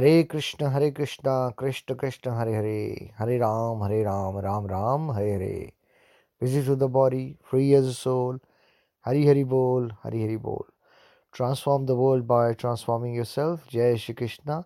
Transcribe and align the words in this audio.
Hare 0.00 0.22
Krishna 0.22 0.66
Hare 0.66 0.90
Krishna 0.90 1.22
Krishna 1.58 1.94
Krishna, 1.94 2.30
Hare 2.30 2.54
Hare 2.56 3.10
Hare 3.18 3.36
Ram 3.38 3.82
Hare 3.82 4.02
Ram 4.02 4.38
Ram 4.38 4.66
Ram, 4.66 5.10
Hare 5.12 5.34
Hare. 5.34 5.72
Busy 6.42 6.62
to 6.66 6.76
the 6.76 6.82
body 6.82 7.36
free 7.44 7.72
as 7.72 7.92
soul 7.94 8.40
Hari 9.06 9.26
Hari 9.26 9.44
बोल, 9.44 9.92
हरी 10.02 10.22
हरि 10.24 10.36
बोल। 10.36 10.72
Transform 11.32 11.86
the 11.86 11.90
world 11.90 12.24
by 12.24 12.54
transforming 12.54 13.16
yourself 13.24 13.68
जय 13.72 13.96
श्री 13.96 14.14
कृष्णा। 14.14 14.62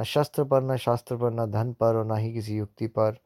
न 0.00 0.04
शस्त्र 0.04 0.44
पर, 0.44 0.62
न 0.62 0.76
शास्त्र 0.76 1.16
पर, 1.16 1.30
न 1.30 1.50
धन 1.50 1.72
पर 1.72 1.96
और 1.96 2.06
न 2.06 2.16
ही 2.16 2.32
किसी 2.32 2.56
युक्ति 2.56 2.86
पर। 2.86 3.18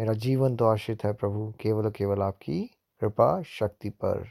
मेरा 0.00 0.12
जीवन 0.12 0.56
तो 0.56 0.66
आश्रित 0.66 1.04
है 1.04 1.12
प्रभु, 1.12 1.52
केवल 1.60 1.84
और 1.84 1.90
केवल 1.90 2.22
आपकी 2.22 2.62
कृपा, 3.00 3.42
शक्ति 3.42 3.90
पर। 3.90 4.28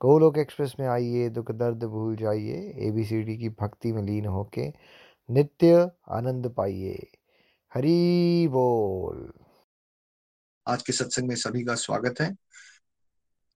गोलोक 0.00 0.38
एक्सप्रेस 0.38 0.76
में 0.80 0.86
आइए, 0.88 1.28
दुख 1.28 1.50
दर्द 1.52 1.84
भूल 1.84 2.16
जाइए। 2.16 2.74
एबीसीडी 2.88 3.36
की 3.36 3.48
भक्ति 3.48 3.92
में 3.92 4.02
लीन 4.02 4.26
होके 4.26 4.72
नित्य 5.30 5.90
आनंद 6.08 6.54
पाइए। 6.56 7.06
हरी 7.74 8.48
बोल। 8.48 9.32
आज 10.66 10.82
के 10.82 10.92
सत्संग 10.92 11.28
में 11.28 11.36
सभी 11.36 11.64
का 11.64 11.74
स्वागत 11.74 12.14
है। 12.20 12.36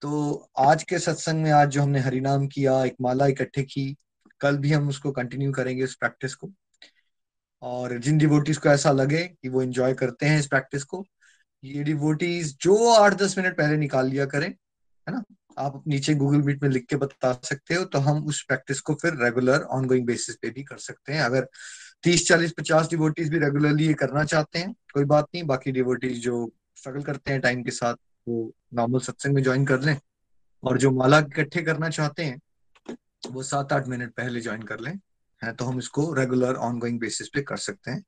तो 0.00 0.34
आज 0.58 0.82
के 0.82 0.98
सत्संग 0.98 1.42
में 1.42 1.50
आज 1.50 1.68
जो 1.68 1.82
हमने 1.82 1.98
हरिनाम 1.98 2.46
किया, 2.46 2.84
एक 2.84 2.94
माला 3.00 3.26
इकट्ठे 3.26 3.62
की, 3.62 3.96
कल 4.40 4.56
भी 4.56 4.72
हम 4.72 4.88
उसको 4.88 5.12
कंटिन्यू 5.12 5.52
करेंगे 5.52 5.84
इस 5.84 5.94
प्रैक्टिस 5.94 6.34
को। 6.34 6.52
और 7.62 7.98
जिन 7.98 8.18
डिवोटीज 8.18 8.56
को 8.56 8.68
ऐसा 8.68 8.92
लगे 8.92 9.24
कि 9.24 9.48
वो 9.48 9.62
एंजॉय 9.62 9.94
करते 9.94 10.26
हैं 10.26 10.38
इस 10.38 10.46
प्रैक्टिस 10.46 10.84
को, 10.84 11.04
ये 11.64 11.82
डिवोटीज 11.82 12.58
जो 12.58 12.92
आठ 12.92 13.14
दस 13.14 13.38
मिनट 13.38 13.56
पहले 13.56 13.76
निकाल 13.76 14.06
लिया 14.06 14.26
करें, 14.26 14.48
है 15.08 15.10
ना? 15.10 15.24
आप 15.58 15.84
नीचे 15.86 16.14
गूगल 16.14 16.42
मीट 16.42 16.62
में 16.62 16.70
लिख 16.70 16.86
के 16.86 16.96
बता 16.96 17.40
सकते 17.44 17.74
हो 17.74 17.84
तो 17.84 17.98
हम 17.98 18.26
उस 18.26 18.42
प्रैक्टिस 18.42 18.80
को 18.80 18.94
फिर 18.94 19.14
रेगुलर 19.14 19.60
ऑनगोइंग 19.60 20.06
बेसिस 20.06 20.36
पे 20.36 20.50
भी 20.50 20.62
कर 20.62 20.76
सकते 20.76 21.12
हैं। 21.12 21.20
अगर 21.20 21.48
तीस, 22.02 22.28
चालीस, 22.28 22.52
पचास 22.52 22.88
डिवोटीज 22.88 23.28
भी 23.28 23.38
रेगुलरली 23.38 23.86
ये 23.86 23.94
करना 23.94 24.24
चाहते 24.24 24.58
हैं, 24.58 24.74
कोई 24.94 25.04
बात 25.04 25.24
नहीं, 25.24 25.44
बाकी 25.44 25.72
डिवोटीज 25.72 26.22
जो 26.22 26.52
स्ट्रगल 26.76 27.02
करते 27.02 27.32
हैं 27.32 27.40
टाइम 27.40 27.62
के 27.62 27.70
साथ, 27.70 27.94
वो 28.28 28.54
नॉर्मल 28.74 29.00
सत्संग 29.00 29.34
में 29.34 29.42
ज्वाइन 29.42 29.66
कर 29.66 29.80
लें। 29.80 30.00
और 30.62 30.78
जो 30.78 30.90
माला 30.90 31.18
इकट्ठे 31.18 31.62
करना 31.62 31.90
चाहते 31.90 32.24
हैं, 32.24 32.40
वो 33.30 33.42
सात, 33.42 33.72
आठ 33.72 33.88
मिनट 33.88 34.12
पहले 34.12 34.40
ज्वाइन 34.40 34.62
कर 34.62 34.80
लें। 34.80 34.98
है 35.44 35.52
तो 35.52 35.64
हम 35.64 35.78
इसको 35.78 36.14
रेगुलर 36.14 36.54
ऑनगोइंग 36.54 37.00
बेसिस 37.00 37.28
पे 37.28 37.42
कर 37.42 37.56
सकते 37.56 37.90
हैं। 37.90 38.04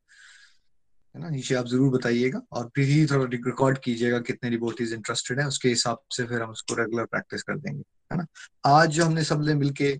है 1.17 1.22
ना? 1.22 1.28
नीचे 1.28 1.55
आप 1.55 1.67
ज़रूर 1.67 1.91
बताइएगा 1.92 2.41
और 2.53 2.70
फिर 2.77 2.89
ही 2.89 3.05
थोड़ा 3.06 3.25
रिकॉर्ड 3.25 3.78
कीजिएगा 3.78 4.19
कितने 4.20 4.50
डिवोटीज 4.50 4.92
इंटरेस्टेड 4.92 5.41
है, 5.41 5.47
उसके 5.47 5.69
हिसाब 5.69 5.98
से 6.11 6.25
फिर 6.25 6.42
हम 6.42 6.50
उसको 6.50 6.75
रेगुलर 6.75 7.05
प्रैक्टिस 7.05 7.42
कर 7.42 7.59
देंगे, 7.59 7.83
है 8.12 8.19
ना? 8.19 8.27
आज 8.67 8.91
जो 8.91 9.05
हमने 9.05 9.25
सब 9.25 9.41
मिलके 9.41 9.92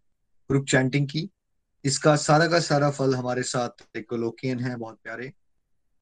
ग्रुप 0.51 0.67
चैंटिंग 0.67 1.07
की, 1.09 1.29
इसका 1.85 2.15
सारा 2.17 2.47
का 2.49 2.61
सारा 2.61 2.91
फल 2.91 3.15
हमारे 3.15 3.43
साथ 3.45 3.97
एक 3.97 4.13
लोकियन 4.15 4.61
है, 4.61 4.77
बहुत 4.77 4.99
प्यारे, 5.05 5.33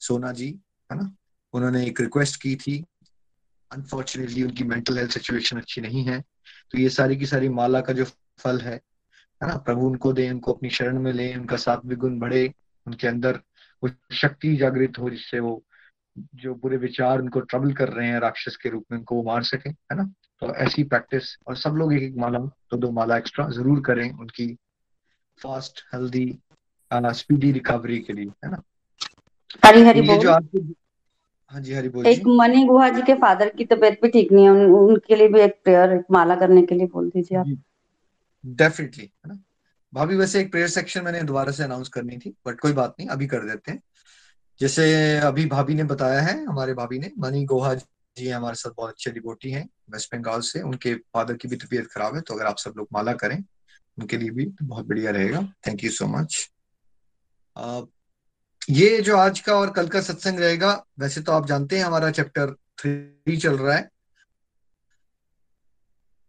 सोना 0.01 0.33
जी, 0.33 0.49
है 0.91 0.99
ना? 0.99 1.15
उन्होंने 1.55 1.87
एक 1.87 2.01
रिक्वेस्ट 2.01 2.41
की 2.43 2.57
थी। 2.57 2.85
अनफॉर्चुनेटली 3.71 4.43
उनकी 4.43 4.65
मेंटल 4.65 4.99
हेल्थ 4.99 5.11
सिचुएशन 5.11 5.59
अच्छी 5.59 5.81
नहीं 5.81 6.05
है 6.05 6.21
तो 6.71 6.79
ये 6.79 6.89
सारी 6.89 7.17
की 7.17 7.27
सारी 7.27 7.49
माला 7.49 7.81
का 7.81 7.93
जो 7.93 8.05
फल 8.39 8.61
है 8.61 8.75
है 8.75 9.49
ना? 9.49 9.57
प्रभु 9.57 9.87
उनको 9.87 10.13
दे, 10.13 10.31
उनको 10.31 10.53
अपनी 10.53 10.71
शरण 10.71 10.99
में 10.99 11.13
ले, 11.13 11.35
उनका 11.35 11.57
सात्विक 11.57 11.99
गुण 11.99 12.19
बढ़े, 12.19 12.53
उनके 12.87 13.09
अंदर 13.09 13.41
वो 13.83 13.91
शक्ति 14.13 14.55
जागृत 14.57 14.99
हो 14.99 15.11
जिससे 15.11 15.41
वो 15.41 15.63
जो 16.35 16.55
बुरे 16.55 16.77
विचार 16.77 17.21
उनको 17.21 17.41
ट्रबल 17.41 17.73
कर 17.73 17.89
रहे 17.89 18.09
हैं 18.09 18.19
राक्षस 18.21 18.57
के 18.57 18.69
रूप 18.69 18.85
में 18.93 18.99
उनको 18.99 19.15
वो 19.15 19.23
मार 19.23 19.43
सके 19.43 19.69
है 19.69 19.97
ना? 19.97 20.05
तो 20.41 20.55
ऐसी 20.55 20.83
प्रैक्टिस 20.85 21.37
और 21.49 21.57
सब 21.57 21.75
लोग 21.75 21.93
एक 21.95 22.03
एक 22.03 22.17
माला 22.17 22.39
तो 22.71 22.77
दो 22.77 22.91
माला 22.91 23.17
एक्स्ट्रा 23.17 23.49
ज़रूर 23.49 23.81
करें 23.81 24.11
उनकी 24.13 24.47
फास्ट 25.41 25.81
हेल्दी 25.95 26.27
स्पीडी 26.91 27.51
रिकवरी 27.53 27.99
के 27.99 28.13
लिए 28.13 28.27
है 28.45 28.51
ना? 28.51 28.63
हरी 29.65 29.83
हरी 29.83 30.03
बोल। 30.03 30.27
हाँ 31.53 31.61
जी 31.61 31.75
हरी 31.75 31.89
बोल 31.89 32.07
एक 32.07 32.27
मनी 32.29 32.65
गुहा 32.67 32.89
जी 32.89 33.03
के 33.03 33.15
फादर 33.15 33.49
की 33.49 33.65
तबीयत 33.65 33.99
भी 34.03 34.09
ठीक 34.09 34.33
नहीं 34.33 34.45
है 34.45 34.51
उन, 34.51 34.65
उनके 34.67 35.17
लिए 35.17 35.29
भी 35.29 35.41
एक 35.41 35.61
प्रेयर 35.65 35.93
एक 35.93 36.05
माला 36.11 36.37
करने 36.37 36.63
के 36.63 36.75
लिए 36.75 36.87
बोल 36.87 37.09
दीजिए 37.11 37.39
आप। 37.39 37.57
डेफिनेटली 38.45 39.05
है 39.05 39.29
ना? 39.29 39.39
भाभी, 39.95 40.17
वैसे 40.17 40.41
एक 40.41 40.51
प्रेयर 40.51 40.69
सेक्शन 40.69 41.05
मैंने 41.05 41.23
दोबारा 41.23 41.53
से 41.53 41.63
अनाउंस 41.65 41.89
करनी 41.89 42.17
थी 42.19 42.35
बट 42.47 42.61
कोई 42.61 42.73
बात 42.73 42.95
नहीं, 42.99 43.09
अभी 43.09 43.27
कर 43.27 43.45
देते 43.47 43.73
हैं। 43.73 43.83
जैसे 44.61 45.17
अभी 45.19 45.45
भाभी 45.47 45.75
ने 45.75 45.85
बताया 45.85 46.21
है, 46.21 46.45
हमारे 46.45 46.75
भाभी 46.75 46.99
ने, 46.99 47.11
मनी 47.19 47.45
गोहा 47.45 47.75
जी 47.75 48.29
हमारे 48.29 48.55
साथ 48.57 48.71
बहुत 48.77 48.91
अच्छे 48.91 49.11
डिबोटी 49.11 49.51
हैं 49.51 49.69
वेस्ट 49.91 50.15
बंगाल 50.15 50.41
से। 50.41 50.61
उनके 50.63 50.95
फादर 50.95 51.37
की 51.37 51.49
भी 51.49 51.57
तबीयत 51.57 51.87
खराब 51.93 52.15
है 52.15 52.21
तो 52.21 52.35
अगर 52.35 52.47
आप 52.47 52.59
सब 52.59 52.75
लोग 52.77 52.89
माला 52.93 53.13
करें, 53.15 53.37
उनके 53.99 54.17
लिए 54.17 54.31
भी 54.31 54.45
तो 54.47 54.67
बहुत 54.67 54.87
बढ़िया 54.87 55.11
रहेगा। 55.11 55.41
थैंक 55.67 55.85
यू 55.85 55.91
सो 55.91 56.07
मच 56.09 56.49
ये 58.71 59.01
जो 59.01 59.17
आज 59.17 59.41
का 59.41 59.55
और 59.55 59.71
कल 59.71 59.89
का 59.89 60.01
सत्संग 60.01 60.39
रहेगा, 60.41 60.85
वैसे 60.99 61.21
तो 61.21 61.33
आप 61.33 61.47
जानते 61.47 61.77
हैं 61.79 61.85
हमारा 61.85 62.11
चैप्टर 62.11 62.55
थ्री 62.79 63.37
चल 63.37 63.57
रहा 63.57 63.75
है। 63.77 63.89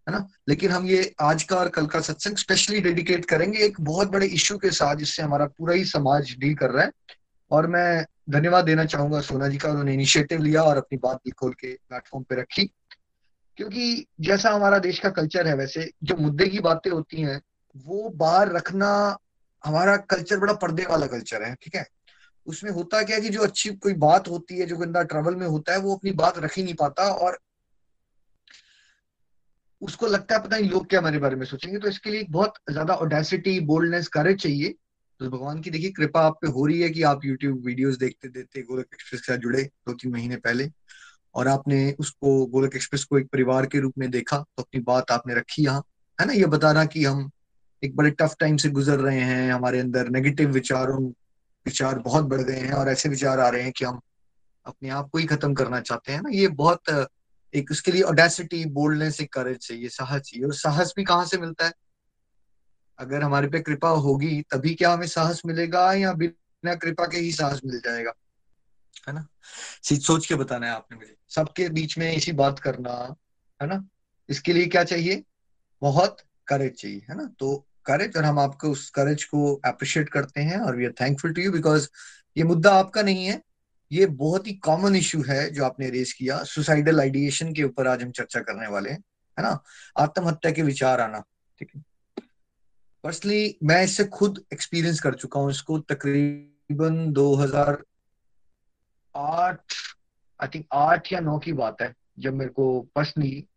है 0.09 0.16
ना? 0.16 0.27
लेकिन 0.49 0.71
हम 0.71 0.85
ये 0.85 1.16
आज 1.21 1.43
का 1.43 1.55
और 1.55 1.69
कल 1.69 1.85
का 1.85 2.01
सत्संग 2.01 2.35
स्पेशली 2.35 2.81
डेडिकेट 2.81 3.25
करेंगे 3.25 3.59
एक 3.59 3.81
बहुत 3.81 4.07
बड़े 4.07 4.27
इश्यू 4.27 4.57
के 4.57 4.71
साथ, 4.71 4.95
जिससे 4.95 5.23
हमारा 5.23 5.45
पूरा 5.45 5.73
ही 5.73 5.85
समाज 5.85 6.35
डील 6.39 6.55
कर 6.55 6.69
रहा 6.69 6.83
है। 6.83 6.91
और 7.51 7.67
मैं 7.67 8.05
धन्यवाद 8.29 8.65
देना 8.65 8.85
चाहूँगा 8.85 9.21
सोना 9.21 9.47
जी 9.47 9.57
का, 9.57 9.69
उन्होंने 9.69 9.94
इनिशिएटिव 9.94 10.41
लिया 10.41 10.63
और 10.63 10.77
अपनी 10.77 10.97
बात 10.97 11.17
भी 11.17 11.31
खोल 11.31 11.53
के 11.53 11.73
प्लेटफॉर्म 11.73 12.23
पे 12.23 12.35
रखी। 12.35 12.65
क्योंकि 13.57 14.05
जैसा 14.21 14.49
हमारा 14.49 14.79
देश 14.79 14.99
का 14.99 15.09
कल्चर 15.09 15.47
है, 15.47 15.55
वैसे 15.55 15.91
जो 16.03 16.15
मुद्दे 16.15 16.45
की 16.45 16.59
बातें 16.59 16.91
होती 16.91 17.21
हैं, 17.21 17.41
वो 17.77 18.09
बाहर 18.09 18.51
रखना 18.51 19.17
हमारा 19.65 19.97
कल्चर 19.97 20.38
बड़ा 20.38 20.53
पर्दे 20.53 20.83
वाला 20.83 21.07
कल्चर 21.07 21.44
है, 21.44 21.55
ठीक 21.63 21.75
है? 21.75 21.88
उसमें 22.45 22.71
होता 22.71 23.03
क्या 23.03 23.15
है 23.15 23.21
कि 23.21 23.29
जो 23.29 23.41
अच्छी 23.41 23.69
कोई 23.69 23.94
बात 23.94 24.27
होती 24.27 24.57
है, 24.57 24.65
जो 24.65 24.77
बंदा 24.77 25.03
ट्रेवल 25.03 25.35
में 25.35 25.47
होता 25.47 25.73
है, 25.73 25.79
वो 25.79 25.95
अपनी 25.95 26.11
बात 26.11 26.38
रख 26.38 26.57
ही 26.57 26.63
नहीं 26.63 26.73
पाता 26.73 27.03
और 27.03 27.39
उसको 29.81 30.08
लगता 30.08 30.36
है 30.36 30.41
पता 30.44 30.58
नहीं 30.58 30.69
लोग 30.69 30.88
क्या 30.90 31.00
हमारे 31.00 31.18
बारे 31.19 31.36
में 31.36 31.46
सोचेंगे। 31.46 31.80
तो 31.80 31.88
इसके 31.88 32.09
लिए 32.09 32.25
बहुत 32.30 32.53
ज़्यादा 32.72 32.94
ओडेसिटी 32.96 33.59
बोल्डनेस 33.66 34.08
करेज 34.08 34.41
चाहिए। 34.41 34.74
तो 35.19 35.30
भगवान 35.30 35.62
की 35.62 35.69
देखिए 35.69 35.91
कृपा 35.91 36.22
आप 36.22 36.38
पे 36.41 36.47
हो 36.47 36.66
रही 36.66 36.80
है 36.81 36.90
कि 36.90 37.03
आप 37.03 37.25
यूट्यूब 37.25 37.62
वीडियोस 37.66 37.97
देखते 37.97 38.30
देखते 38.30 38.62
गोलक 38.62 38.86
एक्सप्रेस 38.94 39.22
के 39.22 39.34
साथ 39.34 39.40
जुड़े 39.40 39.63
दो 39.63 39.94
तीन 39.94 40.12
महीने 40.12 40.36
पहले। 40.38 40.69
और 41.36 41.47
आपने 41.47 41.91
उसको, 42.00 42.46
गोलक 42.46 42.75
एक्सप्रेस 42.75 43.03
को 43.03 43.19
एक 43.19 43.28
परिवार 43.31 43.66
के 43.66 43.80
रूप 43.80 43.94
में 43.97 44.09
देखा 44.12 44.38
तो 44.38 44.63
अपनी 44.63 44.81
बात 44.81 45.12
आपने 45.12 45.36
रखी 45.36 45.63
यहाँ। 45.63 45.84
है 46.19 46.28
ना? 46.28 46.34
ये 46.34 46.46
बताना 46.46 46.86
कि 46.86 47.03
हम 47.06 47.30
एक 47.84 47.96
बड़े 47.96 48.12
टफ 48.12 48.36
टाइम 48.40 48.57
से 48.57 48.69
गुजर 48.69 49.00
रहे 49.00 49.19
हैं, 49.19 49.52
हमारे 49.53 49.80
अंदर 49.80 50.09
नेगेटिव 50.09 50.52
विचारों, 50.52 51.03
विचार 51.66 52.00
बहुत 52.00 52.25
बढ़ 52.25 52.42
गए 52.42 52.59
हैं 52.59 52.74
और 52.74 52.90
ऐसे 52.90 53.09
विचार 53.09 53.40
आ 53.40 53.50
रहे 53.50 53.63
हैं 53.63 53.72
कि 53.72 53.86
हम 53.86 54.00
अपने 54.66 54.90
आप 54.90 55.09
को 55.09 55.18
ही 55.18 55.25
खत्म 55.25 55.53
करना 55.53 55.80
चाहते 55.81 56.12
हैं 56.12 56.22
ना? 56.22 56.30
ये 56.34 56.47
बहुत 56.50 56.90
एक 57.55 57.71
उसके 57.71 57.91
लिए 57.91 58.01
ओडेसिटी 58.01 58.66
बोल्डनेस 58.66 59.21
एक 59.21 59.33
करेज 59.33 59.57
चाहिए, 59.57 59.89
साहस 59.89 60.21
चाहिए। 60.21 60.45
और 60.45 60.53
साहस 60.53 60.94
भी 60.95 61.03
कहाँ 61.03 61.25
से 61.25 61.38
मिलता 61.38 61.65
है? 61.65 61.74
अगर 63.00 63.21
हमारे 63.21 63.47
पे 63.47 63.59
कृपा 63.59 63.89
होगी, 63.89 64.41
तभी 64.41 64.74
क्या 64.75 64.94
हमें 64.94 65.07
साहस 65.07 65.41
मिलेगा 65.45 65.94
या 65.94 66.13
बिना 66.13 66.75
कृपा 66.75 67.06
के 67.06 67.18
ही 67.18 67.31
साहस 67.31 67.62
मिल 67.65 67.80
जाएगा? 67.80 68.13
है 69.07 69.13
ना? 69.13 69.27
सोच 69.83 70.27
के 70.27 70.35
बताना 70.35 70.68
है 70.68 70.74
आपने 70.74 70.97
मुझे। 70.97 71.15
सबके 71.30 71.69
बीच 71.69 71.97
में 71.97 72.13
इसी 72.13 72.31
बात 72.31 72.59
करना, 72.59 73.15
है 73.62 73.68
ना? 73.68 73.88
इसके 74.30 74.53
लिए 74.53 74.65
क्या 74.65 74.83
चाहिए? 74.83 75.24
बहुत 75.81 76.18
करेज 76.47 76.74
चाहिए, 76.74 77.01
है 77.09 77.18
ना? 77.18 77.35
तो 77.39 77.68
करेज 77.85 78.18
और 78.18 78.24
हम 78.24 78.39
आपको 78.39 78.69
उस 78.69 78.89
करेज 78.89 79.24
को 79.24 79.62
अप्रिशिएट 79.65 80.09
करते 80.09 80.41
हैं, 80.41 80.57
और 80.57 80.75
we 80.75 80.85
are 80.85 80.91
thankful 81.01 81.33
to 81.33 81.41
you 81.41 81.51
because 81.51 81.89
ये 82.38 82.44
मुद्दा 82.44 82.74
आपका 82.74 83.01
नहीं 83.01 83.25
है। 83.25 83.41
ये 83.91 84.05
बहुत 84.05 84.47
ही 84.47 84.53
कॉमन 84.53 84.95
इश्यू 84.95 85.23
है 85.27 85.49
जो 85.49 85.65
आपने 85.65 85.89
रेज 85.89 86.13
किया। 86.13 86.43
सुसाइडल 86.43 86.99
आइडिएशन 86.99 87.53
के 87.53 87.63
ऊपर 87.63 87.87
आज 87.87 88.03
हम 88.03 88.11
चर्चा 88.11 88.39
करने 88.39 88.67
वाले 88.67 88.89
हैं, 88.89 88.97
है 89.37 89.43
ना? 89.43 89.63
आत्महत्या 89.99 90.51
के 90.51 90.61
विचार 90.61 91.01
आना, 91.01 91.23
ठीक 91.59 91.71
है? 91.75 91.83
पर्सनली 93.03 93.57
मैं 93.63 93.83
इससे 93.83 94.03
खुद 94.05 94.43
एक्सपीरियंस 94.53 94.99
कर 94.99 95.13
चुका 95.13 95.39
हूँ 95.39 95.49
इसको 95.51 95.79
तकरीबन 95.79 97.11
2008 97.13 97.85
आई 100.39 100.47
थिंक 100.47 100.65
आठ 100.73 101.13
या 101.13 101.19
नौ 101.19 101.37
की 101.39 101.53
बात 101.53 101.81
है, 101.81 101.93
जब 102.19 102.33
मेरे 102.33 102.49
को 102.49 102.79
पर्सनली 102.95 103.47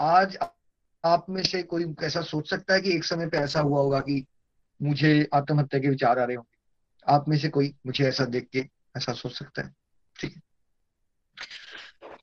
आज 0.00 0.36
आप 1.04 1.26
में 1.30 1.42
से 1.42 1.62
कोई 1.62 1.94
ऐसा 2.02 2.20
सोच 2.22 2.50
सकता 2.50 2.74
है 2.74 2.80
कि 2.80 2.94
एक 2.94 3.04
समय 3.04 3.26
पे 3.26 3.36
ऐसा 3.36 3.60
हुआ 3.60 3.80
होगा 3.80 4.00
कि 4.00 4.24
मुझे 4.82 5.28
आत्महत्या 5.34 5.80
के 5.80 5.88
विचार 5.88 6.18
आ 6.18 6.24
रहे 6.24 6.36
होंगे? 6.36 6.58
आप 7.06 7.28
में 7.28 7.38
से 7.38 7.48
कोई 7.48 7.74
मुझे 7.86 8.04
ऐसा 8.04 8.24
देख 8.24 8.48
के 8.52 8.60
ऐसा 8.96 9.12
सोच 9.12 9.38
सकता 9.38 9.62
है। 9.62 9.74
ठीक 10.20 10.34
है। 10.36 10.42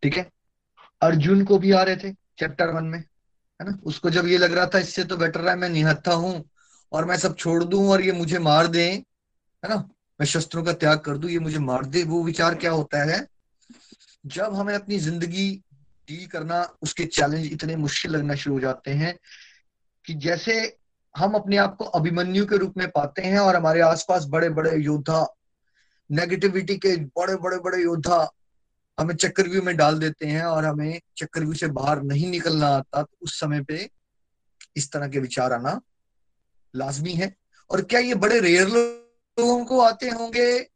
ठीक 0.03 0.17
है? 0.17 0.29
अर्जुन 1.01 1.43
को 1.43 1.57
भी 1.57 1.71
आ 1.71 1.83
रहे 1.83 1.95
थे 1.95 2.11
चैप्टर 2.11 2.67
वन 2.67 2.83
में, 2.83 2.99
है 2.99 3.69
ना? 3.69 3.79
उसको 3.83 4.09
जब 4.09 4.27
ये 4.27 4.37
लग 4.37 4.53
रहा 4.53 4.65
था, 4.65 4.79
इससे 4.79 5.03
तो 5.03 5.17
बेटर 5.17 5.49
है, 5.49 5.55
मैं 5.55 5.69
निहत्था 5.69 6.13
हूँ 6.13 6.49
और 6.91 7.05
मैं 7.05 7.17
सब 7.17 7.35
छोड़ 7.35 7.63
दूँ 7.63 7.89
और 7.89 8.01
ये 8.01 8.11
मुझे 8.11 8.39
मार 8.39 8.67
दे, 8.67 8.85
है 9.63 9.69
ना? 9.69 9.75
मैं 10.19 10.25
शस्त्रों 10.25 10.63
का 10.63 10.73
त्याग 10.73 10.99
कर 10.99 11.17
दूँ, 11.17 11.29
ये 11.29 11.39
मुझे 11.39 11.59
मार 11.59 11.85
दे। 11.85 12.03
वो 12.03 12.23
विचार 12.23 12.55
क्या 12.55 12.71
होता 12.71 13.03
है? 13.03 13.27
जब 14.25 14.53
हमें 14.53 14.75
अपनी 14.75 14.97
ज़िंदगी 14.97 15.63
डील 16.07 16.27
करना, 16.27 16.77
उसके 16.81 17.05
चैलेंज 17.05 17.45
इतने 17.45 17.75
मुश्किल 17.75 18.11
लगना 18.11 18.35
शुरू 18.35 18.55
हो 18.55 18.61
जाते 18.61 18.91
हैं 18.91 19.19
कि 20.05 20.13
जैसे 20.13 20.77
हम 21.17 21.33
अपने 21.33 21.57
आप 21.57 21.75
को 21.75 21.85
अभिमन्यु 21.85 22.45
के 22.45 22.57
रूप 22.57 22.73
में 22.77 22.91
पाते 22.91 23.21
हैं 23.21 23.39
और 23.39 23.55
हमारे 23.55 23.81
आसपास 23.81 24.25
बड़े 24.25 24.49
बड़े 24.49 24.77
योद्धा 24.77 25.35
नेगेटिविटी 26.11 26.77
के 26.77 26.95
बड़े 26.95 27.35
बड़े 27.35 27.57
बड़े 27.57 27.81
योद्धा 27.83 28.29
हमें 28.99 29.15
चक्रव्यूह 29.15 29.65
में 29.65 29.75
डाल 29.77 29.99
देते 29.99 30.27
हैं 30.27 30.43
और 30.43 30.65
हमें 30.65 31.01
चक्रव्यूह 31.17 31.55
से 31.55 31.67
बाहर 31.67 32.01
नहीं 32.03 32.29
निकलना 32.31 32.67
आता 32.67 33.01
तो 33.03 33.17
उस 33.21 33.39
समय 33.39 33.61
पे 33.61 33.89
इस 34.77 34.91
तरह 34.91 35.07
के 35.07 35.19
विचार 35.19 35.53
आना 35.53 35.81
लाजमी 36.75 37.13
है। 37.13 37.35
और 37.69 37.81
क्या 37.81 37.99
ये 37.99 38.15
बड़े 38.15 38.39
रेयर 38.39 38.67
लोगों 38.67 39.65
को 39.65 39.79
आते 39.79 40.09
होंगे? 40.09 40.67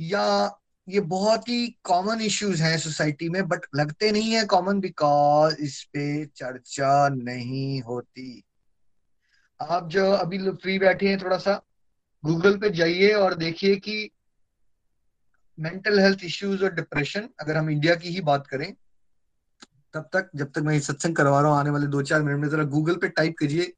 या 0.00 0.56
ये 0.88 1.00
बहुत 1.00 1.48
ही 1.48 1.66
कॉमन 1.84 2.20
इश्यूज़ 2.20 2.62
हैं 2.62 2.78
सोसाइटी 2.78 3.28
में 3.28 3.48
बट 3.48 3.66
लगते 3.74 4.10
नहीं 4.12 4.32
है 4.32 4.44
कॉमन 4.44 4.80
बिकॉज़ 4.80 5.56
इस 5.56 5.82
पे 5.84 6.24
चर्चा 6.26 7.08
नहीं 7.08 7.80
होती। 7.82 8.42
आप 9.60 9.88
जो 9.88 10.10
अभी 10.12 10.38
फ्री 10.50 10.78
बैठे 10.78 11.08
हैं, 11.08 11.18
थोड़ा 11.22 11.38
सा 11.38 11.60
गूगल 12.24 12.56
पे 12.58 12.70
जाइए 12.70 13.12
और 13.12 13.34
देखिए 13.34 13.76
कि 13.76 14.10
मेंटल 15.60 15.98
हेल्थ 16.00 16.24
इश्यूज़ 16.24 16.64
और 16.64 16.74
डिप्रेशन 16.74 17.28
अगर 17.40 17.56
हम 17.56 17.70
इंडिया 17.70 17.94
की 17.94 18.08
ही 18.08 18.20
बात 18.20 18.46
करें, 18.46 18.72
तब 19.94 20.08
तक, 20.12 20.30
जब 20.34 20.50
तक 20.52 20.58
मैं 20.58 20.78
सत्संग 20.80 21.16
करवा 21.16 21.40
रहा 21.40 21.50
हूँ, 21.50 21.58
आने 21.58 21.70
वाले 21.70 21.86
दो 21.86 22.02
चार 22.02 22.22
मिनट 22.22 22.38
में, 22.38 22.48
जरा 22.48 22.64
गूगल 22.64 22.96
पे 22.96 23.08
टाइप 23.08 23.34
कीजिए 23.38 23.72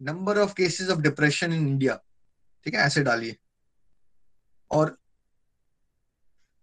number 0.00 0.38
of 0.38 0.54
cases 0.54 0.90
of 0.90 1.00
depression 1.00 1.52
in 1.52 1.66
India 1.68 1.98
ठीक 2.66 2.74
है, 2.74 2.80
ऐसे 2.80 3.02
डालिए। 3.02 3.36
और, 4.70 4.96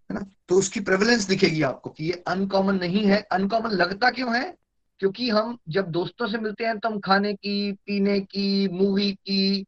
है 0.10 0.18
ना 0.20 0.26
तो 0.50 0.56
उसकी 0.56 0.80
प्रेवलेंस 0.80 1.24
दिखेगी 1.24 1.62
आपको 1.62 1.90
कि 1.90 2.06
ये 2.06 2.24
अनकॉमन 2.28 2.76
नहीं 2.76 3.06
है। 3.06 3.22
अनकॉमन 3.32 3.72
लगता 3.72 4.10
क्यों 4.12 4.36
है? 4.36 4.56
क्योंकि 5.00 5.30
हम 5.30 5.58
जब 5.70 5.88
दोस्तों 5.92 6.28
से 6.28 6.38
मिलते 6.38 6.66
हैं 6.66 6.78
तो 6.80 6.90
हम 6.90 7.00
खाने 7.00 7.34
की, 7.34 7.72
पीने 7.72 8.20
की 8.20 8.68
मूवी 8.68 9.12
की 9.12 9.66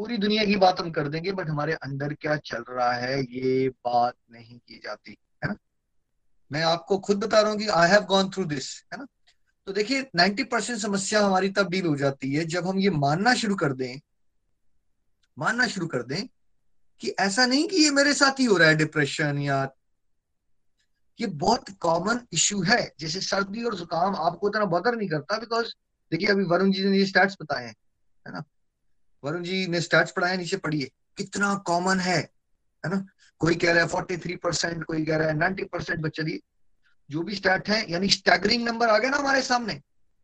पूरी 0.00 0.16
दुनिया 0.16 0.44
की 0.44 0.56
बात 0.56 0.80
हम 0.80 0.90
कर 0.90 1.08
देंगे 1.08 1.32
बट 1.32 1.48
हमारे 1.48 1.72
अंदर 1.72 2.12
क्या 2.14 2.36
चल 2.36 2.64
रहा 2.68 2.92
है, 2.92 3.20
ये 3.20 3.68
बात 3.68 4.14
नहीं 4.30 4.58
की 4.58 4.80
जाती, 4.84 5.10
है 5.10 5.48
ना? 5.48 5.56
मैं 6.52 6.62
आपको 6.62 6.98
खुद 6.98 7.24
बता 7.24 7.40
रहा 7.40 7.50
हूँ 7.50 7.58
कि 7.58 7.66
I 7.66 7.90
have 7.90 8.02
gone 8.02 8.30
through 8.30 8.44
this 8.44 8.68
है 8.92 8.98
ना? 8.98 9.06
तो 9.66 9.72
देखिए 9.72 10.06
90 10.16 10.44
परसेंट 10.44 10.78
समस्या 10.78 11.20
हमारी 11.20 11.48
तब 11.48 11.68
डील 11.68 11.86
हो 11.86 11.96
जाती 11.96 12.32
है 12.34 12.44
जब 12.44 12.66
हम 12.66 12.78
ये 12.78 12.90
मानना 12.90 13.34
शुरू 13.34 13.54
कर 13.54 13.72
दें, 13.72 14.00
मानना 15.38 15.66
शुरू 15.66 15.86
कर 15.86 16.02
दें 16.02 16.26
कि 17.00 17.08
ऐसा 17.08 17.46
नहीं 17.46 17.68
कि 17.68 17.76
ये 17.76 17.90
मेरे 17.90 18.14
साथ 18.14 18.40
ही 18.40 18.44
हो 18.44 18.56
रहा 18.56 18.68
है 18.68 18.76
डिप्रेशन 18.76 19.38
या 19.38 19.62
ये 21.20 21.26
बहुत 21.26 21.70
कॉमन 21.80 22.20
इश्यू 22.32 22.62
है। 22.62 22.80
जैसे 23.00 23.20
सर्दी 23.20 23.64
और 23.64 23.74
जुकाम 23.74 24.16
आपको 24.16 24.48
इतना 24.48 24.64
बदर 24.64 24.96
नहीं 24.96 25.08
करता 25.08 25.38
बिकॉज़ 25.38 25.66
देखिए, 26.12 26.28
अभी 26.28 26.44
वरुण 26.44 26.72
जी 26.72 26.84
ने 26.84 26.98
ये 26.98 27.06
स्टैट्स 27.06 27.36
बताए 27.42 27.66
हैं, 27.66 27.74
है 28.26 28.32
ना? 28.32 28.42
वरुण 29.24 29.42
जी, 29.42 29.66
ने 29.66 29.80
स्टैट्स 29.80 30.12
पढ़ाया 30.12 30.36
नीचे 30.36 30.56
पढ़िए। 30.56 30.90
कितना 31.16 31.54
कॉमन 31.54 32.00
है 32.00 32.18
है 32.86 32.90
ना? 32.90 33.06
कोई 33.38 33.54
कह 33.54 33.72
रहा 33.72 33.82
है 33.82 33.88
फोर्टी 33.88 34.16
थ्री 34.16 34.36
परसेंट 34.36 34.84
कोई 34.84 35.04
कह 35.04 35.16
रहा 35.16 35.28
है 35.28 35.34
नाइन्टी 35.34 35.64
परसेंट 35.64 36.00
बच्चे 36.00 36.22
चलिए। 36.22 36.40
जो 37.10 37.22
भी 37.22 37.34
स्टैट 37.34 37.68
है, 37.68 37.92
यानी 37.92 38.08
स्टैगरिंग 38.08 38.68
नंबर 38.68 38.88
आ 38.88 38.98
गया 38.98 39.10
ना 39.10 39.16
हमारे 39.16 39.42
सामने, 39.42 39.80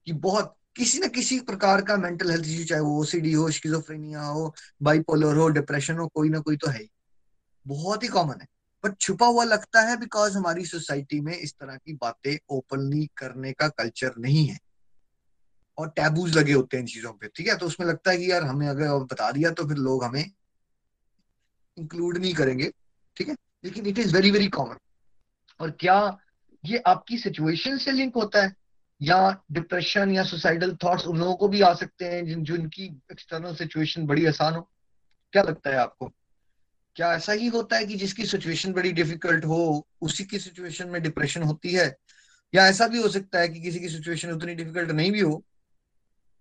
कि 0.06 0.12
बहुत 0.12 0.56
किसी 0.76 0.98
न 0.98 1.08
किसी 1.08 1.40
प्रकार 1.40 1.82
का 1.82 1.96
मेंटल 1.96 2.31
हेल्थ 2.31 2.46
इश्यू 2.46 2.64
चाहे 2.64 2.81
वो 2.81 3.00
ओसीडी 3.00 3.32
हो 3.32 3.50
स्किजोफ्रेनिया 3.50 4.22
हो 4.22 4.54
बाइपोलर 4.82 5.37
हो 5.37 5.49
डिप्रेशन 5.49 5.96
हो, 5.96 6.08
कोई 6.08 6.28
ना 6.28 6.38
कोई 6.38 6.56
तो 6.56 6.70
है 6.70 6.78
ही। 6.78 6.90
बहुत 7.66 8.02
ही 8.02 8.08
कॉमन 8.08 8.40
है। 8.40 8.46
बट 8.84 9.00
छुपा 9.00 9.26
हुआ 9.26 9.44
लगता 9.44 9.81
है 9.81 9.96
बिकॉज़ 9.96 10.38
हमारी 10.38 10.64
सोसाइटी 10.64 11.20
में 11.20 11.38
इस 11.38 11.52
तरह 11.52 11.76
की 11.76 11.92
बातें 11.92 12.38
ओपनली 12.49 13.10
करने 13.16 13.52
का 13.52 13.69
कल्चर 13.69 14.14
नहीं 14.19 14.46
है। 14.49 14.58
और 15.78 15.88
टैबूज 15.88 16.37
लगे 16.38 16.52
होते 16.52 16.76
हैं 16.76 16.84
इन 16.84 16.87
चीज़ों 16.87 17.12
पे, 17.12 17.28
ठीक 17.28 17.49
है? 17.49 17.56
तो 17.56 17.67
उसमें 17.67 17.87
लगता 17.87 18.11
है 18.11 18.17
कि 18.17 18.31
यार 18.31 18.43
हमें 18.43 18.69
अगर 18.69 19.05
बता 19.05 19.32
दिया 19.32 19.50
तो 19.50 19.69
फिर 19.69 19.76
लोग 19.76 20.05
हमें 20.05 20.31
इंक्लूड 21.78 22.19
नहीं 22.19 22.34
करेंगे, 22.34 22.73
ठीक 23.17 23.28
है? 23.28 23.37
लेकिन 23.64 23.87
it 23.87 23.99
is 23.99 24.14
very 24.14 24.31
very 24.31 24.49
common 24.49 24.76
और 25.61 25.70
क्या 25.70 26.19
ये 26.64 26.78
आपकी 26.78 27.19
सिचुएशन 27.19 27.78
से 27.78 27.93
लिंक 27.93 28.14
होता 28.14 28.43
है? 28.43 28.56
या 29.02 29.44
डिप्रेशन 29.52 30.11
या 30.11 30.25
सुसाइडल 30.25 30.76
थॉट्स 30.84 31.06
उन 31.06 31.19
लोगों 31.19 31.34
को 31.34 31.49
भी 31.49 31.61
आ 31.61 31.75
सकते 31.75 32.05
हैं 32.05 32.26
जिन, 32.26 32.44
जिनकी 32.44 33.02
एक्सटर्नल 33.12 33.55
सिचुएशन 33.55 34.06
बड़ी 34.06 34.26
आसान 34.26 34.55
हो? 34.55 34.70
क्या 35.32 35.43
लगता 35.43 35.70
है 35.70 35.76
आपको? 35.76 36.12
क्या 36.96 37.14
ऐसा 37.14 37.32
ही 37.32 37.46
होता 37.46 37.76
है 37.76 37.87
कि 37.87 37.94
जिसकी 37.94 38.26
सिचुएशन 38.26 38.73
बड़ी 38.73 38.93
डिफ़िकल्ट 38.93 39.44
हो, 39.44 39.88
उसी 40.00 40.25
की 40.25 40.38
सिचुएशन 40.38 40.88
में 40.88 41.02
डिप्रेशन 41.02 41.43
होती 41.43 41.73
है? 41.73 41.96
या 42.55 42.67
ऐसा 42.67 42.87
भी 42.87 43.02
हो 43.02 43.08
सकता 43.08 43.38
है 43.38 43.49
कि 43.49 43.61
किसी 43.61 43.81
की 43.81 43.88
सिचुएशन 43.88 44.31
उतनी 44.31 44.55
डिफ़िकल्ट 44.55 44.90
नहीं 44.90 45.12
भी 45.12 45.20
हो 45.20 45.44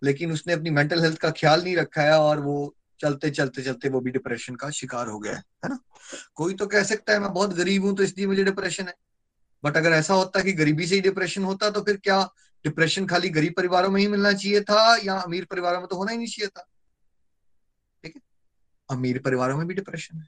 लेकिन 0.02 0.32
उसने 0.32 0.54
अपनी 0.54 0.70
मेंटल 0.70 1.02
हेल्थ 1.02 1.18
का 1.18 1.30
ख्याल 1.32 1.64
नहीं 1.64 1.76
रखा 1.78 2.02
है 2.02 2.18
और 2.20 2.40
वो 2.40 2.76
चलते 3.00 3.30
चलते 3.32 3.62
चलते 3.62 3.90
वो 3.90 4.00
भी 4.02 4.12
डिप्रेशन 4.12 4.56
का 4.56 4.70
शिकार 4.72 5.08
हो 5.08 5.20
गया 5.20 5.34
है 5.34 5.44
है 5.66 5.70
ना? 5.70 5.80
कोई 6.36 6.54
तो 6.54 6.68
कह 6.68 6.84
सकता 6.84 7.14
है, 7.14 7.20
मैं 7.20 7.34
बहुत 7.34 7.54
गरीब 7.54 7.86
हूँ 7.86 7.96
तो 7.96 8.04
इसलिए 8.04 8.28
मुझे 8.28 8.44
डिप्रेशन 8.44 8.88
है. 8.88 8.94
बट 9.64 9.78
अगर 9.78 9.92
ऐसा 9.92 10.14
होता 10.14 10.42
कि 10.42 10.54
गरीबी 10.54 10.88
से 10.88 10.96
ही 10.96 11.02
डिप्रेशन 11.02 11.44
होता 11.44 11.70
तो 11.70 11.82
फिर 11.82 11.98
क्या 11.98 12.22
डिप्रेशन 12.66 13.06
खाली 13.08 13.30
गरीब 13.30 13.54
परिवारों 13.58 13.90
में 13.90 14.00
ही 14.02 14.08
मिलना 14.08 14.32
चाहिए 14.34 14.62
था 14.62 14.96
या 15.04 15.16
अमीर 15.16 15.46
परिवारों 15.46 15.80
में 15.80 15.88
तो 15.88 15.96
होना 15.96 16.12
ही 16.12 16.18
नहीं 16.18 16.28
चाहिए 16.28 16.48
था? 16.48 16.66
ठीक 18.04 18.16
है? 18.16 18.22
अमीर 18.90 19.20
परिवारों 19.20 19.58
में 19.58 19.68
भी 19.68 19.74
डिप्रेशन 19.74 20.18
है। 20.18 20.28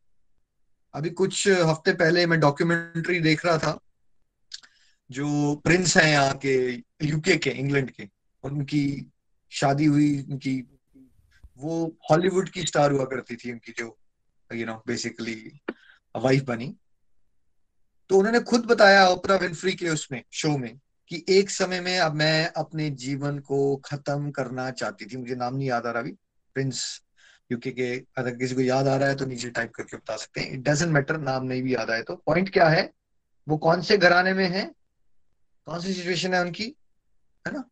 अभी 0.94 1.10
कुछ 1.12 1.48
हफ़्ते 1.48 1.94
पहले 1.96 2.26
मैं 2.26 2.40
डॉक्यूमेंट्री 2.40 3.20
देख 3.20 3.46
रहा 3.46 3.58
था, 3.58 3.78
जो 5.10 5.56
प्रिंस 5.56 5.96
हैं 5.98 6.12
यहाँ 6.12 6.38
के 6.46 6.56
यूके 7.04 7.36
के 7.38 7.50
इंग्लैंड 7.50 7.92
के 7.92 8.10
उनकी 8.44 9.12
शादी 9.52 9.86
हुई 9.86 10.22
उनकी, 10.24 10.60
वो 11.58 11.98
हॉलीवुड 12.12 12.50
की 12.50 12.64
स्टार 12.64 12.92
हुआ 12.92 13.06
करती 13.06 13.36
थी 13.36 13.52
उनकी 13.52 13.72
जो 13.72 13.98
यू 14.54 14.66
नो 14.66 14.84
बेसिकली 14.88 15.60
वाइफ 16.16 16.44
बनी। 16.44 16.76
तो 18.10 18.18
उन्होंने 18.18 18.40
खुद 18.40 18.66
बताया 18.66 19.08
ओपरा 19.08 19.36
विनफ्री 19.36 19.74
के 19.74 19.90
उसमें 19.90 20.24
शो 20.32 20.58
में, 20.58 20.80
कि 21.08 21.26
एक 21.30 21.50
समय 21.50 21.82
में 21.82 21.98
अब 22.00 22.14
मैं 22.14 22.48
अपने 22.48 22.90
जीवन 22.90 23.40
को 23.40 23.76
खत्म 23.76 24.32
करना 24.32 24.70
चाहती 24.72 25.06
थी। 25.06 25.18
मुझे 25.18 25.36
नाम 25.36 25.56
नहीं 25.56 25.68
याद 25.68 25.86
आ 25.86 25.92
रहा 25.92 26.02
अभी 26.02 26.12
प्रिंस 26.56 27.02
यूके 27.52 27.72
के, 27.72 28.04
अगर 28.18 28.36
किसी 28.36 28.56
को 28.56 28.62
याद 28.62 28.88
आ 28.88 28.96
रहा 28.96 29.10
है 29.10 29.16
तो 29.16 29.26
नीचे 29.26 29.50
टाइप 29.50 29.72
करके 29.72 29.98
बता 29.98 30.16
सकते 30.18 30.42
हैं। 30.42 30.52
इट 30.52 30.60
डजेंट 30.60 30.92
मैटर 30.92 31.18
नाम 31.18 31.46
नहीं 31.46 31.64
भी 31.64 31.76
याद 31.76 31.90
आए 31.90 32.02
तो। 32.02 32.16
पॉइंट 32.16 32.54
क्या 32.54 32.70
है? 32.70 32.92
वो 33.48 33.58
कौन 33.58 33.82
से 33.82 33.98
घराने 33.98 34.34
में 34.34 34.48
है? 34.50 34.66
कौन 35.66 35.82
सी 35.82 35.94
सिचुएशन 35.94 36.34
है 36.34 36.42
उनकी? 36.42 36.76
है 37.48 37.54
ना? 37.54 37.64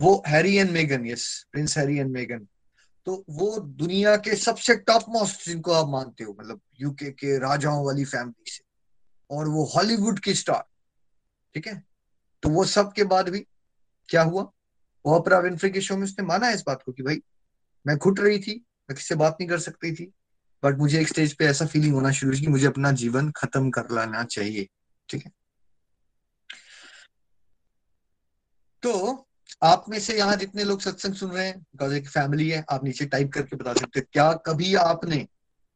वो 0.00 0.22
Harry 0.26 0.56
and 0.56 0.70
Megan, 0.70 1.06
yes, 1.06 1.46
Prince 1.52 1.78
Harry 1.78 1.98
and 1.98 2.10
Megan. 2.10 2.46
तो 3.06 3.24
वो 3.30 3.58
दुनिया 3.60 4.16
के 4.16 4.36
सबसे 4.36 4.76
टॉप 4.76 5.04
मोस्ट 5.08 5.46
जिनको 5.46 5.72
आप 5.72 5.88
मानते 5.88 6.24
हो 6.24 6.36
मतलब 6.40 6.60
यूके 6.80 7.10
के 7.10 7.38
राजाओं 7.38 7.84
वाली 7.86 8.04
फैमिली 8.04 8.50
से, 8.50 8.64
और 9.30 9.48
वो 9.48 9.64
हॉलीवुड 9.64 10.18
की 10.18 10.34
स्टार, 10.34 10.64
ठीक 11.54 11.66
है? 11.66 11.82
तो 12.42 12.48
वो 12.48 12.64
सब 12.64 12.92
के 12.92 13.04
बाद 13.04 13.28
भी 13.28 13.40
क्या 14.08 14.22
हुआ? 14.22 14.42
वो 15.06 15.18
अपरा 15.18 15.38
विनफ्री 15.38 15.70
के 15.70 15.80
शो 15.80 15.96
में 15.96 16.04
उसने 16.04 16.26
माना 16.26 16.46
है 16.46 16.54
इस 16.54 16.64
बात 16.66 16.82
को 16.82 16.92
कि 16.92 17.02
भाई, 17.02 17.22
मैं 17.86 17.96
घुट 17.96 18.20
रही 18.20 18.38
थी, 18.38 18.54
मैं 18.90 18.96
किससे 18.96 19.14
बात 19.14 19.36
नहीं 19.40 19.48
कर 19.48 19.58
सकती 19.58 19.92
थी, 19.92 20.12
बट 20.64 20.78
मुझे 20.78 21.00
एक 21.00 21.08
स्टेज 21.08 21.32
पे 21.32 21.44
ऐसा 21.44 21.66
फीलिंग 21.66 21.94
होना 21.94 22.10
शुरू 22.10 22.38
कि 22.38 22.46
मुझे 22.46 22.66
अपना 22.66 22.92
जीवन 22.92 23.30
खत्म 23.30 23.70
कर 23.70 23.90
लाना 23.90 24.24
चाहिए, 24.24 24.68
ठीक 25.08 25.24
है? 25.26 25.32
तो 28.82 29.26
आप 29.62 29.84
में 29.88 29.98
से 30.00 30.16
यहाँ 30.18 30.36
जितने 30.36 30.64
लोग 30.64 30.80
सत्संग 30.80 31.14
सुन 31.14 31.30
रहे 31.30 31.46
हैं 31.46 31.58
बिकॉज़ 31.58 31.94
एक 31.94 32.08
फैमिली 32.08 32.48
है, 32.50 32.64
आप 32.70 32.84
नीचे 32.84 33.06
टाइप 33.06 33.32
करके 33.32 33.56
बता 33.56 33.74
सकते 33.74 34.00
हैं, 34.00 34.06
क्या 34.12 34.32
कभी 34.46 34.74
आपने 34.76 35.26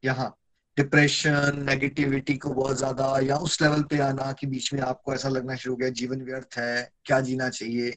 यहाँ 0.03 0.35
डिप्रेशन 0.77 1.65
नेगेटिविटी 1.69 2.37
को 2.37 2.51
बहुत 2.51 2.77
ज़्यादा 2.77 3.19
या 3.23 3.37
उस 3.39 3.61
लेवल 3.63 3.83
पे 3.83 3.99
आना 3.99 4.33
कि 4.33 4.47
बीच 4.47 4.73
में 4.75 4.81
आपको 4.83 5.15
ऐसा 5.15 5.29
लगना 5.29 5.57
शुरू 5.57 5.73
हो 5.75 5.77
गया, 5.77 5.89
जीवन 5.91 6.23
व्यर्थ 6.23 6.59
है, 6.59 6.91
क्या 7.05 7.21
जीना 7.21 7.49
चाहिए? 7.51 7.95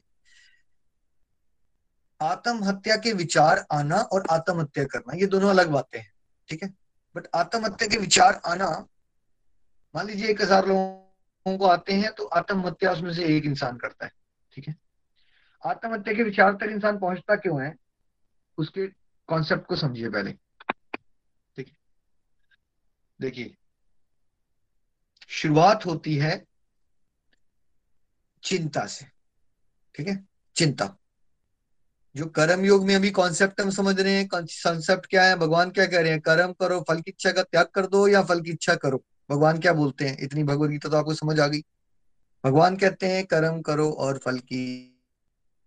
आत्महत्या 2.20 2.96
के 2.96 3.12
विचार 3.12 3.64
आना 3.72 3.96
और 3.96 4.24
आत्महत्या 4.30 4.84
करना, 4.84 5.16
ये 5.16 5.26
दोनों 5.26 5.50
अलग 5.50 5.70
बातें 5.70 5.98
हैं, 5.98 6.10
ठीक 6.48 6.62
है? 6.62 6.72
बट 7.14 7.26
आत्महत्या 7.34 7.88
के 7.88 7.96
विचार 7.96 8.40
आना, 8.46 8.68
मान 9.94 10.06
लीजिए 10.06 10.28
एक 10.28 10.42
हज़ार 10.42 10.66
लोगों 10.66 11.56
को 11.58 11.66
आते 11.66 11.92
हैं 11.92 12.12
तो 12.14 12.24
आत्महत्या 12.24 12.92
उसमें 12.92 13.12
से 13.14 13.24
एक 13.36 13.44
इंसान 13.44 13.76
करता 13.76 14.06
है, 14.06 14.12
ठीक 14.52 14.68
है? 14.68 14.74
आत्महत्या 15.66 16.14
के 16.14 16.22
विचार 16.22 16.52
तक 16.52 16.68
इंसान 16.70 16.98
पहुँचता 16.98 17.36
क्यों 17.36 17.62
है? 17.62 17.74
उसके 18.58 18.86
कॉन्सेप्ट 19.28 19.66
को 19.66 19.76
समझिए 19.76 20.10
पहले। 20.10 20.32
ठीक 21.56 21.72
देखिए, 23.20 23.56
शुरुआत 25.28 25.86
होती 25.86 26.16
है 26.16 26.44
चिंता 28.42 28.86
से। 28.86 29.06
ठीक 29.94 30.08
है? 30.08 30.24
चिंता। 30.56 30.96
जो 32.16 32.26
कर्म 32.26 32.64
योग 32.64 32.86
में 32.86 32.94
अभी 32.94 33.10
कॉन्सेप्ट 33.10 33.60
हम 33.60 33.70
समझ 33.70 34.00
रहे 34.00 34.12
हैं 34.12 34.28
कॉन्सेप्ट 34.28 35.06
क्या 35.06 35.24
है, 35.24 35.36
भगवान 35.36 35.70
क्या 35.70 35.86
कह 35.86 36.00
रहे 36.00 36.10
हैं? 36.10 36.20
कर्म 36.20 36.52
करो, 36.52 36.84
फल 36.88 37.00
की 37.00 37.10
इच्छा 37.10 37.32
का 37.32 37.42
त्याग 37.42 37.66
कर 37.66 37.86
दो 37.86 38.08
या 38.08 38.22
फल 38.22 38.40
की 38.40 38.50
इच्छा 38.50 38.74
करो? 38.74 39.04
भगवान 39.30 39.58
क्या 39.58 39.72
बोलते 39.72 40.08
हैं? 40.08 40.16
इतनी 40.20 40.42
भगवत 40.44 40.70
गीता 40.70 40.88
तो 40.88 40.96
आपको 40.96 41.14
समझ 41.14 41.40
आ 41.40 41.46
गई। 41.46 41.60
भगवान 42.44 42.76
कहते 42.76 43.06
हैं, 43.06 43.26
कर्म 43.26 43.60
करो 43.62 43.90
और 43.90 44.18
फल 44.18 44.38
की 44.38 44.94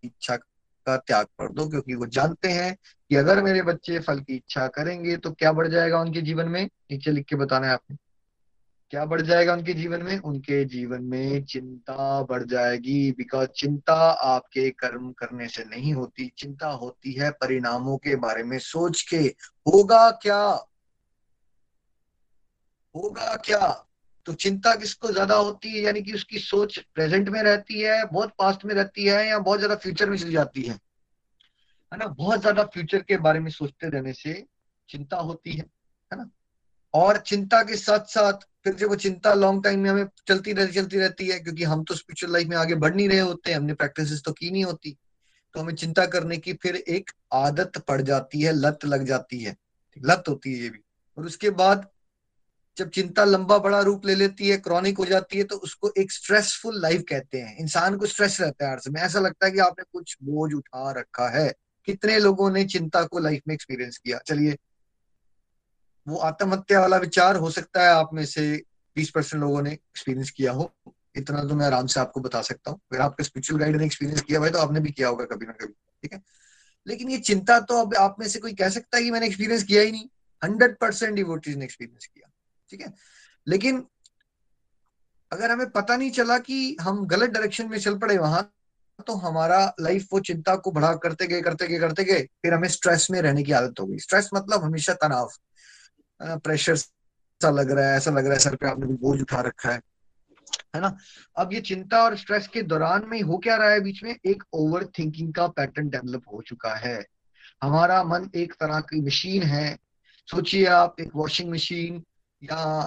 इच्छा 0.03 0.35
का 0.35 0.97
त्याग 0.97 1.25
कर 1.25 1.51
दो, 1.51 1.69
क्योंकि 1.69 1.95
वो 1.95 2.05
जानते 2.05 2.47
हैं 2.47 2.75
कि 3.09 3.15
अगर 3.15 3.41
मेरे 3.43 3.61
बच्चे 3.61 3.99
फल 3.99 4.19
की 4.19 4.35
इच्छा 4.35 4.67
करेंगे 4.67 5.17
तो 5.17 5.31
क्या 5.31 5.51
बढ़ 5.51 5.67
जाएगा 5.67 5.99
उनके 5.99 6.21
जीवन 6.21 6.47
में? 6.47 6.63
नीचे 6.91 7.11
लिख 7.11 7.25
के 7.25 7.35
बताना 7.35 7.67
है 7.67 7.73
आपने। 7.73 7.97
क्या 8.89 9.05
बढ़ 9.05 9.21
जाएगा 9.21 9.53
उनके 9.53 9.73
जीवन 9.73 10.01
में? 10.01 10.17
उनके 10.19 10.65
जीवन 10.65 11.03
में 11.03 11.43
चिंता 11.43 12.23
बढ़ 12.23 12.43
जाएगी 12.43 13.11
बिकॉज़ 13.11 13.49
चिंता 13.49 13.93
आपके 14.11 14.69
कर्म 14.69 15.11
करने 15.11 15.47
से 15.47 15.63
नहीं 15.63 15.93
होती। 15.93 16.31
चिंता 16.37 16.67
होती 16.67 17.11
है 17.11 17.31
परिणामों 17.31 17.97
के 17.97 18.15
बारे 18.15 18.43
में 18.43 18.59
सोच 18.59 19.01
के। 19.01 19.21
होगा 19.67 20.11
क्या? 20.11 20.43
होगा 22.95 23.35
क्या? 23.35 23.87
तो 24.25 24.33
चिंता 24.35 24.75
किसको 24.75 25.11
ज़्यादा 25.11 25.35
होती 25.35 25.69
है? 25.69 25.81
यानी 25.81 26.01
कि 26.01 26.13
उसकी 26.13 26.39
सोच 26.39 26.77
प्रेजेंट 26.95 27.29
में 27.29 27.41
रहती 27.43 27.79
है, 27.81 28.03
बहुत 28.05 28.33
पास्ट 28.39 28.65
में 28.65 28.73
रहती 28.75 29.05
है 29.05 29.27
या 29.27 29.39
बहुत 29.39 29.59
ज़्यादा 29.59 29.75
फ्यूचर 29.77 30.09
में 30.09 30.17
चली 30.17 30.31
जाती 30.31 30.61
है? 30.61 30.73
है 31.91 31.97
ना? 31.97 32.05
बहुत 32.07 32.39
ज़्यादा 32.41 32.63
फ्यूचर 32.65 33.01
के 33.01 33.17
बारे 33.19 33.39
में 33.39 33.49
सोचते 33.51 33.89
रहने 33.89 34.13
से 34.13 34.33
चिंता 34.89 35.17
होती 35.19 35.51
है 35.51 35.65
है 36.11 36.17
ना? 36.17 36.29
और 36.93 37.17
चिंता 37.17 37.61
के 37.63 37.75
साथ 37.77 38.05
साथ 38.09 38.45
फिर 38.63 38.73
जब 38.73 38.89
वो 38.89 38.95
चिंता 38.97 39.33
लॉन्ग 39.33 39.63
टाइम 39.63 39.79
में 39.79 39.89
हमें 39.89 40.05
चलती 40.27 40.53
रहती 40.53 40.73
चलती 40.73 40.97
रहती 40.97 41.27
है, 41.27 41.39
क्योंकि 41.39 41.63
हम 41.63 41.83
तो 41.83 41.95
स्पिरिचुअल 41.95 42.33
लाइफ 42.33 42.47
में 42.47 42.57
आगे 42.57 42.75
बढ़ 42.75 42.95
नहीं 42.95 43.07
रहे 43.09 43.19
होते, 43.19 43.53
हमने 43.53 43.73
प्रैक्टिस 43.73 44.23
तो 44.23 44.31
की 44.33 44.51
नहीं 44.51 44.63
होती 44.63 44.97
तो 45.55 45.59
हमें 45.59 45.73
चिंता 45.75 46.05
करने 46.05 46.37
की 46.37 46.53
फिर 46.53 46.75
एक 46.75 47.11
आदत 47.33 47.77
पड़ 47.87 48.01
जाती 48.01 48.41
है, 48.41 48.51
लत 48.53 48.85
लग 48.85 49.05
जाती 49.05 49.39
है, 49.43 49.55
लत 49.97 50.23
होती 50.29 50.53
है 50.53 50.59
ये 50.59 50.69
भी। 50.69 50.79
और 51.17 51.25
उसके 51.25 51.49
बाद 51.51 51.87
जब 52.77 52.89
चिंता 52.89 53.23
लंबा 53.25 53.57
बड़ा 53.57 53.79
रूप 53.79 54.05
ले 54.05 54.15
लेती 54.15 54.49
है, 54.49 54.57
क्रॉनिक 54.57 54.97
हो 54.97 55.05
जाती 55.05 55.37
है 55.37 55.43
तो 55.43 55.55
उसको 55.55 55.91
एक 55.97 56.11
स्ट्रेसफुल 56.11 56.81
लाइफ 56.81 57.03
कहते 57.09 57.41
हैं। 57.41 57.57
इंसान 57.57 57.97
को 57.97 58.05
स्ट्रेस 58.05 58.41
रहता 58.41 58.65
है 58.65 58.71
हर 58.71 58.79
समय। 58.79 58.99
ऐसा 58.99 59.19
लगता 59.19 59.45
है 59.45 59.51
कि 59.51 59.59
आपने 59.59 59.83
कुछ 59.93 60.17
बोझ 60.23 60.53
उठा 60.53 60.91
रखा 60.91 61.29
है। 61.29 61.53
कितने 61.85 62.19
लोगों 62.19 62.51
ने 62.51 62.65
चिंता 62.65 63.03
को 63.03 63.19
लाइफ 63.19 63.41
में 63.47 63.53
एक्सपीरियंस 63.55 63.97
किया? 63.97 64.17
चलिए, 64.17 64.57
वो 66.07 66.17
आत्महत्या 66.17 66.79
वाला 66.79 66.97
विचार 66.97 67.35
हो 67.35 67.49
सकता 67.51 67.83
है, 67.83 67.89
आप 67.89 68.09
में 68.13 68.25
से 68.25 68.63
बीस 68.95 69.09
परसेंट 69.09 69.41
लोगों 69.43 69.61
ने 69.61 69.71
एक्सपीरियंस 69.71 70.29
किया 70.29 70.51
हो। 70.51 70.73
इतना 71.17 71.43
तो 71.43 71.55
मैं 71.55 71.65
आराम 71.65 71.85
से 71.85 71.99
आपको 71.99 72.19
बता 72.19 72.41
सकता 72.41 72.71
हूँ। 72.71 72.79
अगर 72.91 73.01
आपके 73.01 73.23
स्पिरिचुअल 73.23 73.59
गाइड 73.59 73.75
ने 73.75 73.85
एक्सपीरियंस 73.85 74.21
किया 74.21 74.39
भाई 74.39 74.49
तो 74.49 74.59
आपने 74.59 74.79
भी 74.79 74.91
किया 74.91 75.07
होगा 75.07 75.25
कभी 75.25 75.45
ना 75.45 75.51
कभी, 75.51 75.73
ठीक 76.03 76.13
है? 76.13 76.21
लेकिन 76.87 77.09
ये 77.09 77.17
चिंता 77.17 77.59
तो 77.59 77.81
अब 77.81 77.95
आप 77.95 78.15
में 78.19 78.27
से 78.27 78.39
कोई 78.39 78.53
कह 78.53 78.69
सकता 78.69 78.97
है 78.97 79.03
कि 79.03 79.11
मैंने 79.11 79.27
एक्सपीरियंस 79.27 79.63
किया 79.63 79.81
ही 79.81 79.91
नहीं। 79.91 80.07
हंड्रेड 80.41 80.77
परसेंट 80.77 81.15
डिवोटीज 81.15 81.57
ने 81.57 81.65
एक्सपीरियंस 81.65 82.05
किया। 82.05 82.20
ठीक 82.71 82.81
है? 82.81 82.93
लेकिन 83.47 83.85
अगर 85.31 85.51
हमें 85.51 85.69
पता 85.71 85.95
नहीं 85.95 86.11
चला 86.11 86.37
कि 86.39 86.77
हम 86.81 87.05
गलत 87.07 87.29
डायरेक्शन 87.29 87.69
में 87.69 87.77
चल 87.79 87.97
पड़े 87.97 88.17
वहाँ 88.17 88.51
तो 89.07 89.13
हमारा 89.15 89.59
लाइफ 89.79 90.07
वो 90.13 90.19
चिंता 90.19 90.55
को 90.55 90.71
बढ़ा 90.71 90.93
करते 90.95 91.27
गए 91.27 91.41
करते 91.41 91.67
गए 91.67 91.79
करते 91.79 92.03
गए, 92.03 92.21
फिर 92.21 92.53
हमें 92.53 92.67
स्ट्रेस 92.69 93.07
में 93.11 93.21
रहने 93.21 93.43
की 93.43 93.51
आदत 93.51 93.79
हो 93.79 93.85
गई। 93.85 93.97
स्ट्रेस 93.97 94.29
मतलब 94.33 94.63
हमेशा 94.63 94.93
तनाव। 94.93 95.29
प्रेशर 96.21 96.75
सा 96.75 97.49
लग 97.49 97.71
रहा 97.71 97.85
है, 97.85 97.97
ऐसा 97.97 98.11
लग 98.11 98.25
रहा 98.25 98.33
है 98.33 98.39
सर 98.39 98.55
पे 98.55 98.67
आपने 98.67 98.85
बोझ 98.85 99.21
उठा 99.21 99.41
रखा 99.41 99.71
है। 99.71 99.79
है 100.75 100.81
ना? 100.81 100.95
अब 101.37 101.53
ये 101.53 101.61
चिंता 101.61 102.03
और 102.03 102.17
स्ट्रेस 102.17 102.47
के 102.47 102.61
दौरान 102.63 103.05
में 103.07 103.21
हो 103.21 103.37
क्या 103.37 103.55
रहा 103.55 103.69
है 103.69 103.79
बीच 103.79 104.03
में? 104.03 104.15
एक 104.25 104.43
ओवर 104.53 104.85
थिंकिंग 104.99 105.33
का 105.33 105.47
पैटर्न 105.47 105.89
डेवलप 105.89 106.23
हो 106.33 106.41
चुका 106.47 106.75
है। 106.75 107.03
हमारा 107.63 108.03
मन 108.03 108.29
एक 108.35 108.53
तरह 108.53 108.79
की 108.81 109.01
मशीन 109.01 109.43
है। 109.43 109.77
सोचिए 110.27 110.65
आप, 110.65 110.95
एक 110.99 111.09
वॉशिंग 111.15 111.51
मशीन 111.51 112.03
या 112.43 112.83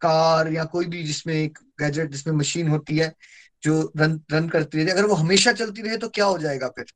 कार 0.00 0.52
या 0.52 0.64
कोई 0.64 0.86
भी 0.86 1.02
जिसमें 1.04 1.34
एक 1.34 1.58
गैजेट 1.80 2.10
जिसमें 2.10 2.34
मशीन 2.34 2.68
होती 2.68 2.96
है, 2.98 3.14
जो 3.62 3.92
रन 3.96 4.20
रन 4.32 4.48
करती 4.48 4.78
रहती 4.78 4.90
है 4.90 4.96
अगर 4.96 5.08
वो 5.08 5.14
हमेशा 5.14 5.52
चलती 5.52 5.82
रहे 5.82 5.96
तो 5.96 6.08
क्या 6.08 6.24
हो 6.24 6.38
जाएगा 6.38 6.68
फिर? 6.68 6.86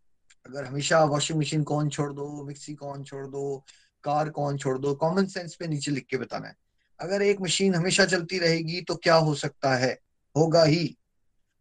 अगर 0.46 0.64
हमेशा 0.64 1.04
वॉशिंग 1.04 1.38
मशीन 1.38 1.62
कौन 1.62 1.88
छोड़ 1.88 2.12
दो 2.12 2.44
मिक्सी 2.44 2.74
कौन 2.74 3.04
छोड़ 3.04 3.26
दो 3.26 3.64
कार 4.04 4.30
कौन 4.30 4.56
छोड़ 4.56 4.78
दो 4.78 4.94
कॉमन 4.94 5.26
सेंस 5.26 5.54
पे 5.54 5.66
नीचे 5.66 5.90
लिख 5.90 6.06
के 6.06 6.16
बताना 6.16 6.48
है। 6.48 6.54
अगर 7.00 7.22
एक 7.22 7.40
मशीन 7.40 7.74
हमेशा 7.74 8.04
चलती 8.04 8.38
रहेगी 8.38 8.80
तो 8.80 8.96
क्या 8.96 9.14
हो 9.14 9.34
सकता 9.34 9.74
है? 9.74 9.98
होगा 10.36 10.64
ही। 10.64 10.96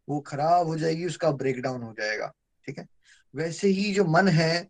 वो 0.10 0.20
खराब 0.20 0.67
हो 0.67 0.77
जाएगी, 0.77 1.06
उसका 1.06 1.32
ब्रेक 1.32 1.62
डाउन 1.62 1.82
हो 1.82 1.94
जाएगा। 2.00 2.34
ठीक 2.65 2.77
है? 2.79 2.88
वैसे 3.36 3.67
ही 3.67 3.94
जो 3.94 4.06
मन 4.06 4.27
है 4.27 4.67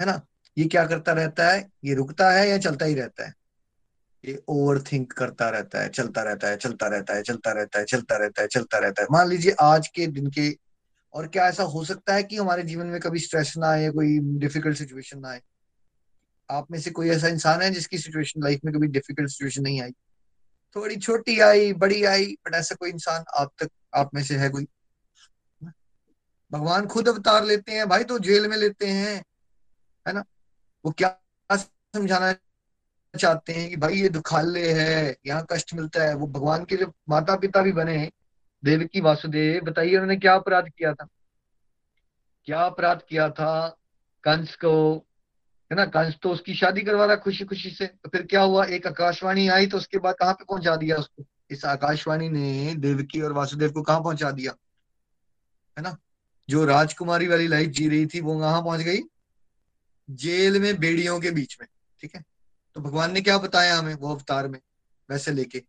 है 0.00 0.06
ना, 0.06 0.20
ये 0.58 0.64
क्या 0.64 0.86
करता 0.86 1.12
रहता 1.12 1.50
है? 1.50 1.68
ये 1.84 1.94
रुकता 1.94 2.30
है 2.30 2.48
या 2.48 2.58
चलता 2.58 2.86
ही 2.86 2.94
रहता 2.94 3.26
है? 3.26 3.34
ये 4.24 4.42
ओवर 4.48 4.82
थिंक 4.82 5.12
करता 5.12 5.48
रहता 5.48 5.80
है, 5.80 5.88
चलता 5.88 6.22
रहता 6.22 6.48
है, 6.48 6.56
चलता 6.56 6.86
रहता 6.86 7.14
है, 7.14 7.22
चलता 7.22 7.52
रहता 7.52 7.78
है, 7.78 7.84
चलता 7.84 8.16
रहता 8.16 8.42
है, 8.42 8.48
चलता 8.48 8.78
रहता 8.78 9.02
है। 9.02 9.08
मान 9.10 9.28
लीजिए 9.28 9.54
आज 9.60 9.88
के 9.88 10.06
दिन 10.06 10.26
के, 10.30 10.58
और 11.14 11.28
क्या 11.28 11.48
ऐसा 11.48 11.62
हो 11.62 11.84
सकता 11.84 12.14
है 12.14 12.22
कि 12.22 12.36
हमारे 12.36 12.62
जीवन 12.62 12.86
में 12.86 13.00
कभी 13.00 13.18
स्ट्रेस 13.18 13.54
ना 13.56 13.68
आए 13.68 13.90
कोई 13.90 14.18
डिफ़िकल्ट 14.18 14.76
सिचुएशन 14.76 15.18
ना 15.18 15.28
आए? 15.28 15.42
आप 16.50 16.70
में 16.70 16.80
से 16.80 16.90
कोई 16.90 17.08
ऐसा 17.10 17.28
इंसान 17.28 17.62
है 17.62 17.70
जिसकी 17.70 17.98
सिचुएशन 17.98 18.42
लाइफ 18.42 18.60
में 18.64 18.74
कभी 18.74 18.86
डिफ़िकल्ट 18.86 19.28
सिचुएशन 19.28 19.62
नहीं 19.62 19.82
आई? 19.82 19.90
थोड़ी 20.76 20.96
छोटी 20.96 21.40
आई, 21.40 21.72
बड़ी 21.72 22.04
आई 22.04 22.26
बट 22.26 22.54
ऐसा 22.54 22.74
कोई 22.74 22.90
इंसान 22.90 23.24
आप 23.36 23.52
तक, 23.58 23.68
आप 23.94 24.14
में 24.14 24.22
से 24.22 24.36
है 24.36 24.48
कोई? 24.48 24.66
भगवान 26.52 26.86
खुद 26.86 27.08
अवतार 27.08 27.44
लेते 27.44 27.72
हैं, 27.72 27.88
भाई 27.88 28.04
तो 28.04 28.18
जेल 28.18 28.48
में 28.48 28.56
लेते 28.56 28.86
हैं, 28.86 29.24
है 30.08 30.12
ना? 30.12 30.24
वो 30.84 30.90
क्या 30.90 31.18
समझाना 31.52 32.34
चाहते 33.16 33.52
हैं 33.52 33.70
कि 33.70 33.76
भाई 33.76 33.94
ये 33.94 34.08
दुखाले 34.08 34.72
है, 34.72 35.16
यहाँ 35.26 35.46
कष्ट 35.52 35.74
मिलता 35.74 36.02
है, 36.02 36.14
वो 36.14 36.26
भगवान 36.26 36.64
के 36.64 36.76
जो 36.76 36.92
माता 37.08 37.36
पिता 37.36 37.62
भी 37.62 37.72
बने 37.72 38.10
देवकी 38.64 39.00
वासुदेव, 39.00 39.64
बताइए 39.64 39.92
उन्होंने 39.92 40.16
क्या 40.16 40.34
अपराध 40.34 40.68
किया 40.68 40.94
था? 40.94 41.08
क्या 42.44 42.60
अपराध 42.60 43.02
किया 43.08 43.30
था? 43.30 43.78
कंस 44.24 44.56
को, 44.56 44.96
है 45.72 45.76
ना, 45.76 45.84
कंस 45.84 46.14
तो 46.22 46.30
उसकी 46.30 46.54
शादी 46.54 46.80
करवा 46.80 47.06
रहा 47.06 47.16
खुशी 47.16 47.44
खुशी 47.44 47.70
से 47.70 47.86
तो 47.86 48.08
फिर 48.08 48.22
क्या 48.22 48.42
हुआ? 48.42 48.64
एक 48.64 48.86
आकाशवाणी 48.86 49.48
आई 49.48 49.66
तो 49.66 49.76
उसके 49.76 49.98
बाद 49.98 50.14
कहाँ 50.14 50.32
पे 50.32 50.44
पहुँचा 50.44 50.76
दिया 50.76 50.96
उसको? 50.96 51.24
इस 51.50 51.64
आकाशवाणी 51.64 52.28
ने 52.28 52.74
देवकी 52.74 53.20
और 53.20 53.32
वासुदेव 53.32 53.72
को 53.72 53.82
कहाँ 53.82 54.00
पहुँचा 54.00 54.30
दिया? 54.30 54.52
है 55.78 55.82
ना? 55.82 55.96
जो 56.48 56.64
राजकुमारी 56.64 57.28
वाली 57.28 57.48
लाइफ 57.48 57.70
जी 57.70 57.88
रही 57.88 58.06
थी, 58.06 58.20
वो 58.20 58.40
कहाँ 58.40 58.62
पहुँच 58.62 58.80
गई? 58.80 58.98
जेल 60.10 60.60
में 60.60 60.80
बेड़ियों 60.80 61.20
के 61.20 61.30
बीच 61.30 61.56
में, 61.60 61.68
ठीक 62.00 62.16
है? 62.16 62.22
तो 62.78 62.82
भगवान 62.82 63.12
ने 63.12 63.20
क्या 63.20 63.36
बताया 63.38 63.76
हमें 63.76 63.94
वो 63.94 64.10
अवतार 64.10 64.48
में, 64.48 64.58
वैसे 65.08 65.32
लेके? 65.32 65.60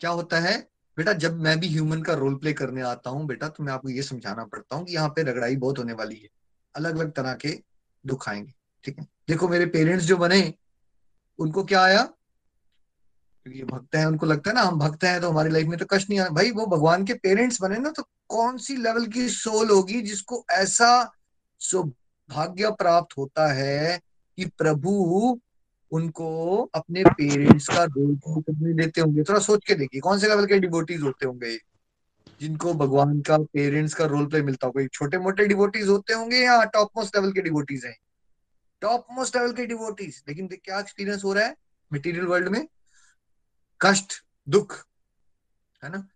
क्या 0.00 0.10
होता 0.10 0.38
है? 0.38 0.58
बेटा, 0.96 1.12
जब 1.12 1.40
मैं 1.40 1.58
भी 1.60 1.68
ह्यूमन 1.68 2.02
का 2.02 2.14
रोल 2.14 2.34
प्ले 2.34 2.52
करने 2.52 2.82
आता 2.82 3.10
हूँ 3.10 3.26
बेटा 3.26 3.48
तो 3.48 3.64
मैं 3.64 3.72
आपको 3.72 3.88
ये 3.88 4.02
समझाना 4.02 4.44
पड़ता 4.44 4.76
हूँ 4.76 4.84
कि 4.86 4.94
यहाँ 4.94 5.08
पे 5.08 5.22
रगड़ाई 5.22 5.56
बहुत 5.56 5.78
होने 5.78 5.92
वाली 5.92 6.16
है। 6.16 6.28
अलग 6.74 6.98
अलग 6.98 7.12
तरह 7.12 7.34
के 7.34 7.48
दुख 8.04 8.28
आएँगे, 8.28 8.52
ठीक 8.84 8.98
है? 8.98 9.06
देखो, 9.28 9.48
मेरे 9.48 9.66
पेरेंट्स 9.66 10.04
जो 10.04 10.16
बने, 10.16 10.54
उनको 11.38 11.64
क्या 11.64 11.82
आया? 11.82 12.02
क्योंकि 13.46 13.62
भक्त 13.64 13.94
हैं, 13.96 14.06
उनको 14.06 14.26
लगता 14.26 14.50
है 14.50 14.56
ना, 14.56 14.62
हम 14.62 14.78
भक्त 14.78 15.04
हैं 15.04 15.20
तो 15.20 15.30
हमारी 15.30 15.50
लाइफ 15.50 15.66
में 15.66 15.78
तो 15.78 15.86
कष्ट 15.86 16.10
नहीं 16.10 16.20
आया। 16.20 16.28
भाई, 16.28 16.50
वो 16.50 16.66
भगवान 16.66 17.04
के 17.04 17.14
पेरेंट्स 17.14 17.62
बने 17.62 17.78
ना 17.78 17.90
तो 17.90 18.08
कौन 18.28 18.58
सी 18.58 18.76
लेवल 18.76 19.06
की 19.06 19.28
सोल 19.28 19.70
होगी 19.70 20.00
जिसको 20.00 20.44
ऐसा 20.50 21.12
सौभाग्य 21.60 22.70
प्राप्त 22.70 23.16
होता 23.18 23.52
है 23.52 24.00
कि 24.38 24.44
प्रभु 24.58 25.40
उनको 25.90 26.56
अपने 26.74 27.02
पेरेंट्स 27.04 27.68
का 27.68 27.84
रोल 27.84 28.16
करने 28.26 28.72
देते 28.74 29.00
होंगे। 29.00 29.22
थोड़ा 29.22 29.40
सोच 29.40 29.64
के 29.66 29.74
देखिए, 29.74 30.00
कौन 30.00 30.18
से 30.18 30.28
लेवल 30.28 30.46
के 30.46 30.58
डिवोटीज 30.58 31.02
होते 31.02 31.26
होंगे 31.26 31.56
जिनको 32.40 32.72
भगवान 32.74 33.20
का 33.20 33.38
पेरेंट्स 33.38 33.94
का 33.94 34.04
रोल 34.04 34.26
प्ले 34.26 34.42
मिलता 34.42 34.66
होगा। 34.66 34.86
छोटे 34.86 35.18
मोटे 35.18 35.46
डिवोटीज 35.46 35.88
होते 35.88 36.12
होंगे 36.12 36.36
या 36.36 36.62
टॉप 36.64 36.90
मोस्ट 36.96 37.16
लेवल 37.16 37.32
के 37.32 37.40
डिवोटीज 37.40 37.84
हैं? 37.84 37.96
टॉप 38.80 39.06
मोस्ट 39.12 39.36
लेवल 39.36 39.52
के 39.52 39.66
डिवोटीज 39.66 40.22
लेकिन 40.28 40.48
क्या 40.64 40.78
एक्सपीरियंस 40.80 41.24
हो 41.24 41.32
रहा 41.32 41.44
है 41.44 41.56
मटेरियल 41.92 42.26
वर्ल्ड 42.26 42.48
में? 42.48 42.66
कष्ट, 43.80 44.12
दुख, 44.48 44.76
है 45.84 45.90
ना? 45.90 46.06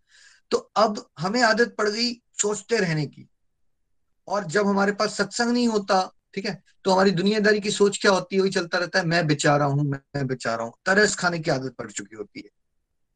तो 0.51 0.57
अब 0.57 1.05
हमें 1.19 1.41
आदत 1.41 1.75
पड़ 1.77 1.89
गई 1.89 2.13
सोचते 2.33 2.77
रहने 2.77 3.05
की। 3.05 3.27
और 4.27 4.45
जब 4.45 4.67
हमारे 4.67 4.91
पास 4.91 5.17
सत्संग 5.17 5.51
नहीं 5.51 5.67
होता 5.67 5.99
ठीक 6.35 6.45
है? 6.45 6.63
तो 6.83 6.91
हमारी 6.91 7.11
दुनियादारी 7.11 7.59
की 7.59 7.71
सोच 7.71 7.97
क्या 8.01 8.11
होती 8.11 8.35
है? 8.35 8.41
वही 8.41 8.51
चलता 8.51 8.77
रहता 8.77 8.99
है। 8.99 9.05
मैं 9.05 9.27
बेचारा 9.27 9.65
हूँ, 9.65 9.83
मैं 9.83 10.27
बेचारा 10.27 10.63
हूँ। 10.63 10.73
तरस 10.85 11.15
खाने 11.15 11.39
की 11.39 11.51
आदत 11.51 11.75
पड़ 11.75 11.91
चुकी 11.91 12.15
होती 12.15 12.39
है। 12.39 12.49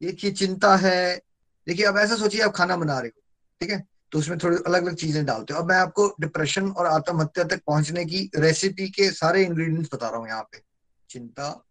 ये 0.01 0.31
चिंता 0.31 0.75
है। 0.75 1.21
देखिए 1.67 1.85
अब 1.85 1.97
ऐसा 1.97 2.15
सोचिए, 2.15 2.41
आप 2.41 2.51
खाना 2.51 2.77
बना 2.77 2.99
रहे 2.99 3.07
हो, 3.07 3.21
ठीक 3.61 3.69
है? 3.69 3.87
तो 4.11 4.19
उसमें 4.19 4.37
थोड़ी 4.37 4.57
अलग 4.67 4.85
अलग 4.85 4.95
चीज़ें 4.95 5.25
डालते 5.25 5.53
हो। 5.53 5.59
अब 5.59 5.69
मैं 5.69 5.75
आपको 5.75 6.15
डिप्रेशन 6.21 6.69
और 6.69 6.85
आत्महत्या 6.85 7.43
तक 7.43 7.61
पहुँचने 7.67 8.05
की 8.05 8.31
रेसिपी 8.35 8.89
के 8.89 9.11
सारे 9.11 9.43
इंग्रेडिएंट्स 9.43 9.89
बता 9.93 10.09
रहा 10.09 10.17
हूँ 10.17 10.27
यहाँ 10.27 10.43
पे। 10.43 10.61
चिंता, 11.09 11.65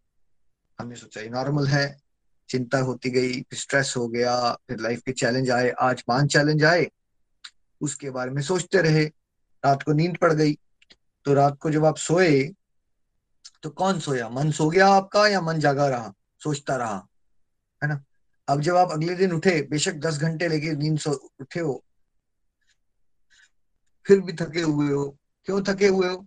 हमने 0.79 0.95
सोचा 0.95 1.21
नॉर्मल 1.21 1.67
है। 1.67 1.99
चिंता 2.49 2.79
होती 2.79 3.09
गई, 3.09 3.33
फिर 3.33 3.59
स्ट्रेस 3.59 3.93
हो 3.97 4.07
गया, 4.07 4.53
फिर 4.53 4.79
लाइफ 4.79 5.01
के 5.05 5.11
चैलेंज 5.11 5.51
आए, 5.51 5.69
आज 5.69 6.01
पाँच 6.01 6.33
चैलेंज 6.33 6.63
आए। 6.63 6.91
उसके 7.81 8.09
बारे 8.09 8.31
में 8.31 8.41
सोचते 8.41 8.81
रहे। 8.81 9.05
रात 9.65 9.83
को 9.83 9.93
नींद 9.93 10.17
पड़ 10.17 10.33
गई। 10.33 10.59
तो 11.25 11.33
रात 11.33 11.57
को 11.57 11.69
जब 11.71 11.85
आप 11.85 11.97
सोए 11.97 12.51
तो 13.63 13.69
कौन 13.69 13.99
सोया? 13.99 14.29
मन 14.29 14.51
सो 14.51 14.69
गया 14.69 14.87
आपका 14.87 15.27
या 15.27 15.41
मन 15.41 15.59
जागा 15.59 15.87
रहा? 15.87 16.13
सोचता 16.41 16.75
रहा, 16.75 17.07
है 17.81 17.89
ना? 17.89 18.03
अब 18.47 18.61
जब 18.61 18.75
आप 18.75 18.91
अगले 18.91 19.15
दिन 19.15 19.31
उठे, 19.31 19.61
बेशक 19.71 19.93
दस 19.93 20.17
घंटे 20.17 20.47
लेके 20.47 20.71
नींद 20.71 20.99
सो, 20.99 21.11
उठे 21.39 21.59
हो, 21.59 21.83
फिर 24.05 24.19
भी 24.21 24.33
थके 24.33 24.61
हुए 24.61 24.91
हो। 24.91 25.17
क्यों 25.45 25.61
थके 25.63 25.87
हुए 25.87 26.07
हो? 26.07 26.17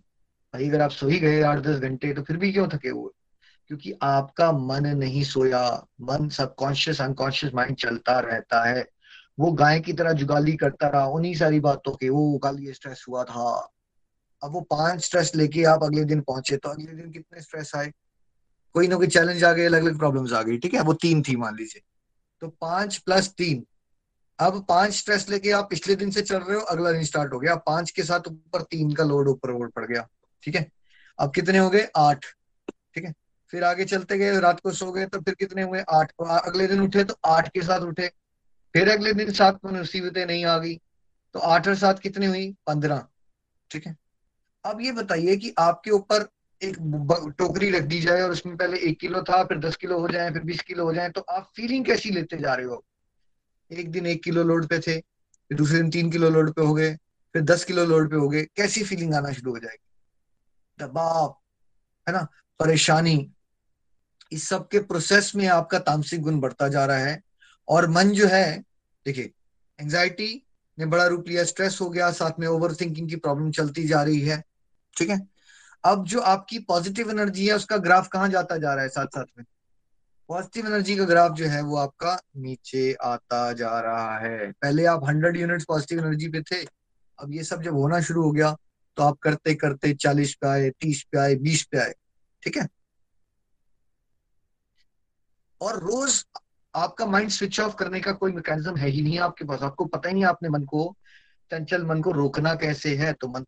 भाई, 0.55 0.69
अगर 0.69 0.81
आप 0.81 0.91
सो 0.91 1.09
ही 1.09 1.19
गए 1.19 1.43
आठ 1.43 1.59
दस 1.59 1.79
घंटे 1.81 2.13
तो 2.15 2.23
फिर 2.23 2.37
भी 2.37 2.53
क्यों 2.53 2.69
थके 2.69 2.89
हुए 2.89 3.11
क्योंकि 3.69 3.93
आपका 4.03 4.53
मन 4.53 4.87
नहीं 4.87 5.25
सोया। 5.25 5.87
मन 6.01 6.29
सबकॉन्शियस, 6.29 7.01
अनकॉन्शियस 7.01 7.55
माइंड 7.55 7.77
चलता 7.77 8.19
रहता 8.21 8.65
है। 8.65 8.85
वो 9.39 9.53
गाय 9.53 9.81
की 9.81 9.93
तरह 9.93 10.13
जुगाली 10.13 10.57
करता 10.57 10.89
रहा। 10.89 11.07
उन्हीं 11.07 11.35
सारी 11.35 11.61
बातों 11.61 11.93
के 11.93 12.09
वो 12.09 12.39
कल 12.39 12.59
ये 12.61 12.73
स्ट्रेस 12.73 13.05
हुआ 13.09 13.25
था। 13.25 13.72
अब 14.43 14.53
वो 14.53 14.61
पाँच 14.61 15.05
स्ट्रेस 15.05 15.35
लेके 15.37 15.65
आप 15.65 15.83
अगले 15.85 16.05
दिन 16.05 16.21
पहुँचे 16.21 16.57
तो 16.57 16.69
अगले 16.69 16.93
दिन 16.93 17.11
कितने 17.11 17.41
स्ट्रेस 17.41 17.73
आए? 17.77 17.93
कोई 18.75 18.89
ना 18.89 18.97
कोई 18.97 19.07
चैलेंज 19.07 19.45
आ 19.45 19.53
गए 19.53 19.65
अलग 19.65 19.83
अलग 19.83 19.99
प्रॉब्लम 19.99 20.35
आ 20.37 20.43
गई, 20.43 20.59
ठीक 20.59 20.75
है? 20.75 20.81
वो 20.81 20.93
तीन 20.95 21.23
थी, 21.23 21.37
मान 21.37 21.57
लीजिए। 21.57 21.83
तो 22.43 22.49
पाँच 22.61 22.97
प्लस 22.97 23.29
तीन। 23.29 23.65
अब 24.39 24.65
पाँच 24.69 24.93
स्ट्रेस 24.93 25.29
लेके 25.31 25.51
आप 25.51 25.69
पिछले 25.71 25.95
दिन 25.97 26.11
से 26.11 26.23
चल 26.23 26.39
रहे 26.39 26.57
हो, 26.57 26.63
अगला 26.63 26.93
दिन 26.93 27.05
स्टार्ट 27.05 27.33
हो 27.33 27.39
गया। 27.39 27.55
पाँच 27.57 27.91
के 27.91 28.03
साथ 28.03 28.29
ऊपर 28.29 28.63
तीन 28.63 28.93
का 28.93 29.05
लोड 29.05 29.29
ऊपर 29.29 29.51
लोड 29.51 29.73
पड़ 29.73 29.85
गया, 29.87 30.07
ठीक 30.43 30.55
है? 30.55 30.67
अब 31.19 31.33
कितने 31.35 31.59
हो 31.59 31.71
गए? 31.71 31.87
आठ, 31.97 32.27
ठीक 32.95 33.05
है? 33.05 33.13
फिर 33.53 33.65
आगे 33.65 33.85
चलते 33.85 34.19
गए, 34.19 34.39
रात 34.41 34.61
को 34.61 34.73
सो 34.73 34.91
गए 34.93 35.07
तो 35.07 35.21
फिर 35.21 35.35
कितने 35.35 35.63
हुए? 35.63 35.81
आठ। 35.91 36.13
अगले 36.21 36.67
दिन 36.67 36.81
उठे 36.81 37.05
तो 37.05 37.15
आठ 37.27 37.49
के 37.49 37.63
साथ 37.63 37.81
उठे। 37.83 38.09
फिर 38.75 38.89
अगले 38.91 39.13
दिन 39.13 39.33
सात 39.33 39.59
मुसीबतें 39.65 40.25
नहीं 40.27 40.45
आ 40.45 40.59
गई 40.59 40.75
तो 41.35 41.39
आठ 41.39 41.69
और 41.69 41.75
सात 41.77 41.99
कितनी 41.99 42.27
हुई? 42.27 42.51
पंद्रह, 42.67 43.07
ठीक 43.71 43.87
है? 43.87 43.97
अब 44.65 44.81
ये 44.81 44.93
बताइए 44.93 45.37
कि 45.37 45.53
आपके 45.59 45.91
ऊपर 45.91 46.29
एक 46.63 46.77
टोकरी 47.39 47.71
रख 47.71 47.83
दी 47.83 48.01
जाए 48.01 48.21
और 48.23 48.31
उसमें 48.31 48.57
पहले 48.57 48.79
एक 48.79 48.99
किलो 49.01 49.23
था, 49.23 49.43
फिर 49.45 49.59
दस 49.59 49.77
किलो 49.77 49.99
हो 50.01 50.09
जाए, 50.09 50.31
फिर 50.33 50.43
बीस 50.43 50.61
किलो 50.63 50.85
हो 50.85 50.93
जाए 50.95 51.09
तो 51.11 51.21
आप 51.21 51.51
फीलिंग 51.57 51.85
कैसी 51.85 52.11
लेते 52.11 52.37
जा 52.39 52.55
रहे 52.55 52.67
हो? 52.67 52.85
एक 53.71 53.91
दिन 53.91 54.07
एक 54.07 54.23
किलो 54.25 54.43
लोड 54.43 54.67
पे 54.69 54.79
थे, 54.79 54.99
फिर 55.01 55.57
दूसरे 55.59 55.79
दिन 55.79 55.91
तीन 55.91 56.11
किलो 56.11 56.31
लोड 56.31 56.53
पे 56.53 56.63
हो 56.63 56.75
गए, 56.75 56.95
फिर 57.35 57.43
दस 57.43 57.65
किलो 57.65 57.85
लोड 57.87 58.11
पे 58.11 58.17
हो 58.17 58.29
गए, 58.29 58.43
कैसी 58.57 58.83
फीलिंग 58.85 59.15
आना 59.15 59.33
शुरू 59.33 59.53
हो 59.53 59.59
जाएगी? 59.59 59.89
दबाव, 60.79 61.35
है 62.07 62.13
ना? 62.15 62.27
परेशानी, 62.61 63.31
इस 64.33 64.49
सब 64.49 64.69
के 64.69 64.79
प्रोसेस 64.81 65.33
में 65.37 65.47
आपका 65.47 65.79
तामसिक 65.81 66.21
गुण 66.21 66.41
बढ़ता 66.41 66.69
जा 66.69 66.85
रहा 66.87 66.99
है 66.99 67.21
और 67.69 67.89
मन 67.91 68.11
जो 68.11 68.27
है, 68.27 68.59
देखिए 69.07 69.33
एंजाइटी 69.79 70.47
ने 70.79 70.87
बड़ा 70.87 71.07
रूप 71.07 71.29
लिया 71.29 71.45
स्ट्रेस 71.45 71.79
हो 71.81 71.89
गया, 71.91 72.11
साथ 72.13 72.41
में 72.41 72.47
ओवर 72.49 72.75
थिंकिंग 72.75 73.09
की 73.09 73.17
प्रॉब्लम 73.17 73.51
चलती 73.51 73.85
जा 73.85 74.03
रही 74.03 74.21
है। 74.21 74.43
ठीक 74.97 75.11
है? 75.11 75.21
अब 75.85 76.05
जो 76.05 76.21
आपकी 76.23 76.59
पॉजिटिव 76.59 77.11
एनर्जी 77.11 77.47
है, 77.47 77.55
उसका 77.55 77.77
ग्राफ 77.79 78.09
कहाँ 78.09 78.29
जाता 78.29 78.57
जा 78.57 78.75
रहा 78.75 78.83
है 78.83 78.89
साथ 78.89 79.07
साथ 79.07 79.25
में? 79.39 79.45
पॉजिटिव 80.31 80.67
एनर्जी 80.67 80.97
का 80.97 81.05
ग्राफ 81.05 81.33
जो 81.33 81.47
है, 81.47 81.63
वो 81.63 81.77
आपका 81.77 82.19
नीचे 82.37 82.93
आता 82.95 83.53
जा 83.53 83.79
रहा 83.81 84.19
है। 84.19 84.51
पहले 84.53 84.85
आप 84.87 85.05
हंड्रेड 85.05 85.37
यूनिट्स 85.37 85.65
पॉजिटिव 85.65 85.99
एनर्जी 85.99 86.29
पे 86.29 86.43
थे, 86.43 86.63
अब 87.19 87.33
ये 87.33 87.45
सब 87.45 87.63
जब 87.63 87.75
होना 87.75 88.01
शुरू 88.01 88.23
हो 88.23 88.31
गया 88.33 88.57
तो 88.97 89.03
आप 89.03 89.19
करते 89.19 89.55
करते 89.55 89.93
चालीस 89.95 90.35
पे 90.35 90.49
आए, 90.49 90.71
तीस 90.71 91.03
पे 91.13 91.19
आए, 91.19 91.35
बीस 91.35 91.63
पे 91.63 91.79
आए, 91.79 91.95
ठीक 92.43 92.57
है? 92.57 92.69
और 95.61 95.79
रोज 95.81 96.25
आपका 96.75 97.07
माइंड 97.07 97.31
स्विच 97.31 97.61
ऑफ़ 97.61 97.75
करने 97.77 98.01
का 98.01 98.13
कोई 98.13 98.33
मैकेनिज्म 98.33 98.77
है 98.77 98.89
ही 98.89 99.03
नहीं 99.03 99.19
आपके 99.19 99.45
पास। 99.45 99.63
आपको 99.63 99.85
पता 99.85 100.09
ही 100.09 100.15
नहीं, 100.15 100.25
आपने 100.25 100.49
मन 100.49 100.65
को 100.65 100.97
चंचल 101.53 101.85
मन 101.85 102.01
को 102.03 102.11
रोकना 102.13 102.55
कैसे 102.55 102.95
है? 102.97 103.13
तो 103.13 103.29
मन 103.29 103.45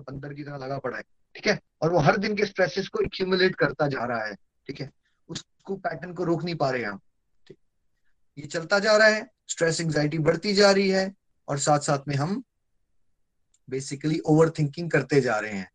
बंदर 0.00 0.34
की 0.34 0.42
तरह 0.42 0.56
लगा 0.56 0.78
पड़ा 0.78 0.96
है, 0.96 1.02
ठीक 1.34 1.46
है? 1.46 1.58
और 1.82 1.92
वो 1.92 1.98
हर 2.00 2.16
दिन 2.16 2.36
के 2.36 2.46
स्ट्रेसेस 2.46 2.88
को 2.88 3.00
एक्यूमुलेट 3.00 3.54
करता 3.56 3.88
जा 3.88 4.04
रहा 4.04 4.24
है, 4.24 4.34
ठीक 4.68 4.80
है? 4.80 4.90
उसको 5.28 5.76
पैटर्न 5.76 6.12
को 6.14 6.24
रोक 6.24 6.44
नहीं 6.44 6.54
पा 6.54 6.70
रहे 6.70 6.84
हम 6.84 7.00
ये 8.38 8.46
चलता 8.46 8.78
जा 8.78 8.96
रहा 8.96 9.08
है 9.08 9.26
स्ट्रेस 9.48 9.80
एंग्जाइटी 9.80 10.18
बढ़ती 10.20 10.52
जा 10.54 10.70
रही 10.70 10.88
है, 10.88 11.12
और 11.48 11.58
साथ 11.58 11.80
साथ 11.80 12.08
में 12.08 12.14
हम 12.16 12.42
बेसिकली 13.68 14.18
ओवर 14.26 14.50
थिंकिंग 14.50 14.90
करते 14.90 15.20
जा 15.20 15.38
रहे 15.38 15.52
हैं। 15.52 15.68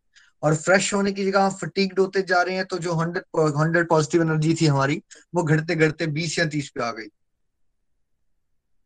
और 0.44 0.56
फ्रेश 0.56 0.94
होने 0.94 1.12
की 1.12 1.26
जगह 1.26 1.50
फटीक्ड 1.52 2.00
होते 2.00 2.22
जा 2.24 2.42
रहे 2.42 2.56
हैं 2.56 2.66
तो 2.66 2.78
जो 2.80 2.94
हंड्रेड 2.94 3.24
हंड्रेड 3.58 3.88
पॉजिटिव 3.90 4.22
एनर्जी 4.22 4.54
थी 4.62 4.66
हमारी, 4.66 5.02
वो 5.36 5.44
घटते 5.44 5.76
घटते 5.76 6.08
बीस 6.10 6.38
या 6.40 6.46
तीस 6.48 6.70
पे 6.70 6.84
आ 6.84 6.92
गई। 6.92 7.08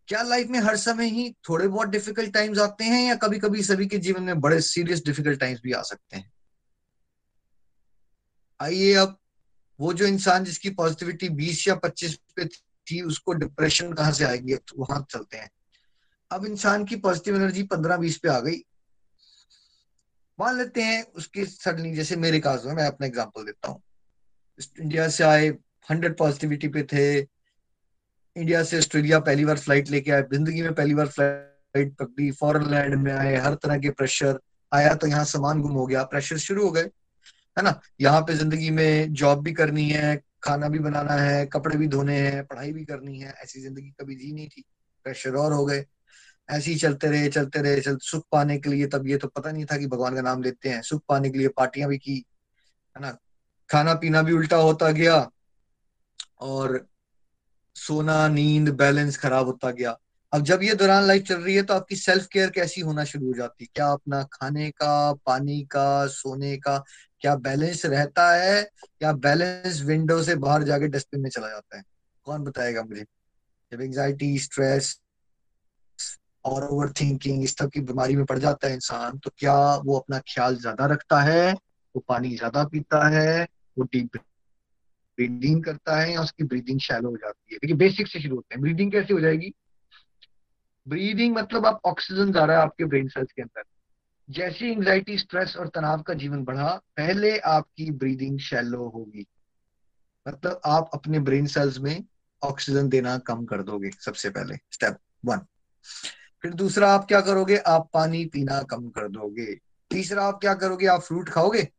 क्या 0.08 0.22
लाइफ 0.24 0.48
में 0.48 0.60
हर 0.60 0.78
समय 0.78 1.06
ही 1.06 1.36
थोड़े 1.50 1.68
बहुत 1.68 1.88
डिफ़िकल्ट 1.88 2.34
टाइम्स 2.34 2.60
आते 2.60 2.84
हैं 2.84 3.08
या 3.08 3.16
कभी 3.16 3.40
कभी 3.40 3.64
सभी 3.64 3.88
के 3.88 3.98
जीवन 3.98 4.24
में 4.24 4.42
बड़े 4.42 4.62
सीरियस 4.62 5.06
डिफ़िकल्ट 5.06 5.40
टाइम्स 5.40 5.62
भी 5.64 5.72
आ 5.72 5.82
सकते 5.82 6.18
हैं? 6.18 6.32
आइए 8.62 8.94
अब 8.94 9.18
वो 9.80 9.94
जो 9.94 10.06
इंसान 10.06 10.44
जिसकी 10.44 10.70
पॉजिटिविटी 10.70 11.30
20 11.30 11.68
या 11.68 11.76
25 11.76 12.20
पे 12.36 12.46
थी, 12.46 13.02
उसको 13.02 13.34
डिप्रेशन 13.34 13.94
कहाँ 13.94 14.12
से 14.12 14.24
आएगी? 14.24 14.56
तो 14.56 14.76
वहाँ 14.78 15.06
चलते 15.10 15.38
हैं। 15.38 15.50
अब 16.32 16.46
इंसान 16.46 16.86
की 16.86 16.96
पॉजिटिव 16.96 17.36
एनर्जी 17.36 17.64
15-20 17.64 18.18
पे 18.18 18.30
आ 18.30 18.40
गई। 18.40 18.56
मान 20.40 20.58
लेते 20.58 20.82
हैं 20.82 21.04
उसके 21.04 21.46
सडनली 21.46 21.96
जैसे 21.96 22.16
मेरे 22.16 22.40
काज 22.40 22.66
में, 22.66 22.74
मैं 22.74 22.86
अपना 22.86 23.08
एग्जांपल 23.08 23.46
देता 23.46 23.68
हूँ। 23.68 23.82
इंडिया 24.80 25.10
से 25.10 25.24
आए 25.24 25.48
हंड्रेड 25.92 26.18
पॉजिटिविटी 26.18 26.68
पे 26.68 26.84
थे 26.84 27.22
इंडिया 28.36 28.64
से 28.64 28.78
ऑस्ट्रेलिया 28.78 29.20
पहली 29.20 29.46
बार 29.46 29.58
फ़्लाइट 29.58 29.90
लेके 29.90 30.12
आए। 30.12 30.22
ज़िंदगी 30.24 30.62
में 30.62 30.74
पहली 30.74 30.94
बार 30.94 31.08
फ़्लाइट 31.08 31.96
पकड़ी। 31.98 32.32
फॉरन 32.32 32.70
लैंड 32.72 32.96
में 32.96 33.12
आए, 33.14 33.36
हर 33.38 33.56
तरह 33.56 33.78
के 33.78 33.90
प्रेशर 33.92 34.40
आया 34.72 34.94
तो 34.96 35.08
यहाँ 35.08 35.24
सामान 35.26 35.62
गुम 35.62 35.72
हो 35.72 35.86
गया। 35.86 36.04
प्रेशर 36.04 36.38
शुरू 36.38 36.64
हो 36.66 36.72
गए, 36.72 36.84
है 37.58 37.64
ना? 37.64 37.80
यहाँ 38.02 38.22
पे 38.22 38.34
ज़िंदगी 38.34 38.70
में 38.72 39.14
जॉब 39.14 39.44
भी 39.44 39.54
करनी 39.54 39.90
है, 39.90 40.16
खाना 40.44 40.70
भी 40.70 40.80
बनाना 40.80 41.14
है, 41.14 41.46
कपड़े 41.46 41.78
भी 41.78 41.88
धोने 41.88 42.18
हैं, 42.20 42.46
पढ़ाई 42.46 42.72
भी 42.74 42.86
करनी 42.86 43.20
है। 43.20 43.34
ऐसी 43.44 43.62
ज़िंदगी 43.62 43.90
कभी 44.02 44.16
जी 44.16 44.32
नहीं 44.34 44.48
थी। 44.48 44.64
प्रेशर 45.06 45.36
और 45.36 45.54
हो 45.54 45.66
गए। 45.66 45.86
ऐसे 46.50 46.72
ही 46.72 46.78
चलते 46.78 47.08
रहे 47.08 47.28
चलते 47.30 47.62
रहे, 47.62 47.82
चल 47.82 47.98
सुख 48.02 48.24
पाने 48.32 48.58
के 48.58 48.70
लिए 48.70 48.88
तब 48.88 49.08
ये 49.08 49.18
तो 49.18 49.28
पता 49.28 49.52
नहीं 49.52 49.66
था 49.66 49.78
कि 49.78 49.88
भगवान 49.88 50.16
का 50.16 50.22
नाम 50.22 50.42
लेते 50.44 50.70
हैं। 50.70 50.82
सुख 50.82 51.04
पाने 51.10 51.30
के 51.30 51.38
लिए 51.38 51.48
पार्टियाँ 51.48 51.90
भी 51.90 51.98
की, 51.98 52.16
है 52.96 53.02
ना? 53.02 53.18
खाना 53.70 53.94
पीना 53.94 54.22
भी 54.22 54.34
उल्टा 54.34 54.58
होता 54.58 54.90
गया 54.92 55.16
और 56.42 56.86
सोना, 57.76 58.28
नींद 58.28 58.70
बैलेंस 58.70 59.18
खराब 59.18 59.46
होता 59.46 59.72
गया। 59.72 59.98
अब 60.34 60.42
जब 60.42 60.64
ये 60.64 60.74
दौरान 60.76 61.04
लाइफ 61.04 61.24
चल 61.24 61.36
रही 61.36 61.56
है 61.56 61.64
तो 61.64 61.74
आपकी 61.74 61.96
सेल्फ 61.96 62.28
केयर 62.28 62.50
कैसी 62.50 62.82
होना 62.82 63.04
शुरू 63.04 63.28
हो 63.28 63.34
जाती 63.34 63.64
है? 63.64 63.68
क्या 63.76 63.88
अपना 63.88 64.22
खाने 64.24 64.70
का, 64.72 65.14
पानी 65.14 65.62
का, 65.62 66.08
सोने 66.08 66.56
का, 66.58 66.78
क्या 67.22 67.36
बैलेंस 67.36 67.86
रहता 67.86 68.30
है, 68.32 68.62
या 69.04 69.12
बैलेंस 69.14 69.82
विंडो 69.82 70.22
से 70.24 70.36
बाहर 70.36 70.64
जाके 70.64 70.88
डस्टबिन 70.88 71.22
में 71.22 71.30
चला 71.30 71.50
जाता 71.50 71.78
है? 71.78 71.84
कौन 72.26 72.44
बताएगा 72.44 72.84
मुझे? 72.84 73.06
जब 73.72 73.82
एंजाइटी 73.82 74.38
स्ट्रेस 74.40 75.00
और 76.46 76.68
ओवर 76.68 76.92
थिंकिंग 76.92 77.44
इस 77.44 77.58
तरह 77.58 77.68
की 77.68 77.82
बीमारी 77.82 78.16
में 78.16 78.26
पड़ 78.26 78.38
जाता 78.40 78.68
है 78.68 78.74
इंसान 78.74 79.18
तो 79.18 79.32
क्या 79.38 79.56
वो 79.76 79.98
अपना 80.00 80.20
ख्याल 80.20 80.56
ज़्यादा 80.56 80.86
रखता 80.86 81.22
है? 81.22 81.52
वो 81.54 82.04
पानी 82.08 82.36
ज़्यादा 82.38 82.64
पीता 82.64 83.08
है? 83.10 83.44
वो 83.78 83.84
डीप 83.84 84.18
ब्रीदिंग 85.18 85.64
करता 85.64 86.00
है 86.00 86.14
या 86.14 86.22
उसकी 86.22 86.44
ब्रीदिंग 86.44 86.80
शैलो 86.80 87.10
हो 87.10 87.18
जाती 87.18 87.54
है? 87.54 87.58
देखिए 87.58 87.76
बेसिक 87.76 88.08
से 88.08 88.20
शुरू 88.20 88.36
होते 88.36 88.56
हैं। 88.56 88.62
ब्रीदिंग 88.62 88.92
कैसे 88.92 89.14
हो 89.14 89.20
जाएगी? 89.20 89.54
ब्रीदिंग 90.88 91.36
मतलब 91.36 91.66
आप 91.66 91.82
ऑक्सीजन 91.86 92.32
जा 92.32 92.46
रहा 92.46 92.58
है 92.58 92.64
आपके 92.64 92.86
ब्रेन 92.86 93.08
सेल्स 93.08 93.32
के 93.32 93.42
अंदर। 93.42 93.64
जैसी 94.30 94.72
एंजाइटी 94.72 95.18
स्ट्रेस 95.18 95.58
और 95.58 95.68
तनाव 95.68 96.02
का 96.02 96.14
जीवन 96.14 96.44
बढ़ा, 96.44 96.82
पहले 96.98 97.38
आपकी 97.38 97.92
ब्रीदिंग 97.92 98.40
शैलो 98.40 98.90
होगी। 98.90 99.28
मतलब 100.28 100.62
आप 100.66 100.90
अपने 100.94 101.20
ब्रेन 101.20 101.46
सेल्स 101.46 101.80
में 101.80 102.04
ऑक्सीजन 102.44 102.90
देना 102.90 103.18
कम 103.18 103.46
कर 103.46 103.64
दोगे 103.64 103.90
सबसे 103.90 104.30
पहले। 104.30 104.56
स्टेप 104.72 104.98
वन 105.26 105.38
फिर 106.42 106.54
दूसरा, 106.54 106.92
आप 106.92 107.06
क्या 107.06 107.22
करोगे? 107.22 107.58
आप 107.58 107.90
पानी 107.94 108.26
पीना 108.26 108.62
कम 108.62 108.90
कर 108.90 109.08
दोगे। 109.08 109.60
तीसरा, 109.92 110.24
आप 110.24 110.40
क्या 110.42 110.54
करोगे? 110.54 110.86
आप 110.86 111.02
फ्रूट 111.02 111.30
खाओगे? 111.30 111.70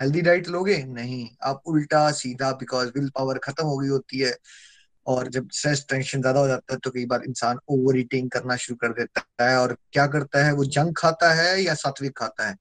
हेल्दी 0.00 0.20
डाइट 0.20 0.48
लोगे? 0.48 0.76
नहीं। 0.84 1.28
आप 1.42 1.62
उल्टा 1.66 2.10
सीधा 2.12 2.50
बिकॉज़ 2.54 2.88
विल 2.96 3.08
पावर 3.08 3.38
खत्म 3.38 3.64
हो 3.66 3.76
गई 3.78 3.88
होती 3.88 4.18
है 4.18 4.34
और 5.06 5.28
जब 5.28 5.48
स्ट्रेस 5.52 5.84
टेंशन 5.90 6.20
ज़्यादा 6.20 6.40
हो 6.40 6.48
जाता 6.48 6.74
है 6.74 6.78
तो 6.84 6.90
कई 6.90 7.04
बार 7.06 7.22
इंसान 7.24 7.58
ओवर 7.68 7.98
ईटिंग 7.98 8.30
करना 8.30 8.56
शुरू 8.56 8.76
कर 8.76 8.92
देता 8.94 9.44
है 9.44 9.56
और 9.58 9.76
क्या 9.92 10.06
करता 10.06 10.44
है? 10.44 10.52
वो 10.52 10.64
जंक 10.66 10.98
खाता 10.98 11.32
है 11.34 11.62
या 11.62 11.74
सात्विक 11.74 12.16
खाता 12.18 12.48
है? 12.48 12.56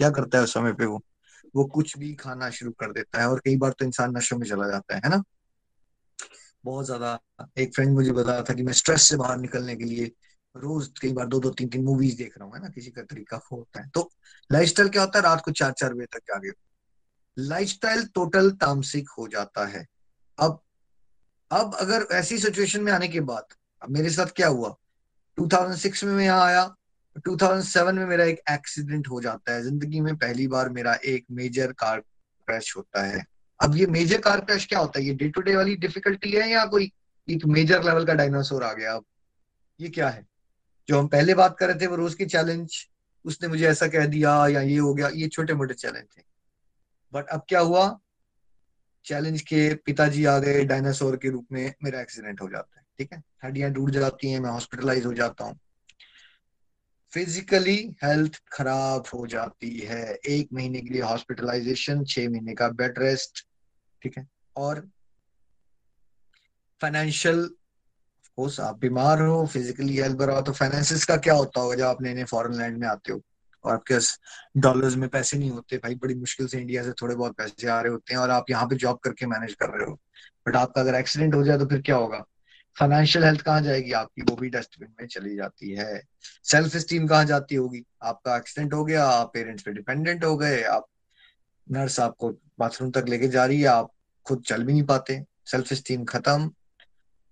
क्या 0.00 0.10
करता 0.10 0.38
है 0.38 0.44
उस 0.44 0.54
समय 0.54 0.72
पे 0.72 0.86
वो? 0.86 1.00
वो 1.54 1.64
कुछ 1.66 1.96
भी 1.98 2.12
खाना 2.14 2.50
शुरू 2.50 2.70
कर 2.80 2.92
देता 2.92 3.20
है 3.20 3.28
और 3.28 3.40
कई 3.44 3.56
बार 3.56 3.72
तो 3.72 3.84
इंसान 3.84 4.16
नशों 4.16 4.38
में 4.38 4.46
चला 4.48 4.68
जाता 4.68 4.96
है 4.96 5.10
ना? 5.10 5.22
बहुत 6.64 6.86
ज़्यादा। 6.86 7.18
एक 7.58 7.74
फ्रेंड 7.74 7.92
मुझे 7.94 8.12
बताया 8.12 8.42
था 8.42 8.54
कि 8.54 8.62
मैं 8.62 8.72
स्ट्रेस 8.72 9.02
से 9.02 9.16
बाहर 9.16 9.36
निकलने 9.38 9.76
के 9.76 9.84
लिए 9.84 10.10
रोज 10.54 10.88
कई 11.02 11.12
बार 11.12 11.26
दो 11.26 11.38
दो 11.40 11.50
तीन 11.50 11.68
तीन 11.68 11.84
मूवीज़ 11.84 12.16
देख 12.18 12.38
रहा 12.38 12.48
हूँ 12.48 12.58
ना? 12.62 12.68
किसी 12.68 12.90
का 12.90 13.02
तरीका 13.02 13.40
होता 13.52 13.80
है। 13.82 13.88
तो 13.94 14.10
लाइफस्टाइल 14.50 14.88
क्या 14.88 15.02
होता 15.02 15.18
है? 15.18 15.24
रात 15.24 15.42
को 15.44 15.50
चार 15.52 15.72
चार 15.72 15.94
बजे 15.94 16.06
तक 16.06 16.18
जागे। 16.28 16.50
लाइफस्टाइल 17.40 18.04
टोटल 18.06 18.50
तामसिक 18.50 19.08
हो 19.18 19.28
जाता 19.28 19.66
है। 19.66 19.86
अब 20.38 20.60
अब 21.50 21.74
अगर 21.74 22.06
ऐसी 22.12 22.38
सिचुएशन 22.38 22.80
में 22.80 22.92
आने 22.92 23.08
के 23.08 23.20
बाद, 23.20 23.44
अब 23.82 23.90
मेरे 23.90 24.10
साथ 24.10 24.26
क्या 24.26 24.48
हुआ? 24.48 24.76
2006 25.38 26.04
में 26.04 26.12
मैं 26.12 26.24
यहाँ 26.24 26.44
आया 26.46 26.74
2007 27.28 27.94
में 27.94 28.04
मेरा 28.06 28.24
एक 28.24 28.40
एक्सीडेंट 28.50 29.08
हो 29.08 29.20
जाता 29.20 29.52
है। 29.52 29.62
ज़िंदगी 29.62 30.00
में 30.00 30.16
पहली 30.16 30.46
बार 30.46 30.68
मेरा 30.68 30.94
एक 31.04 31.26
मेजर 31.30 31.72
कार 31.72 32.00
क्रैश 32.00 32.76
होता 32.76 33.02
है। 33.02 33.24
अब 33.60 33.76
ये 33.76 33.86
मेजर 33.86 34.20
कार 34.20 34.40
क्रैश 34.40 34.66
क्या 34.66 34.78
होता 34.78 34.98
है? 34.98 35.04
ये 35.06 35.14
डे 35.14 35.28
टू 35.28 35.40
डे 35.40 35.56
वाली 35.56 35.76
डिफिकल्टी 35.76 36.30
है 36.30 36.50
या 36.50 36.64
कोई 36.64 36.92
एक 37.28 37.46
मेजर 37.46 37.84
लेवल 37.84 38.04
का 38.04 38.14
डायनासोर 38.14 38.64
आ 38.64 38.72
गया? 38.72 38.94
अब 38.94 39.04
ये 39.80 39.88
क्या 39.88 40.08
है? 40.08 40.26
जो 40.88 40.98
हम 40.98 41.08
पहले 41.08 41.34
बात 41.34 41.56
कर 41.58 41.66
रहे 41.66 41.80
थे, 41.80 41.86
वो 41.86 41.96
रोज 41.96 42.14
की 42.14 42.26
चैलेंज 42.26 42.88
उसने 43.24 43.48
मुझे 43.48 43.66
ऐसा 43.68 43.86
कह 43.86 44.06
दिया 44.06 44.46
या 44.46 44.60
ये 44.60 44.76
हो 44.76 44.94
गया, 44.94 45.08
ये 45.08 45.28
छोटे 45.28 45.54
मोटे 45.54 45.74
चैलेंज 45.74 46.04
थे 46.04 46.29
बट 47.12 47.26
अब 47.26 47.44
क्या 47.48 47.60
हुआ? 47.60 48.00
चैलेंज 49.04 49.40
के 49.40 49.74
पिताजी 49.74 50.24
आ 50.24 50.38
गए 50.38 50.64
डायनासोर 50.64 51.16
के 51.16 51.30
रूप 51.30 51.46
में, 51.52 51.74
मेरा 51.84 52.00
एक्सीडेंट 52.00 52.42
हो 52.42 52.48
जाता 52.48 52.78
है, 52.78 52.84
ठीक 52.98 53.12
है? 53.12 53.22
हड्डियाँ 53.44 53.72
टूट 53.72 53.90
जाती 53.90 54.30
हैं, 54.30 54.40
मैं 54.40 54.50
हॉस्पिटलाइज 54.50 55.06
हो 55.06 55.12
जाता 55.12 55.44
हूँ। 55.44 55.58
फिजिकली 57.12 57.96
हेल्थ 58.04 58.42
खराब 58.52 59.04
हो 59.14 59.26
जाती 59.26 59.78
है। 59.78 60.14
एक 60.14 60.48
महीने 60.52 60.80
के 60.80 60.88
लिए 60.88 61.02
हॉस्पिटलाइजेशन 61.02 62.04
छह 62.04 62.30
महीने 62.30 62.54
का 62.54 62.68
बेड 62.68 62.98
रेस्ट 62.98 63.46
ठीक 64.02 64.18
है? 64.18 64.28
और 64.56 64.88
फाइनेंशियल 66.80 67.50
आप 68.60 68.78
बीमार 68.78 69.22
हो 69.22 69.46
फिजिकली 69.46 69.96
हेल्थ 69.96 70.16
बराबर 70.16 70.42
तो 70.42 70.52
फाइनेंसिस 70.52 71.04
का 71.04 71.16
क्या 71.16 71.34
होता 71.34 71.60
होगा 71.60 71.74
जब 71.74 71.84
आप 71.84 72.02
नए 72.02 72.14
नए 72.14 72.24
फॉरेन 72.24 72.58
लैंड 72.58 72.78
में 72.78 72.88
आते 72.88 73.12
हो? 73.12 73.20
और 73.64 73.74
आपके 73.74 73.94
पास 73.94 74.18
डॉलर्स 74.56 74.96
में 74.96 75.08
पैसे 75.08 75.38
नहीं 75.38 75.50
होते 75.50 75.76
भाई, 75.76 75.94
बड़ी 75.94 76.14
मुश्किल 76.14 76.46
से 76.46 76.58
इंडिया 76.58 76.82
से 76.82 76.92
थोड़े 76.92 77.14
बहुत 77.14 77.36
पैसे 77.36 77.68
आ 77.68 77.80
रहे 77.80 77.92
होते 77.92 78.14
हैं 78.14 78.20
और 78.20 78.30
आप 78.30 78.50
यहाँ 78.50 78.66
पे 78.66 78.76
जॉब 78.76 78.98
करके 78.98 79.26
मैनेज 79.26 79.54
कर 79.54 79.68
रहे 79.68 79.90
हो। 79.90 79.98
बट 80.48 80.56
आपका 80.56 80.80
अगर 80.80 80.94
एक्सीडेंट 80.94 81.34
हो 81.34 81.42
जाए 81.44 81.58
तो 81.58 81.66
फिर 81.66 81.82
क्या 81.82 81.96
होगा? 81.96 82.24
फाइनेंशियल 82.76 83.24
हेल्थ 83.24 83.40
कहाँ 83.40 83.62
जाएगी 83.62 83.92
आपकी? 83.92 84.22
वो 84.22 84.36
भी 84.36 84.48
डस्टबिन 84.48 84.88
में 85.00 85.06
चली 85.06 85.36
जाती 85.36 85.70
है। 85.70 86.02
सेल्फ 86.44 86.76
स्टीम 86.76 87.06
कहाँ 87.06 87.24
जाती 87.24 87.54
होगी? 87.54 87.84
आपका 88.02 88.36
एक्सीडेंट 88.36 88.74
हो 88.74 88.84
गया, 88.84 89.04
आप 89.04 89.30
पेरेंट्स 89.34 89.62
पे 89.62 89.72
डिपेंडेंट 89.72 90.24
हो 90.24 90.36
गए, 90.36 90.62
आप 90.62 90.86
नर्स 91.70 92.00
आपको 92.00 92.30
बाथरूम 92.58 92.90
तक 92.90 93.04
लेके 93.08 93.28
जा 93.28 93.44
रही 93.44 93.60
है, 93.60 93.66
आप 93.66 93.90
खुद 94.26 94.42
चल 94.42 94.64
भी 94.64 94.72
नहीं 94.72 94.82
पाते। 94.82 95.24
सेल्फ 95.46 95.72
स्टीम 95.72 96.04
खत्म 96.04 96.50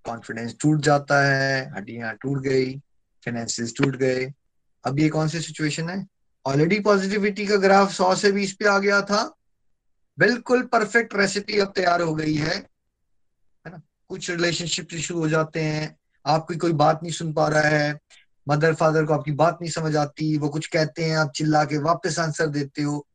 कॉन्फिडेंस 0.05 0.57
टूट 0.61 0.81
जाता 0.81 1.23
है, 1.23 1.71
हड्डियाँ 1.75 2.14
टूट 2.14 2.43
गई 2.43 2.79
फाइनेंसिस 3.25 3.77
टूट 3.77 3.97
गए। 3.97 4.33
अब 4.85 4.99
ये 4.99 5.09
कौन 5.09 5.29
सी 5.29 5.41
सिचुएशन 5.41 5.88
है? 5.88 6.07
ऑलरेडी 6.49 6.81
पॉजिटिविटी 6.81 7.47
का 7.47 7.57
ग्राफ 7.57 7.93
सौ 7.93 8.15
से 8.15 8.33
बीस 8.33 8.53
पे 8.53 8.65
आ 8.65 8.79
गया 8.79 9.03
था। 9.03 9.35
बिल्कुल 10.19 10.63
परफेक्ट 10.63 11.15
रेसिपी 11.15 11.59
अब 11.59 11.73
तैयार 11.77 12.01
हो 12.01 12.15
गई 12.15 12.35
है। 12.35 12.57
है 13.67 13.71
ना? 13.71 13.83
कुछ 14.09 14.31
रिलेशनशिप 14.31 14.89
इशू 14.93 15.19
हो 15.19 15.29
जाते 15.29 15.61
हैं। 15.61 15.99
आपकी 16.27 16.57
कोई 16.57 16.73
बात 16.73 17.01
नहीं 17.03 17.13
सुन 17.13 17.33
पा 17.33 17.49
रहा 17.49 17.63
है। 17.63 17.99
मदर 18.49 18.75
फादर 18.75 19.05
को 19.05 19.15
आपकी 19.15 19.33
बात 19.33 19.59
नहीं 19.63 19.71
समझ 19.71 19.97
आती। 19.97 20.39
वो 20.39 20.49
कुछ 20.49 20.67
कहते 20.67 21.05
हैं, 21.05 21.19
आप 21.19 21.33
चिल्ला 21.37 21.65
के 21.65 21.79
वापस 21.79 22.19
आंसर 22.19 22.47
देते 22.47 22.83
हो। 22.83 23.07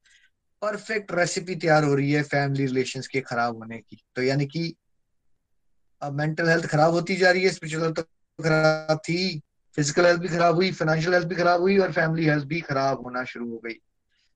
परफेक्ट 0.61 1.11
रेसिपी 1.11 1.55
तैयार 1.55 1.83
हो 1.83 1.95
रही 1.95 2.11
है 2.11 2.23
फैमिली 2.23 2.65
रिलेशंस 2.65 3.07
के 3.07 3.21
खराब 3.21 3.57
होने 3.57 3.77
की। 3.77 4.03
तो 4.15 4.23
यानी 4.23 4.45
कि 4.45 4.75
अब 6.01 6.13
मेंटल 6.13 6.49
हेल्थ 6.49 6.65
खराब 6.65 6.91
होती 6.91 7.15
जा 7.15 7.31
रही 7.31 7.43
है 7.43 7.49
स्पिरिचुअल 7.49 7.91
तो 7.91 8.01
खराब 8.43 8.97
थी। 8.97 9.41
फ़िज़िकल 9.77 10.05
हेल्थ 10.05 10.21
भी 10.21 10.27
खराब 10.27 10.55
हुई 10.55 10.71
फाइनेंशियल 10.71 11.13
हेल्थ 11.13 11.27
भी 11.27 11.35
खराब 11.35 11.61
हुई 11.61 11.77
और 11.77 11.91
फैमिली 11.91 12.25
हेल्थ 12.25 12.45
भी 12.45 12.61
खराब 12.61 13.03
होना 13.03 13.23
शुरू 13.23 13.49
हो 13.51 13.57
गई। 13.57 13.73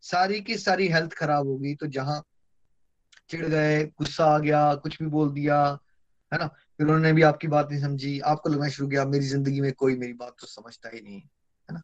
सारी 0.01 0.41
की 0.41 0.57
सारी 0.57 0.87
हेल्थ 0.87 1.13
खराब 1.13 1.47
हो 1.47 1.57
गई 1.57 1.75
तो 1.75 1.87
जहाँ 1.87 2.23
चिढ़ 3.29 3.45
गए, 3.45 3.83
गुस्सा 3.83 4.25
आ 4.25 4.39
गया, 4.39 4.75
कुछ 4.75 5.01
भी 5.01 5.07
बोल 5.09 5.31
दिया, 5.31 5.79
है 6.31 6.39
ना? 6.39 6.47
फिर 6.47 6.87
उन्होंने 6.87 7.13
भी 7.13 7.21
आपकी 7.21 7.47
बात 7.47 7.71
नहीं 7.71 7.81
समझी, 7.81 8.19
आपको 8.19 8.49
लगना 8.49 8.69
शुरू 8.69 8.87
किया, 8.89 9.05
मेरी 9.05 9.25
ज़िंदगी 9.25 9.61
में 9.61 9.71
कोई 9.73 9.95
मेरी 9.95 10.13
बात 10.13 10.35
तो 10.39 10.47
समझता 10.47 10.89
ही 10.93 11.01
नहीं, 11.01 11.19
है 11.19 11.73
ना? 11.73 11.81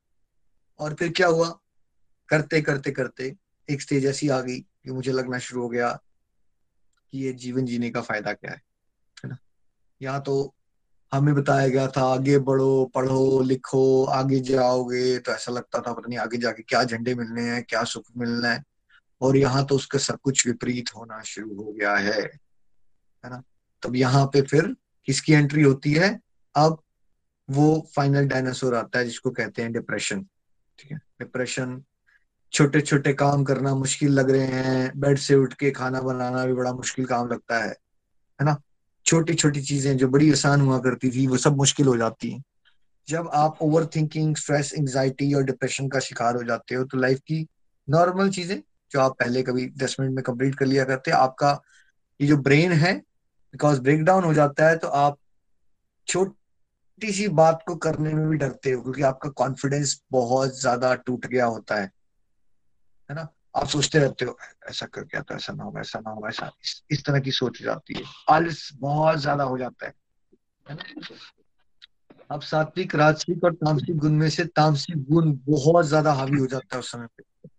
और 0.80 0.94
फिर 0.94 1.12
क्या 1.12 1.28
हुआ? 1.28 1.60
करते 2.30 2.62
करते 2.62 2.92
करते 2.92 3.36
एक 3.70 3.82
स्टेज 3.82 4.06
ऐसी 4.06 4.30
आ 4.30 4.42
गई 4.42 4.60
कि 4.60 4.92
मुझे 4.92 5.12
लगना 5.12 5.40
शुरू 5.40 5.62
हो 5.62 5.70
गया 5.70 5.92
कि 7.12 7.20
ये 7.20 7.34
जीवन 7.34 7.66
जीने 7.66 7.90
का 7.90 8.02
फ़ायदा 8.02 8.34
क्या 8.34 8.52
है 8.52 8.62
है 9.24 9.30
ना? 9.30 9.38
यहाँ 10.02 10.22
तो 10.22 10.56
हमें 11.14 11.34
बताया 11.36 11.68
गया 11.68 11.88
था, 11.88 12.02
आगे 12.14 12.38
बढ़ो, 12.40 12.86
पढ़ो, 12.86 13.42
लिखो, 13.42 14.04
आगे 14.06 14.40
जाओगे 14.40 15.18
तो 15.20 15.32
ऐसा 15.32 15.52
लगता 15.52 15.80
था 15.80 15.94
पता 15.94 16.08
नहीं 16.10 16.20
आगे 16.20 16.38
जाके 16.38 16.64
क्या 16.64 16.84
झंडे 16.84 17.16
मिलने 17.16 17.42
हैं, 17.42 17.64
क्या 17.64 17.84
सुख 17.84 18.04
मिलना 18.18 18.50
है। 18.50 18.64
और 19.22 19.38
यहाँ 19.38 19.66
तो 19.66 19.76
उसका 19.76 20.00
सब 20.00 20.20
कुछ 20.24 20.46
विपरीत 20.48 20.90
होना 20.96 21.22
शुरू 21.24 21.56
हो 21.56 21.72
गया 21.72 21.96
है 21.96 22.22
है 22.22 23.30
ना? 23.30 23.42
तब 23.84 23.96
यहाँ 23.96 24.26
पे 24.26 24.42
फिर 24.42 24.76
किसकी 25.08 25.34
एंट्री 25.34 25.64
होती 25.64 25.94
है? 25.94 26.20
अब 26.56 26.82
वो 27.50 27.88
फाइनल 27.96 28.28
डायनासोर 28.28 28.76
आता 28.76 29.00
है, 29.00 29.06
जिसको 29.06 29.32
कहते 29.32 29.62
हैं 29.62 29.72
डिप्रेशन 29.74 30.26
ठीक 30.80 30.92
है? 30.92 30.98
डिप्रेशन 30.98 31.82
छोटे 32.52 32.82
छोटे 32.82 33.14
काम 33.14 33.44
करना 33.44 33.76
मुश्किल 33.76 34.12
लग 34.12 34.30
रहे 34.30 34.46
हैं 34.46 34.92
बेड 35.00 35.18
से 35.18 35.36
उठ 35.36 35.54
के 35.54 35.72
खाना 35.72 36.02
बनाना 36.02 36.46
भी 36.46 36.54
बड़ा 36.54 36.74
मुश्किल 36.74 37.06
काम 37.06 37.28
लगता 37.28 37.64
है 37.64 37.70
है 37.70 38.46
ना? 38.46 38.62
छोटी 39.06 39.34
छोटी 39.34 39.62
चीज़ें 39.62 39.96
जो 39.98 40.08
बड़ी 40.08 40.32
आसान 40.32 40.62
हुआ 40.62 40.80
करती 40.80 41.10
थी, 41.12 41.26
वो 41.28 41.38
सब 41.38 41.58
मुश्किल 41.58 41.88
हो 41.88 41.96
जाती 41.98 42.32
हैं। 42.32 42.44
जब 43.08 43.30
आप 43.34 43.58
ओवर 43.62 43.86
थिंकिंग 43.86 44.36
स्ट्रेस 44.36 44.74
एंग्जाइटी 44.74 45.34
और 45.34 45.44
डिप्रेशन 45.44 45.88
का 45.88 46.00
शिकार 46.02 46.36
हो 46.36 46.44
जाते 46.44 46.76
हो 46.76 46.84
तो 46.84 46.98
लाइफ 46.98 47.20
की 47.22 47.46
नॉर्मल 47.88 48.30
चीज़ें, 48.32 48.62
जो 48.92 49.00
आप 49.00 49.16
पहले 49.20 49.44
कभी 49.44 49.66
दस 49.78 49.96
मिनट 50.00 50.14
में 50.14 50.24
कंप्लीट 50.24 50.56
कर 50.56 50.66
लिया 50.66 50.84
करते, 50.86 51.12
आपका 51.12 51.60
ये 52.20 52.28
जो 52.28 52.38
ब्रेन 52.40 52.72
है 52.74 52.94
बिकॉज़ 52.94 53.82
ब्रेक 53.82 54.04
डाउन 54.04 54.24
हो 54.24 54.34
जाता 54.34 54.68
है 54.70 54.78
तो 54.78 54.88
आप 54.88 55.18
छोटी 56.08 57.12
सी 57.12 57.28
बात 57.30 57.64
को 57.68 57.76
करने 57.78 58.14
में 58.14 58.28
भी 58.30 58.38
डरते 58.38 58.72
हो, 58.72 58.82
क्योंकि 58.82 59.02
आपका 59.04 59.30
कॉन्फिडेंस 59.32 60.02
बहुत 60.12 60.60
ज़्यादा 60.60 60.94
टूट 60.96 61.26
गया 61.28 61.46
होता 61.48 61.76
है। 61.76 61.92
है 63.10 63.16
ना? 63.16 63.28
आप 63.56 63.68
सोचते 63.68 64.00
रहते 64.00 64.26
हो 64.26 64.38
ऐसा 64.70 64.86
कर 64.86 65.02
गया 65.02 65.22
तो 65.22 65.36
ऐसा 65.36 65.54
ना 65.54 65.64
होगा 65.64 65.82
ऐसा 65.82 66.00
ना 66.00 66.10
होगा 66.10 66.30
ऐसा। 66.30 66.52
इस, 66.64 66.84
इस 66.92 67.04
तरह 67.06 67.20
की 67.20 67.32
सोच 67.32 67.62
जाती 67.62 67.94
है। 67.94 68.04
आलस 68.30 68.70
बहुत 68.76 69.18
ज़्यादा 69.18 69.44
हो 69.44 69.58
जाता 69.58 69.88
है। 69.88 69.94
अब 72.32 72.42
सात्विक 72.42 72.96
राजसिक 72.96 73.44
और 73.44 73.54
तामसिक 73.54 73.98
गुण 73.98 74.12
में 74.12 74.30
से 74.30 74.46
तामसिक 74.46 75.04
गुण 75.12 75.32
बहुत 75.50 75.86
ज़्यादा 75.86 76.14
हावी 76.14 76.40
हो 76.40 76.48
जाता 76.48 76.76
है 76.76 76.80
उस 76.80 76.92
समय 76.92 77.08
पे। 77.18 77.50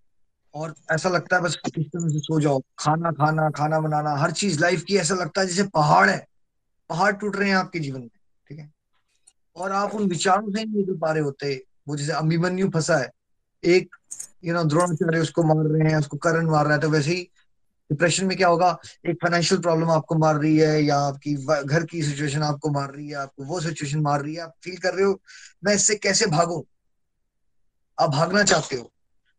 और 0.55 0.75
ऐसा 0.91 1.09
लगता 1.09 1.37
है 1.37 1.43
बस 1.43 1.57
किस 1.67 1.87
तरह 1.87 2.09
से 2.09 2.19
सो 2.19 2.41
जाओ। 2.41 2.61
खाना 2.79 3.11
खाना 3.13 3.49
खाना 3.51 3.81
बनाना 3.81 4.15
हर 4.17 4.31
चीज़ 4.31 4.61
लाइफ 4.61 4.83
की 4.83 4.97
ऐसा 4.97 5.15
लगता 5.15 5.41
है 5.41 5.47
जैसे 5.47 5.65
पहाड़ 5.65 6.09
है। 6.11 6.27
पहाड़ 6.91 7.13
टूट 7.13 7.37
रहे 7.37 7.49
हैं 7.49 7.57
आपके 7.57 7.79
जीवन 7.79 8.01
में 8.01 8.09
ठीक 8.47 8.59
है? 8.59 8.71
और 9.57 9.73
आप 9.73 9.95
उन 9.95 10.09
विचारों 10.09 10.53
से 10.53 10.65
नहीं 10.65 10.77
निकल 10.77 10.99
पा 10.99 11.13
रहे 11.13 11.23
होते। 11.23 11.55
वो 11.89 11.97
जैसे 11.97 12.13
अभिमन्यु 12.13 12.71
फंसा 12.71 12.97
है। 12.97 13.11
एक 13.65 13.97
यू 14.45 14.55
नो 14.55 14.63
द्रोणाचार्य 14.65 15.19
उसको 15.21 15.43
मार 15.45 15.65
रहे 15.69 15.91
हैं, 15.91 15.99
उसको 15.99 16.17
करण 16.19 16.51
मार 16.51 16.65
रहा 16.65 16.75
है 16.75 16.81
तो 16.81 16.89
वैसे 16.91 17.11
ही 17.11 17.29
डिप्रेशन 17.91 18.27
में 18.27 18.37
क्या 18.37 18.49
होगा? 18.49 18.69
एक 19.07 19.17
फाइनेंशियल 19.23 19.61
प्रॉब्लम 19.61 19.91
आपको 19.91 20.15
मार 20.19 20.37
रही 20.37 20.57
है, 20.59 20.83
या 20.83 20.97
आपकी 20.99 21.35
घर 21.65 21.85
की 21.85 22.03
सिचुएशन 22.03 22.43
आपको 22.43 22.71
मार 22.71 22.91
रही 22.91 23.09
है, 23.09 23.15
आपको 23.17 23.45
वो 23.45 23.61
सिचुएशन 23.61 24.01
मार 24.01 24.23
रही 24.23 24.35
है, 24.35 24.41
आप 24.41 24.55
फील 24.65 24.77
कर 24.79 24.95
रहे 24.95 25.05
हो, 25.05 25.21
मैं 25.65 25.75
इससे 25.75 25.95
कैसे 25.97 26.27
भागू? 26.29 26.67
आप 27.99 28.11
भागना 28.11 28.43
चाहते 28.45 28.77
हो 28.77 28.91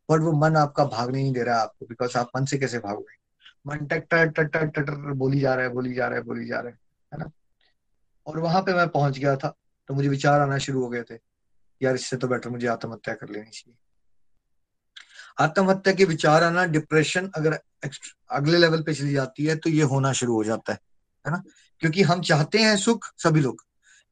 बट 0.09 0.21
वो 0.21 0.31
मन 0.33 0.55
आपका 0.55 0.83
भागने 0.87 1.21
नहीं 1.21 1.33
दे 1.33 1.43
रहा 1.43 1.55
है 1.55 1.61
आपको 1.61 1.85
बिकॉज़ 1.85 2.17
आप 2.17 2.29
मन 2.35 2.45
से 2.45 2.57
कैसे 2.57 2.79
भागोगे? 2.79 3.15
मन 3.65 3.85
टट 3.87 4.13
टट 4.13 4.55
टट 4.75 4.89
बोली 5.15 5.39
जा 5.39 5.53
रहा 5.55 5.65
है, 5.65 5.71
बोली 5.71 5.93
जा 5.93 6.07
रहा 6.07 6.17
है, 6.17 6.23
बोली 6.23 6.45
जा 6.47 6.59
रहा 6.59 6.69
है 6.69 6.77
है 7.11 7.19
ना? 7.19 7.29
और 8.27 8.39
वहाँ 8.39 8.61
पे 8.61 8.73
मैं 8.73 8.87
पहुँच 8.89 9.17
गया 9.17 9.35
था 9.35 9.53
तो 9.89 9.93
मुझे 9.93 10.09
विचार 10.09 10.41
आना 10.41 10.57
शुरू 10.59 10.81
हो 10.81 10.89
गए 10.89 11.03
थे, 11.03 11.17
यार, 11.81 11.95
इससे 11.95 12.17
तो 12.17 12.27
बेटर 12.27 12.49
मुझे 12.49 12.67
आत्महत्या 12.67 13.13
कर 13.15 13.29
लेनी 13.29 13.49
चाहिए। 13.51 13.75
आत्महत्या 15.37 15.93
के 15.93 16.05
विचार 16.05 16.43
आना 16.43 16.65
डिप्रेशन 16.65 17.29
अगर 17.35 17.59
अगले 18.31 18.57
लेवल 18.57 18.81
पे 18.83 18.93
चली 18.93 19.13
जाती 19.13 19.45
है 19.45 19.55
तो 19.55 19.69
ये 19.69 19.83
होना 19.83 20.11
शुरू 20.13 20.33
हो 20.33 20.43
जाता 20.43 20.73
है 20.73 20.79
है 21.25 21.31
ना? 21.31 21.41
क्योंकि 21.81 22.01
हम 22.01 22.21
चाहते 22.21 22.57
हैं 22.57 22.75
सुख, 22.77 23.05
सभी 23.17 23.41
लोग। 23.41 23.63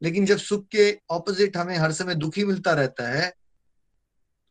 लेकिन 0.02 0.26
जब 0.26 0.38
सुख 0.38 0.68
के 0.68 0.98
ऑपोजिट 1.10 1.58
हमें 1.58 1.78
हर 1.78 1.92
समय 1.92 2.16
दुखी 2.16 2.44
मिलता 2.46 2.74
रहता 2.74 3.08
है, 3.10 3.32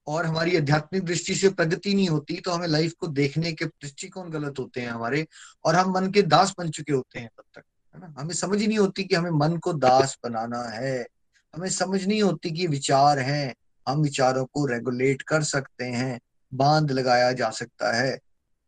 और 0.06 0.26
हमारी 0.26 0.56
आध्यात्मिक 0.56 1.04
दृष्टि 1.04 1.34
से 1.34 1.48
प्रगति 1.50 1.94
नहीं 1.94 2.08
होती 2.08 2.36
तो 2.36 2.50
हमें 2.50 2.66
लाइफ 2.68 2.94
को 3.00 3.06
देखने 3.08 3.52
के 3.52 3.64
दृष्टिकोण 3.64 4.30
गलत 4.30 4.58
होते 4.58 4.80
हैं 4.80 4.90
हमारे, 4.90 5.26
और 5.64 5.74
हम 5.74 5.92
मन 5.92 6.10
के 6.10 6.22
दास 6.24 6.54
बन 6.58 6.70
चुके 6.70 6.92
होते 6.92 7.18
हैं 7.18 7.28
तब 7.28 7.44
तक, 7.54 7.62
है 7.94 8.00
ना? 8.00 8.14
हमें 8.18 8.34
समझ 8.34 8.60
ही 8.60 8.66
नहीं 8.66 8.78
होती 8.78 9.04
कि 9.04 9.14
हमें 9.14 9.30
मन 9.30 9.56
को 9.56 9.72
दास 9.72 10.18
बनाना 10.24 10.62
है। 10.70 11.06
हमें 11.54 11.68
समझ 11.70 12.04
नहीं 12.06 12.22
होती 12.22 12.50
कि 12.50 12.66
विचार 12.66 13.18
हैं, 13.18 13.54
हम 13.86 14.00
विचारों 14.00 14.44
को 14.44 14.66
रेगुलेट 14.66 15.22
कर 15.22 15.42
सकते 15.44 15.84
हैं। 15.84 16.18
बाँध 16.52 16.90
लगाया 16.90 17.32
जा 17.32 17.50
सकता 17.52 17.92
है। 17.92 18.18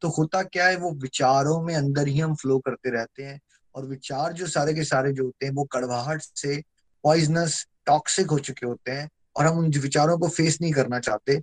तो 0.02 0.08
होता 0.08 0.42
क्या 0.42 0.66
है, 0.66 0.76
वो 0.76 0.90
विचारों 0.92 1.60
में 1.62 1.74
अंदर 1.76 2.08
ही 2.08 2.18
हम 2.20 2.34
फ्लो 2.34 2.58
करते 2.58 2.90
रहते 2.90 3.22
हैं 3.22 3.40
और 3.74 3.86
विचार 3.86 4.32
जो 4.32 4.46
सारे 4.46 4.74
के 4.74 4.84
सारे 4.84 5.12
जो 5.12 5.24
होते 5.24 5.46
हैं, 5.46 5.52
वो 5.52 5.64
कड़वाहट 5.64 6.22
से 6.22 6.62
पॉइजनस 7.04 7.66
टॉक्सिक 7.86 8.30
हो 8.30 8.38
चुके 8.38 8.66
होते 8.66 8.90
हैं 8.90 9.08
और 9.36 9.46
हम 9.46 9.58
उन 9.58 9.70
विचारों 9.72 10.18
को 10.18 10.28
फेस 10.28 10.58
नहीं 10.60 10.72
करना 10.72 10.98
चाहते। 11.00 11.40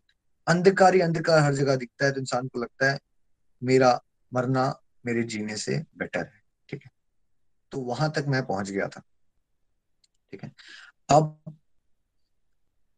अंधकार 0.47 0.95
ही 0.95 1.01
अंधकार 1.01 1.39
हर 1.39 1.54
जगह 1.54 1.75
दिखता 1.75 2.06
है 2.06 2.12
तो 2.12 2.19
इंसान 2.19 2.47
को 2.47 2.62
लगता 2.62 2.91
है, 2.91 2.99
मेरा 3.62 3.99
मरना 4.32 4.73
मेरे 5.06 5.23
जीने 5.23 5.58
से 5.58 5.77
बेटर 5.97 6.19
है। 6.19 6.41
ठीक 6.69 6.84
है? 6.84 6.91
तो 7.71 7.80
वहाँ 7.82 8.12
तक 8.12 8.25
मैं 8.27 8.45
पहुँच 8.45 8.69
गया 8.69 8.88
था। 8.88 9.01
ठीक 10.34 10.43
है? 10.43 10.51
अब 11.10 11.56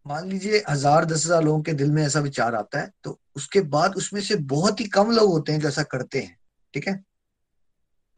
मान 0.06 0.30
लीजिए 0.30 0.64
हज़ार 0.70 1.06
दस 1.06 1.26
हज़ार 1.26 1.44
लोगों 1.44 1.62
के 1.62 1.74
दिल 1.74 1.92
में 1.92 2.04
ऐसा 2.06 2.20
विचार 2.20 2.56
आता 2.56 2.80
है 2.80 2.92
तो 3.04 3.20
उसके 3.36 3.62
बाद 3.62 3.96
उसमें 3.96 4.22
से 4.22 4.36
बहुत 4.36 4.80
ही 4.80 4.86
कम 4.88 5.12
लोग 5.12 5.30
होते 5.30 5.52
हैं 5.52 5.60
जो 5.60 5.68
ऐसा 5.68 5.84
करते 5.84 6.20
हैं, 6.20 6.38
ठीक 6.74 6.88
है? 6.88 7.04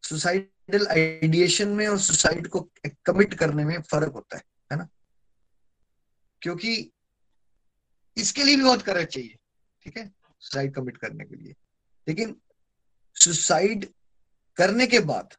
सुसाइडल 0.02 0.86
आइडिएशन 0.86 1.68
में 1.68 1.86
और 1.88 1.98
सुसाइड 1.98 2.46
को 2.48 2.60
कमिट 3.06 3.34
करने 3.34 3.64
में 3.64 3.80
फ़र्क 3.82 4.12
होता 4.12 4.36
है 4.36 4.42
है 4.72 4.78
ना? 4.78 4.88
क्योंकि 6.42 6.90
इसके 8.16 8.44
लिए 8.44 8.56
भी 8.56 8.62
बहुत 8.62 8.82
करेज 8.82 9.06
चाहिए, 9.06 9.36
ठीक 9.82 9.96
है? 9.98 10.06
सुसाइड 10.40 10.74
कमिट 10.74 10.96
करने 10.96 11.24
के 11.24 11.36
लिए। 11.36 11.54
लेकिन 12.06 12.36
सुसाइड 13.16 13.88
करने 14.56 14.86
के 14.86 14.98
बाद 15.00 15.34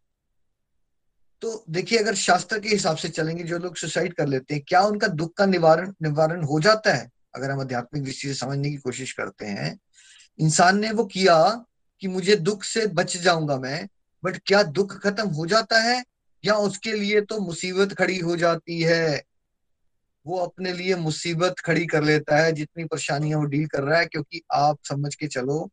तो 1.41 1.63
देखिए 1.69 1.99
अगर 1.99 2.15
शास्त्र 2.15 2.59
के 2.59 2.69
हिसाब 2.69 2.97
से 2.97 3.09
चलेंगे, 3.09 3.43
जो 3.43 3.57
लोग 3.57 3.75
सुसाइड 3.75 4.13
कर 4.13 4.27
लेते 4.27 4.53
हैं, 4.55 4.63
क्या 4.67 4.81
उनका 4.81 5.07
दुख 5.07 5.33
का 5.37 5.45
निवारण 5.45 5.93
निवारण 6.01 6.43
हो 6.43 6.59
जाता 6.59 6.93
है? 6.93 7.09
अगर 7.38 7.52
हम 7.52 7.60
आध्यात्मिक 7.60 8.04
दृष्टि 8.04 8.28
से 8.28 8.34
समझने 8.34 8.69
की 8.69 8.78
कोशिश 8.78 9.12
करते 9.12 9.45
हैं, 9.45 9.80
इंसान 10.39 10.80
ने 10.80 10.91
वो 10.91 11.06
किया 11.06 11.65
कि 12.02 12.08
मुझे 12.08 12.36
दुख 12.36 12.63
से 12.63 12.88
बच 12.88 13.17
जाऊँगा 13.17 13.58
मैं 13.58 13.88
बट 14.23 14.38
क्या 14.45 14.63
दुख 14.63 15.00
खत्म 15.04 15.28
हो 15.28 15.45
जाता 15.45 15.80
है? 15.80 16.04
या 16.45 16.54
उसके 16.54 16.93
लिए 16.93 17.21
तो 17.21 17.39
मुसीबत 17.39 17.93
खड़ी 17.93 18.19
हो 18.19 18.38
जाती 18.38 18.82
है? 18.82 19.23
वो 20.28 20.38
अपने 20.38 20.73
लिए 20.73 20.95
मुसीबत 20.95 21.56
खड़ी 21.60 21.86
कर 21.86 22.04
लेता 22.04 22.38
है, 22.38 22.52
जितनी 22.52 22.84
परेशानियाँ 22.84 23.39
वो 23.39 23.45
डील 23.45 23.67
कर 23.67 23.84
रहा 23.84 24.00
है, 24.00 24.06
क्योंकि 24.06 24.41
आप 24.54 24.78
समझ 24.84 25.15
के 25.15 25.28
चलो, 25.28 25.71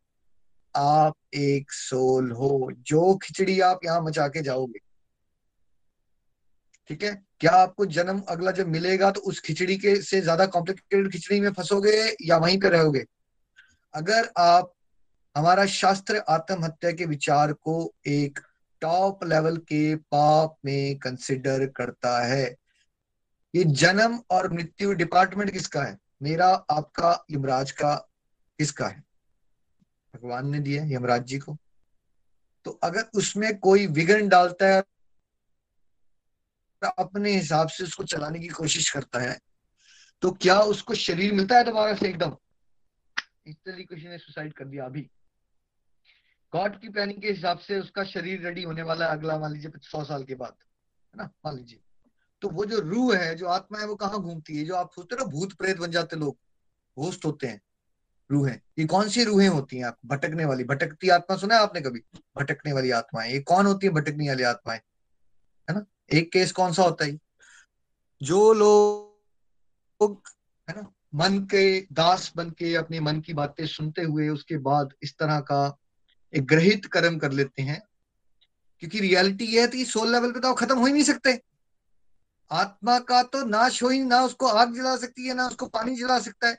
आप 0.75 1.13
एक 1.33 1.71
सोल 1.71 2.31
हो। 2.31 2.71
जो 2.77 3.15
खिचड़ी 3.15 3.59
आप 3.59 3.79
यहाँ 3.85 4.01
मचा 4.01 4.27
के 4.27 4.41
जाओगे 4.41 4.84
ठीक 6.87 7.03
है? 7.03 7.23
क्या 7.39 7.51
आपको 7.51 7.85
जन्म 7.85 8.19
अगला 8.29 8.51
जब 8.51 8.67
मिलेगा 8.67 9.11
तो 9.11 9.21
उस 9.21 9.39
खिचड़ी 9.39 9.77
के 9.77 9.95
से 10.01 10.21
ज़्यादा 10.21 10.45
कॉम्प्लिकेटेड 10.45 11.11
खिचड़ी 11.11 11.39
में 11.39 11.53
फंसोगे 11.53 12.15
या 12.21 12.37
वहीं 12.37 12.59
पे 12.59 12.69
रहोगे? 12.69 13.05
अगर 13.93 14.29
आप, 14.37 14.71
हमारा 15.37 15.65
शास्त्र 15.65 16.17
आत्महत्या 16.29 16.91
के 16.91 17.05
विचार 17.05 17.53
को 17.53 17.93
एक 18.07 18.39
टॉप 18.81 19.23
लेवल 19.23 19.57
के 19.57 19.95
पाप 19.95 20.57
में 20.65 20.97
कंसिडर 20.97 21.65
करता 21.65 22.19
है। 22.25 22.55
ये 23.55 23.63
जन्म 23.63 24.19
और 24.31 24.53
मृत्यु 24.53 24.93
डिपार्टमेंट 24.93 25.51
किसका 25.51 25.83
है? 25.83 25.97
मेरा, 26.23 26.47
आपका, 26.47 27.25
यमराज 27.31 27.71
का 27.71 27.95
किसका 28.59 28.87
है? 28.87 29.03
भगवान 30.15 30.49
ने 30.49 30.59
दिया 30.59 30.83
यमराज 30.85 31.23
जी 31.23 31.37
को। 31.37 31.57
तो 32.65 32.71
अगर 32.83 33.03
उसमें 33.15 33.57
कोई 33.59 33.87
विघन 33.87 34.27
डालता 34.27 34.67
है 34.67 34.83
अपने 36.83 37.31
हिसाब 37.31 37.67
से 37.67 37.83
उसको 37.83 38.03
चलाने 38.03 38.39
की 38.39 38.47
कोशिश 38.47 38.89
करता 38.89 39.19
है 39.19 39.39
तो 40.21 40.31
क्या 40.31 40.59
उसको 40.59 40.95
शरीर 40.95 41.33
मिलता 41.33 41.57
है 41.57 41.63
दोबारा 41.63 41.95
से 41.95 42.09
एकदम? 42.09 42.35
इस 43.47 43.55
तरीके 43.55 44.09
ने 44.09 44.17
सुसाइड 44.17 44.53
कर 44.53 44.65
दिया 44.65 44.85
अभी। 44.85 45.01
गॉड 46.53 46.81
की 46.81 46.89
प्लानिंग 46.89 47.21
के 47.21 47.29
हिसाब 47.29 47.59
से 47.59 47.79
उसका 47.79 48.03
शरीर 48.03 48.41
रेडी 48.41 48.63
होने 48.63 48.81
वाला 48.81 49.05
है 49.05 49.11
अगला, 49.11 49.39
मान 49.39 49.53
लीजिए 49.53 49.71
सौ 49.81 50.03
साल 50.03 50.23
के 50.23 50.35
बाद, 50.35 50.53
है 51.15 51.23
ना? 51.23 51.31
मान 51.45 51.57
लीजिए। 51.57 51.79
तो 52.41 52.49
वो 52.49 52.65
जो 52.65 52.79
रूह 52.79 53.17
है, 53.17 53.35
जो 53.35 53.47
आत्मा 53.47 53.79
है, 53.79 53.87
वो 53.87 53.95
कहाँ 53.95 54.21
घूमती 54.21 54.57
है? 54.57 54.65
जो 54.65 54.75
आप 54.75 54.91
सोचते 54.95 55.15
हो 55.15 55.25
भूत 55.25 55.53
प्रेत 55.53 55.77
बन 55.77 55.91
जाते 55.91 56.15
लोग, 56.15 56.37
होस्ट 56.97 57.25
होते 57.25 57.47
हैं, 57.47 57.61
रूहें। 58.31 58.59
ये 58.79 58.85
कौन 58.85 59.09
सी 59.09 59.23
रूहें 59.23 59.49
होती 59.49 59.77
हैं 59.77 59.85
आप? 59.85 59.97
भटकने 60.05 60.45
वाली, 60.45 60.63
भटकती 60.63 61.09
आत्मा, 61.09 61.37
सुना 61.37 61.55
है 61.55 61.61
आपने 61.61 61.81
कभी? 61.81 61.99
भटकने 62.37 62.73
वाली 62.73 62.91
आत्माएँ। 62.91 63.31
ये 63.31 63.39
कौन 63.39 63.65
होती 63.65 63.87
है 63.87 63.93
भटकने 63.93 64.27
वाली 64.27 64.43
आत्माएँ? 64.43 64.79
है 65.69 65.75
ना? 65.75 65.85
एक 66.09 66.31
केस 66.31 66.51
कौन 66.51 66.73
सा 66.73 66.83
होता 66.83 67.05
है? 67.05 67.17
जो 68.21 68.53
लोग, 68.53 70.29
है 70.67 70.75
ना, 70.75 70.91
मन 71.15 71.39
के, 71.39 71.79
दास 71.81 72.31
बन 72.35 72.49
के 72.49 72.73
अपने 72.75 72.99
मन 72.99 73.21
की 73.21 73.33
बातें 73.33 73.65
सुनते 73.67 74.01
हुए 74.01 74.27
उसके 74.29 74.57
बाद 74.57 74.93
इस 75.03 75.15
तरह 75.17 75.39
का 75.39 75.77
एक 76.33 76.45
ग्रहित 76.45 76.85
कर्म 76.85 77.17
कर 77.17 77.31
लेते 77.31 77.61
हैं, 77.61 77.81
क्योंकि 78.79 78.99
रियलिटी 78.99 79.45
यह 79.45 79.61
है 79.61 79.67
कि 79.67 79.85
सोल 79.85 80.11
लेवल 80.11 80.31
पे 80.31 80.39
तो 80.39 80.53
खत्म 80.53 80.77
हो 80.77 80.85
ही 80.85 80.93
नहीं 80.93 81.03
सकते। 81.03 81.39
आत्मा 82.51 82.97
का 82.99 83.21
तो 83.23 83.43
नाश 83.45 83.81
हो 83.83 83.89
ही, 83.89 84.03
ना 84.03 84.21
उसको 84.21 84.47
आग 84.47 84.75
जला 84.75 84.95
सकती 84.97 85.27
है, 85.27 85.33
ना 85.33 85.47
उसको 85.47 85.65
पानी 85.67 85.95
जला 85.95 86.19
सकता 86.19 86.47
है। 86.47 86.57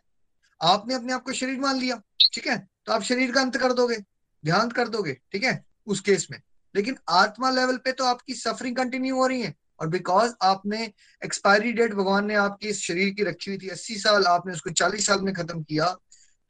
आपने 0.60 0.94
अपने 0.94 1.12
आप 1.12 1.22
को 1.22 1.32
शरीर 1.32 1.60
मान 1.60 1.78
लिया, 1.78 2.00
ठीक 2.34 2.46
है? 2.46 2.58
तो 2.86 2.92
आप 2.92 3.02
शरीर 3.02 3.32
का 3.32 3.40
अंत 3.40 3.56
कर 3.56 3.72
दोगे, 3.72 3.96
ध्यान 4.44 4.70
कर 4.70 4.88
दोगे, 4.88 5.12
ठीक 5.32 5.44
है? 5.44 5.64
उस 5.86 6.00
केस 6.00 6.26
में। 6.30 6.40
लेकिन 6.74 6.96
आत्मा 7.10 7.50
लेवल 7.50 7.76
पे 7.76 7.92
तो 7.92 8.04
आपकी 8.04 8.34
सफरिंग 8.34 8.76
कंटिन्यू 8.76 9.16
हो 9.16 9.26
रही 9.26 9.42
है। 9.42 9.54
और 9.80 9.88
बिकॉज़ 9.88 10.32
आपने 10.42 10.84
एक्सपायरी 11.22 11.72
डेट 11.72 11.94
भगवान 11.94 12.26
ने 12.26 12.34
आपकी 12.36 12.68
इस 12.68 12.80
शरीर 12.82 13.12
की 13.14 13.24
रखी 13.24 13.50
हुई 13.50 13.58
थी, 13.58 13.68
अस्सी 13.68 13.98
साल 13.98 14.24
आपने 14.26 14.52
उसको 14.52 14.70
चालीस 14.72 15.06
साल 15.06 15.20
में 15.20 15.32
खत्म 15.34 15.62
किया 15.62 15.94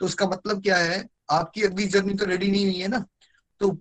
तो 0.00 0.06
उसका 0.06 0.26
मतलब 0.28 0.62
क्या 0.62 0.76
है? 0.76 1.08
आपकी 1.30 1.62
अगली 1.62 1.86
जर्नी 1.86 2.14
तो 2.14 2.24
रेडी 2.24 2.50
नहीं 2.50 2.64
हुई 2.64 2.80
है 2.80 2.88
ना। 2.88 3.04
तो 3.60 3.76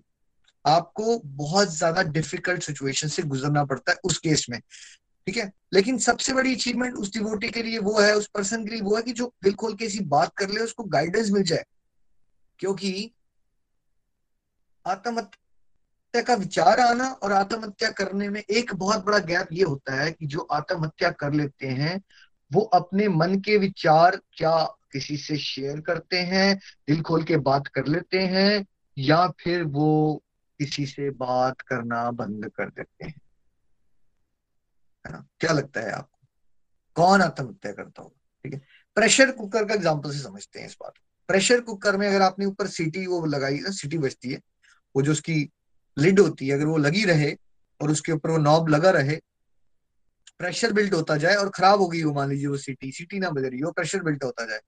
आपको 0.65 1.17
बहुत 1.37 1.69
ज़्यादा 1.69 2.01
डिफ़िकल्ट 2.03 2.63
सिचुएशन 2.63 3.07
से 3.07 3.23
गुजरना 3.23 3.63
पड़ता 3.65 3.91
है 3.91 3.97
उस 4.03 4.17
केस 4.17 4.45
में, 4.49 4.59
ठीक 4.59 5.37
है? 5.37 5.51
लेकिन 5.73 5.97
सबसे 5.99 6.33
बड़ी 6.33 6.53
अचीवमेंट 6.55 6.95
उस 6.95 7.13
डिवोटी 7.13 7.49
के 7.49 7.63
लिए 7.63 7.79
वो 7.79 7.99
है, 7.99 8.15
उस 8.15 8.27
पर्सन 8.27 8.65
के 8.65 8.71
लिए 8.71 8.81
वो 8.81 8.95
है 8.95 9.01
कि 9.03 9.11
जो 9.13 9.31
दिल 9.43 9.53
खोल 9.53 9.75
के 9.75 9.99
बात 10.01 10.33
कर 10.37 10.49
ले, 10.49 10.59
उसको 10.59 10.83
गाइडेंस 10.85 11.29
मिल 11.31 11.43
जाए। 11.43 11.63
क्योंकि 12.59 13.11
आत्महत्या 14.85 15.43
आत्महत्या 16.15 16.35
का 16.35 16.39
विचार 16.39 16.79
आना 16.79 17.07
और 17.23 17.31
आत्महत्या 17.31 17.89
करने 17.89 18.29
में 18.29 18.41
एक 18.41 18.73
बहुत 18.75 19.05
बड़ा 19.05 19.17
गैप 19.19 19.47
ये 19.51 19.63
होता 19.63 19.95
है 19.95 20.11
कि 20.11 20.25
जो 20.25 20.39
आत्महत्या 20.39 21.09
कर 21.11 21.33
लेते 21.33 21.67
हैं, 21.67 22.01
वो 22.51 22.61
अपने 22.61 23.07
मन 23.07 23.39
के 23.39 23.57
विचार 23.57 24.19
क्या 24.31 24.63
किसी 24.91 25.17
से 25.17 25.37
शेयर 25.37 25.81
करते 25.81 26.19
हैं, 26.19 26.55
दिल 26.87 27.01
खोल 27.01 27.23
के 27.23 27.37
बात 27.37 27.67
कर 27.67 27.87
लेते 27.87 28.19
हैं, 28.19 28.65
या 28.97 29.27
फिर 29.27 29.63
वो 29.63 30.23
किसी 30.59 30.85
से 30.85 31.09
बात 31.09 31.61
करना 31.61 32.11
बंद 32.11 32.49
कर 32.55 32.69
देते 32.69 33.05
हैं? 33.05 33.15
क्या 35.39 35.51
लगता 35.51 35.81
है 35.81 35.91
आपको? 35.91 36.27
कौन 36.95 37.21
आत्महत्या 37.21 37.71
करता 37.71 38.01
होगा? 38.01 38.19
ठीक 38.43 38.53
है। 38.53 38.61
प्रेशर 38.95 39.31
कुकर 39.31 39.65
का 39.65 39.73
एग्ज़ाम्पल 39.73 40.11
से 40.11 40.19
समझते 40.19 40.59
हैं 40.59 40.67
इस 40.67 40.77
बात 40.81 40.93
प्रेशर 41.29 41.61
कुकर 41.61 41.97
में 41.97 42.07
अगर 42.07 42.21
आपने 42.21 42.45
ऊपर 42.45 42.67
सीटी 42.67 43.05
वो 43.07 43.25
लगाई 43.25 43.59
सीटी 43.59 43.97
बजती 43.97 44.31
है, 44.31 44.39
वो 44.95 45.01
जो 45.01 45.11
उसकी 45.11 45.51
लिड 45.97 46.19
होती 46.19 46.47
है, 46.47 46.53
अगर 46.53 46.65
वो 46.65 46.77
लगी 46.77 47.03
रहे 47.05 47.31
और 47.81 47.91
उसके 47.91 48.11
ऊपर 48.11 48.31
वो 48.31 48.37
नॉब 48.39 48.69
लगा 48.69 48.89
रहे 48.91 49.19
प्रेशर 50.39 50.73
बिल्ट 50.73 50.93
होता 50.93 51.15
जाए 51.17 51.35
और 51.35 51.49
खराब 51.49 51.81
हो 51.81 51.87
गई 51.87 52.03
वो 52.03 52.13
मान 52.13 52.29
लीजिए 52.29 52.47
वो 52.47 52.57
सीटी 52.57 52.91
सीटी 52.91 53.19
ना 53.19 53.29
बज 53.29 53.43
रही 53.43 53.59
हो 53.59 53.71
प्रेशर 53.71 54.01
बिल्ट 54.03 54.23
होता 54.23 54.45
जाए। 54.45 54.59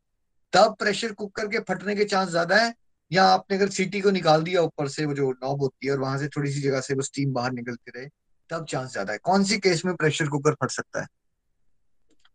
तब 0.53 0.75
प्रेशर 0.79 1.11
कुकर 1.13 1.47
के 1.47 1.59
फटने 1.69 1.95
के 1.95 2.05
चांस 2.05 2.29
ज़्यादा 2.29 2.57
है, 2.57 2.73
या 3.11 3.23
आपने 3.25 3.57
अगर 3.57 3.69
सीटी 3.69 4.01
को 4.01 4.11
निकाल 4.11 4.43
दिया 4.43 4.61
ऊपर 4.61 4.87
से 4.87 5.05
वो 5.05 5.13
जो 5.13 5.29
नॉब 5.33 5.61
होती 5.61 5.87
है 5.87 5.93
और 5.93 5.99
वहाँ 5.99 6.17
से 6.17 6.27
थोड़ी 6.27 6.51
सी 6.53 6.61
जगह 6.61 6.81
से 6.81 6.93
वो 6.93 7.01
स्टीम 7.01 7.33
बाहर 7.33 7.51
निकलती 7.51 7.91
रहे, 7.95 8.07
तब 8.49 8.65
चांस 8.69 8.91
ज़्यादा 8.91 9.13
है। 9.13 9.19
कौन 9.23 9.43
सी 9.43 9.57
केस 9.57 9.85
में 9.85 9.95
प्रेशर 9.95 10.27
कुकर 10.27 10.53
फट 10.53 10.71
सकता 10.71 11.01
है? 11.01 11.07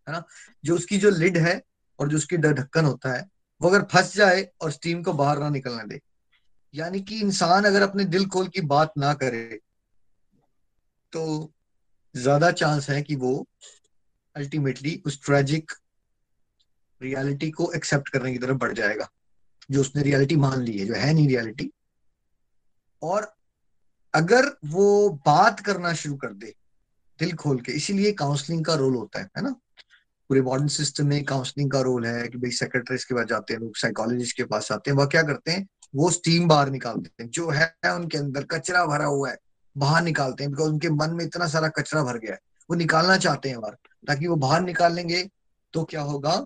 है 0.07 0.13
ना? 0.13 0.23
जो 0.65 0.75
उसकी 0.75 0.99
जो 0.99 1.11
लिड 1.11 1.37
है 1.39 1.61
और 1.99 2.09
जो 2.09 2.17
उसकी 2.17 2.37
ढक्कन 2.39 2.85
होता 2.85 3.13
है, 3.13 3.27
वो 3.61 3.69
अगर 3.69 3.83
फंस 3.93 4.15
जाए 4.17 4.49
और 4.61 4.71
स्टीम 4.71 5.03
को 5.03 5.13
बाहर 5.15 5.39
ना 5.39 5.49
निकलने 5.51 5.85
दे 5.87 6.01
यानी 6.75 7.01
कि 7.01 7.21
इंसान 7.21 7.65
अगर 7.65 7.83
अपने 7.83 8.05
दिल 8.05 8.27
खोल 8.27 8.49
की 8.49 8.61
बात 8.61 8.93
ना 8.99 9.13
करे 9.15 9.61
तो 11.13 11.53
ज़्यादा 12.15 12.51
चांस 12.51 12.89
है 12.91 13.01
कि 13.03 13.17
वो 13.17 13.47
अल्टीमेटली 14.37 15.03
उस 15.07 15.25
ट्रेजिक 15.25 15.73
रियलिटी 17.01 17.51
को 17.51 17.73
एक्सेप्ट 17.73 18.09
करने 18.09 18.33
की 18.33 18.39
तरफ़ 18.39 18.57
बढ़ 18.57 18.73
जाएगा, 18.73 19.09
जो 19.71 19.81
उसने 19.81 20.03
रियलिटी 20.03 20.37
मान 20.37 20.63
ली 20.63 20.79
है, 20.79 20.87
जो 20.87 20.95
है 20.95 21.13
नहीं 21.15 21.29
रियलिटी 21.29 21.71
और 23.03 23.33
अगर 24.15 24.47
वो 24.65 25.09
बात 25.27 25.61
करना 25.61 25.93
शुरू 25.93 26.17
कर 26.17 26.33
दे 26.33 26.55
दिल 27.21 27.33
खोल 27.37 27.61
के, 27.61 27.73
इसीलिए 27.73 28.13
काउंसलिंग 28.13 28.65
का 28.65 28.75
रोल 28.75 28.95
होता 28.95 29.21
है 29.21 29.29
है 29.37 29.43
ना? 29.43 29.51
पूरे 30.31 30.41
मॉडर्न 30.41 30.69
सिस्टम 30.69 31.07
में 31.07 31.25
काउंसलिंग 31.25 31.71
का 31.71 31.81
रोल 31.81 32.07
है 32.07 32.29
कि 32.29 32.39
भाई 32.39 32.51
सेक्रेटरीज 32.51 33.05
के 33.05 33.15
पास 33.15 33.27
जाते 33.27 33.55
हैं, 33.55 33.61
लोग 33.61 33.77
साइकोलॉजिस्ट 33.77 34.37
के 34.37 34.45
पास 34.45 34.73
आते 34.73 34.91
हैं, 34.91 34.99
वह 34.99 35.07
क्या 35.07 35.23
करते 35.23 35.53
हैं? 35.53 35.67
वो 35.95 36.11
स्टीम 36.11 36.49
बाहर 36.49 36.71
निकालते 36.71 37.23
हैं, 37.23 37.31
जो 37.31 37.51
है 37.51 37.77
उनके 37.85 38.19
अंदर 38.19 38.45
कचरा 38.45 38.85
भरा 38.87 39.05
हुआ 39.05 39.31
है, 39.31 39.39
बाहर 39.77 40.03
निकालते 40.03 40.45
हैं 40.45 40.51
बिकॉज़ 40.53 40.69
उनके 40.69 40.91
मन 40.91 41.11
में 41.11 41.25
इतना 41.25 41.47
सारा 41.49 41.69
कचरा 41.69 42.03
भर 42.03 42.19
गया 42.19 42.33
है। 42.33 42.39
वो 42.71 42.77
निकालना 42.77 43.17
चाहते 43.17 43.49
हैं 43.49 43.61
बाहर, 43.61 43.75
ताकि 44.09 44.27
वो 44.27 44.37
बाहर 44.37 44.61
निकालेंगे 44.61 45.31
तो 45.73 45.85
क्या 45.85 46.01
होगा, 46.01 46.45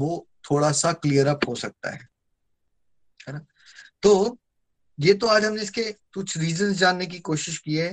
वो 0.00 0.26
थोड़ा 0.50 0.72
सा 0.72 0.92
क्लियर 0.92 1.26
अप 1.26 1.40
हो 1.48 1.54
सकता 1.54 1.90
है। 1.90 2.08
है 3.28 3.32
ना? 3.32 3.40
तो 4.02 4.38
ये 5.00 5.14
तो 5.14 5.26
आज 5.26 5.44
हमने 5.44 5.62
इसके 5.62 5.82
कुछ 6.14 6.36
रीजन 6.38 6.72
जानने 6.72 7.06
की 7.06 7.18
कोशिश 7.20 7.58
की 7.58 7.74
है 7.74 7.90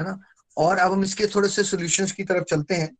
है 0.00 0.04
ना? 0.04 0.20
और 0.56 0.78
अब 0.78 0.92
हम 0.92 1.04
इसके 1.04 1.26
थोड़े 1.26 1.48
से 1.48 1.64
सोल्यूशंस 1.64 2.12
की 2.12 2.24
तरफ़ 2.24 2.44
चलते 2.44 2.74
हैं। 2.74 2.96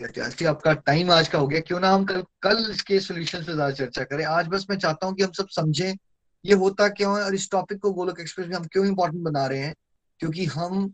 आपका 0.00 0.72
टाइम 0.74 1.10
आज 1.10 1.28
का 1.28 1.38
हो 1.38 1.46
गया। 1.46 1.60
क्यों 1.60 1.80
ना 1.80 1.90
हम 1.90 2.04
कल 2.04 2.22
कल 2.42 2.70
इसके 2.70 3.00
सोल्यूशन 3.00 3.38
पे 3.38 3.44
ज़्यादा 3.44 3.70
चर्चा 3.70 4.04
करें। 4.04 4.24
आज 4.26 4.46
बस 4.46 4.66
मैं 4.70 4.76
चाहता 4.78 5.06
हूँ 5.06 5.14
कि 5.16 5.22
हम 5.22 5.32
सब 5.32 5.48
समझें, 5.48 5.96
ये 6.44 6.54
होता 6.54 6.88
क्यों 6.88 7.18
है 7.18 7.24
और 7.24 7.34
इस 7.34 7.50
टॉपिक 7.50 7.78
को 7.78 7.92
गोलक 7.92 8.20
एक्सप्रेस 8.20 8.48
में 8.48 8.56
हम 8.56 8.64
क्यों 8.64 8.86
इंपॉर्टेंट 8.86 9.22
बना 9.24 9.46
रहे 9.46 9.58
हैं? 9.58 9.74
क्योंकि 10.20 10.44
हम 10.46 10.92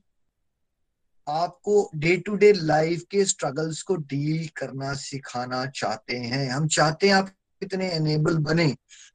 आपको 1.27 1.91
डे 1.95 2.17
टू 2.17 2.35
डे 2.37 2.53
लाइफ 2.53 3.05
के 3.11 3.25
स्ट्रगल्स 3.25 3.83
को 3.83 3.97
डील 3.97 4.49
करना 4.57 4.93
सिखाना 4.95 5.65
चाहते 5.67 6.17
हैं। 6.17 6.49
हम 6.51 6.69
चाहते 6.69 7.09
हैं 7.09 7.15
आप 7.15 7.31
इतने 7.63 7.91
एनेबल 7.91 8.37
बने 8.39 8.69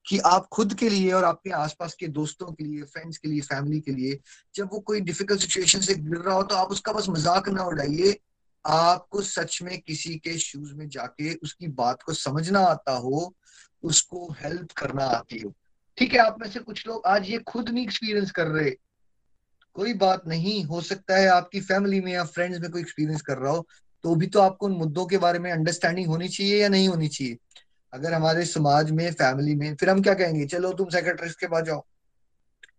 कि 0.06 0.18
आप 0.26 0.48
खुद 0.54 0.74
के 0.74 0.90
लिए 0.90 1.12
और 1.12 1.24
आपके 1.24 1.50
आसपास 1.50 1.96
के 2.00 2.08
दोस्तों 2.08 2.52
के 2.52 2.64
लिए 2.64 2.84
फ्रेंड्स 2.84 3.18
के 3.18 3.30
लिए 3.30 3.42
फैमिली 3.42 3.80
के 3.80 3.92
लिए 3.92 4.20
जब 4.56 4.70
वो 4.74 4.80
कोई 4.80 5.02
डिफ़िकल्ट 5.02 5.42
सिचुएशन 5.42 5.80
से 5.80 5.96
गिर 5.96 6.18
रहा 6.18 6.36
हो 6.36 6.44
तो 6.44 6.56
आप 6.56 6.72
उसका 6.72 6.94
बस 6.94 7.10
मज़ाक 7.10 7.50
ना 7.50 7.64
उड़ाइए। 7.64 8.20
आपको 8.66 9.22
सच 9.22 9.62
में 9.62 9.82
किसी 9.82 10.16
के 10.16 10.38
शूज़ 10.38 10.74
में 10.74 10.90
जाके 10.90 11.34
उसकी 11.34 11.68
बात 11.68 12.02
को 12.02 12.14
समझना 12.14 12.60
आता 12.60 12.92
हो, 12.92 13.36
उसको 13.84 14.36
हेल्प 14.40 14.72
करना 14.72 15.06
आती 15.06 15.40
हो। 15.40 15.54
ठीक 15.98 16.14
है, 16.14 16.20
आप 16.20 16.38
में 16.42 16.50
से 16.50 16.60
कुछ 16.60 16.88
लोग 16.88 17.02
आज 17.06 17.30
ये 17.30 17.38
खुद 17.38 17.70
नहीं 17.70 17.84
एक्सपीरियंस 17.84 18.32
कर 18.32 18.48
रहे। 18.48 18.72
कोई 19.74 19.94
बात 19.94 20.28
नहीं, 20.28 20.64
हो 20.64 20.82
सकता 20.82 21.18
है 21.18 21.28
आपकी 21.28 21.62
फैमिली 21.62 22.02
में 22.02 22.12
या 22.12 22.24
फ्रेंड्स 22.24 22.60
में 22.60 22.72
कोई 22.72 22.82
एक्सपीरियंस 22.82 23.22
कर 23.22 23.38
रहा 23.38 23.52
हो 23.52 23.68
तो 24.04 24.16
भी 24.16 24.28
तो 24.28 24.40
आपको 24.40 24.66
उन 24.66 24.72
मुद्दों 24.72 25.06
के 25.06 25.18
बारे 25.18 25.40
में 25.40 25.52
अंडरस्टैंडिंग 25.52 26.08
होनी 26.08 26.28
चाहिए 26.28 26.62
या 26.62 26.70
नहीं 26.70 26.88
होनी 26.90 27.08
चाहिए। 27.08 27.38
अगर 27.94 28.14
हमारे 28.14 28.46
समाज 28.46 28.92
में 28.92 29.14
फैमिली 29.14 29.56
में, 29.56 29.76
फिर 29.76 29.90
हम 29.90 30.02
क्या 30.02 30.14
कहेंगे? 30.14 30.46
चलो, 30.46 30.74
तुम 30.74 30.90
सेक्रेटरी 30.90 31.30
के 31.30 31.48
पास 31.48 31.64
जाओ। 31.64 31.86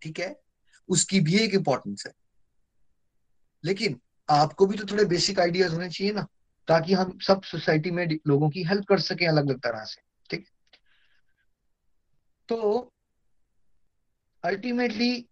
ठीक 0.02 0.20
है? 0.20 0.40
उसकी 0.88 1.20
भी 1.20 1.38
एक 1.38 1.54
इंपॉर्टेंस 1.54 2.02
है। 2.06 2.12
लेकिन 3.64 4.00
आपको 4.28 4.66
भी 4.66 4.76
तो 4.76 4.85
थोड़े 4.87 5.04
बेसिक 5.04 5.40
आइडियाज़ 5.40 5.72
होने 5.72 5.88
चाहिए 5.90 6.12
ना, 6.12 6.26
ताकि 6.68 6.94
हम 6.94 7.18
सब 7.26 7.42
सोसाइटी 7.42 7.90
में 7.90 8.06
लोगों 8.26 8.48
की 8.50 8.62
हेल्प 8.64 8.85
कर 8.88 9.00
सकें 9.00 9.26
अलग 9.28 9.48
अलग 9.48 9.61
तरह 9.61 9.85
से, 9.85 10.00
ठीक? 10.30 10.46
तो 12.48 12.90
अल्टीमेटली 14.44 15.24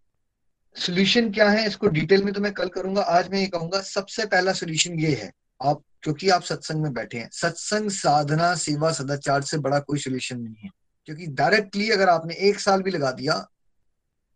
सोल्यूशन 0.77 1.31
क्या 1.33 1.49
है, 1.51 1.67
इसको 1.67 1.89
डिटेल 1.89 2.25
में 2.25 2.33
तो 2.35 2.41
मैं 2.41 2.53
कल 2.53 2.69
करूँगा, 2.69 3.03
आज 3.03 3.31
मैं 3.31 3.39
ये 3.41 3.47
कहूँगा, 3.47 3.81
सबसे 3.83 4.27
पहला 4.27 4.53
सोल्यूशन 4.53 4.99
ये 5.01 5.15
है, 5.15 5.31
आप, 5.61 5.83
क्योंकि 6.03 6.29
आप 6.31 6.43
सत्संग 6.43 6.83
में 6.83 6.93
बैठे 6.93 7.19
हैं, 7.19 7.29
सत्संग 7.33 7.91
साधना 7.91 8.55
सेवा 8.57 8.91
सदाचार 8.93 9.43
से 9.43 9.59
बड़ा 9.59 9.79
कोई 9.81 9.99
सोल्यूशन 9.99 10.41
नहीं 10.41 10.55
है, 10.55 10.71
क्योंकि 11.09 11.27
डायरेक्टली 11.27 11.91
अगर 11.91 12.09
आपने 12.09 12.35
एक 12.49 12.61
साल 12.61 12.83
भी 12.83 12.91
लगा 12.91 13.11
दिया 13.13 13.45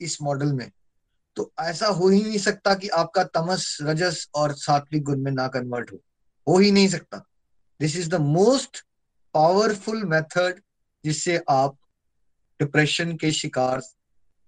इस 0.01 0.19
मॉडल 0.23 0.53
में 0.53 0.71
तो 1.37 1.53
ऐसा 1.61 1.87
हो 1.87 2.09
ही 2.09 2.23
नहीं 2.23 2.39
सकता 2.39 2.75
कि 2.75 2.89
आपका 2.89 3.25
तमस, 3.25 3.79
रजस 3.83 4.29
और 4.35 4.53
सात्विक 4.53 5.03
गुण 5.03 5.19
में 5.19 5.33
ना 5.33 5.47
कन्वर्ट 5.49 5.93
हो। 5.93 5.99
हो 6.47 6.59
ही 6.59 6.71
नहीं 6.71 6.89
सकता। 6.89 7.25
This 7.81 7.97
is 7.97 8.11
the 8.11 8.15
most 8.15 8.85
powerful 9.35 10.05
method 10.05 10.61
जिससे 11.05 11.41
आप 11.51 11.77
डिप्रेशन 12.61 13.17
के 13.17 13.31
शिकार 13.33 13.83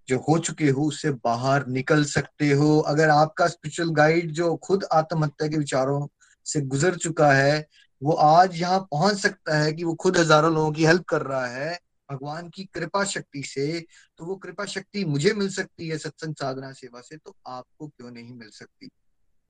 जो 0.08 0.18
हो 0.18 0.38
चुके 0.38 0.68
हो, 0.68 0.82
उससे 0.82 1.10
बाहर 1.10 1.66
निकल 1.66 2.04
सकते 2.04 2.50
हो। 2.50 2.78
अगर 2.80 3.08
आपका 3.08 3.46
स्पिरिचुअल 3.46 3.88
गाइड 3.88 4.30
जो 4.30 4.54
खुद 4.56 4.84
आत्महत्या 4.92 5.48
के 5.48 5.56
विचारों 5.56 6.06
से 6.44 6.60
गुजर 6.60 6.94
चुका 6.94 7.32
है, 7.32 7.66
वो 8.02 8.12
आज 8.12 8.60
यहाँ 8.60 8.78
पहुँच 8.90 9.16
सकता 9.16 9.56
है 9.58 9.72
कि 9.72 9.84
वो 9.84 9.94
खुद 9.94 10.16
हज़ारों 10.16 10.54
लोगों 10.54 10.72
की 10.72 10.84
हेल्प 10.84 11.04
कर 11.04 11.22
रहा 11.22 11.46
है। 11.46 11.78
भगवान 12.10 12.48
की 12.48 12.64
कृपा 12.64 13.04
शक्ति 13.04 13.42
से 13.42 13.80
तो 14.18 14.24
वो 14.24 14.36
कृपा 14.36 14.64
शक्ति 14.64 15.04
मुझे 15.04 15.32
मिल 15.32 15.48
सकती 15.48 15.88
है 15.88 15.98
सत्संग 15.98 16.34
साधना 16.34 16.72
सेवा 16.72 17.00
से 17.00 17.16
तो 17.16 17.36
आपको 17.46 17.88
क्यों 17.88 18.10
नहीं 18.10 18.34
मिल 18.34 18.50
सकती? 18.50 18.88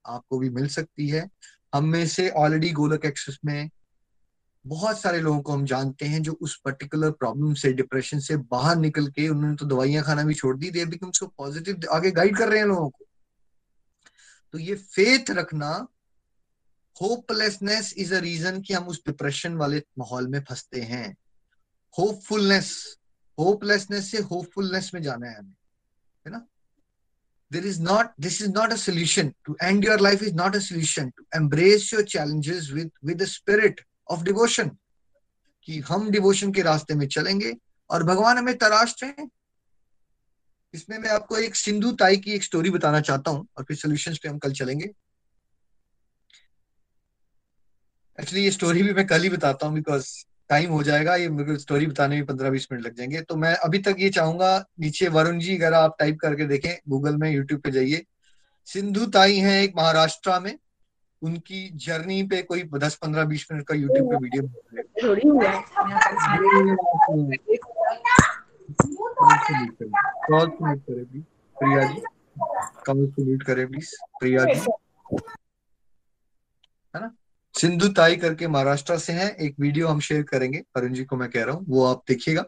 आपको 0.07 0.39
भी 0.39 0.51
मिल 0.51 0.69
सकती 0.69 1.09
है। 1.09 1.29
हम 1.75 1.85
में 1.85 2.07
से 2.07 2.29
ऑलरेडी 2.31 2.71
गोलक 2.73 3.05
एक्सेस 3.05 3.39
में 3.45 3.71
बहुत 4.67 5.01
सारे 5.01 5.21
लोगों 5.21 5.41
को 5.41 5.53
हम 5.53 5.65
जानते 5.65 6.07
हैं 6.07 6.23
जो 6.23 6.33
उस 6.33 6.61
पर्टिकुलर 6.65 7.11
प्रॉब्लम 7.11 7.55
से 7.55 7.73
डिप्रेशन 7.73 8.19
से 8.19 8.37
बाहर 8.37 8.77
निकल 8.77 9.07
के 9.07 9.29
उन्होंने 9.29 9.57
तो 9.57 9.67
दवाइयाँ 9.67 10.05
खाना 10.05 10.23
भी 10.23 10.35
छोड़ 10.35 10.57
दी 10.57 10.71
दे 10.71 10.85
बिकम 10.85 11.11
सो 11.11 11.27
पॉजिटिव 11.27 11.81
आगे 11.93 12.11
गाइड 12.11 12.37
कर 12.37 12.49
रहे 12.49 12.59
हैं 12.59 12.67
लोगों 12.67 12.89
को। 12.91 13.05
तो 14.53 14.59
ये 14.59 14.75
फेथ 14.75 15.31
रखना 15.31 15.87
होपलेसनेस 16.97 17.95
इज़ 17.99 18.15
अ 18.15 18.19
रीजन 18.19 18.61
कि 18.63 18.75
हम 18.75 18.87
उस 18.87 19.03
डिप्रेशन 19.07 19.55
वाले 19.55 19.83
माहौल 19.99 20.29
में 20.29 20.41
फंसते 20.41 20.81
हैं। 20.81 21.17
होपफुलनेस 21.99 22.99
होपलेसनेस 23.39 24.11
से 24.11 24.19
होपफुलनेस 24.19 24.91
में 24.95 25.03
जाना 25.03 25.27
है 25.27 25.39
हमें, 25.39 25.55
है 26.27 26.33
ना? 26.33 26.47
There 27.51 27.67
is 27.67 27.79
not, 27.79 28.13
this 28.19 28.41
is 28.41 28.49
not 28.49 28.73
a 28.73 28.77
solution. 28.77 29.33
To 29.45 29.55
end 29.63 29.85
your 29.85 29.99
life 29.99 30.23
is 30.23 30.33
not 30.35 30.57
a 30.57 30.61
solution. 30.61 31.13
To 31.13 31.27
embrace 31.41 31.85
your 31.93 32.03
challenges 32.03 32.73
with 32.73 32.91
with 33.03 33.19
the 33.19 33.29
spirit 33.35 33.83
of 34.11 34.25
devotion. 34.25 34.71
कि 35.63 35.79
हम 35.79 36.11
डिवोशन 36.11 36.53
के 36.53 36.63
रास्ते 36.63 36.95
में 36.95 37.07
चलेंगे 37.09 37.55
और 37.91 38.03
भगवान 38.05 38.39
हमें 38.39 38.57
तराश 38.59 38.95
रहे 39.03 39.11
हैं 39.11 39.29
इसमें 40.75 40.99
मैं 40.99 41.11
आपको 41.11 41.37
एक 41.37 41.57
सिंधु 41.57 41.93
ताई 41.93 42.17
की 42.17 42.33
एक 42.33 42.45
स्टोरी 42.45 42.71
बताना 42.71 43.01
चाहता 43.01 43.31
हूँ 43.31 43.47
और 43.59 43.65
फिर 43.65 43.77
सोल्यूशन 43.77 44.15
पे 44.23 44.29
हम 44.29 44.39
कल 44.39 44.53
चलेंगे। 44.53 44.91
एक्चुअली 48.21 48.45
ये 48.45 48.51
स्टोरी 48.51 48.83
भी 48.83 48.93
मैं 48.93 49.07
कल 49.07 49.23
ही 49.23 49.29
बताता 49.29 49.67
हूँ 49.67 49.75
बिकॉज़ 49.75 50.09
टाइम 50.49 50.71
हो 50.71 50.83
जाएगा 50.83 51.17
ये 51.17 51.29
मेरे 51.29 51.57
स्टोरी 51.57 51.87
बताने 51.87 52.17
में 52.17 52.27
पंद्रह 52.27 52.51
बीस 52.51 52.69
मिनट 52.73 52.85
लग 52.85 52.95
जाएँगे। 52.95 53.21
तो 53.21 53.37
मैं 53.37 53.55
अभी 53.55 53.79
तक 53.79 53.97
ये 53.99 54.11
चाहूँगा 54.11 54.67
नीचे 54.81 55.09
वरुण 55.09 55.39
जी 55.39 55.57
अगर 55.57 55.75
आप 55.75 55.97
टाइप 55.99 56.19
करके 56.21 56.45
देखें 56.45 56.79
गूगल 56.89 57.17
में 57.17 57.31
यूट्यूब 57.31 57.61
पे 57.61 57.71
जाइए। 57.71 58.05
सिंधु 58.65 59.07
ताई 59.07 59.37
है 59.37 59.63
एक 59.63 59.73
महाराष्ट्र 59.77 60.41
में। 60.41 60.59
उनकी 61.23 61.71
जर्नी 61.75 62.23
पे 62.23 62.43
कोई 62.43 62.63
दस 62.75 62.95
पंद्रह 62.95 63.25
बीस 63.25 63.47
मिनट 63.53 63.67
का 63.67 63.75
यूट्यूब 63.75 64.11
पे 64.11 64.17
वीडियो 64.17 64.43
प्रिया 71.57 71.83
जी 71.85 72.01
कॉल 72.87 73.07
को 73.07 73.39
करें 73.45 73.69
प्लीज़ 73.69 73.91
प्रिया 74.21 74.45
जी। 74.45 74.61
है 76.95 77.01
ना? 77.01 77.11
सिंधु 77.57 77.89
ताई 77.89 78.17
करके 78.17 78.47
महाराष्ट्र 78.49 78.99
से 78.99 79.13
हैं। 79.13 79.35
एक 79.37 79.55
वीडियो 79.61 79.89
हम 79.89 80.01
शेयर 80.01 80.23
करेंगे, 80.23 80.63
अरुण 80.77 80.93
जी 80.93 81.05
को 81.05 81.17
मैं 81.17 81.29
कह 81.31 81.45
रहा 81.45 81.55
हूँ, 81.55 81.65
वो 81.69 81.85
आप 81.85 82.03
देखिएगा। 82.09 82.45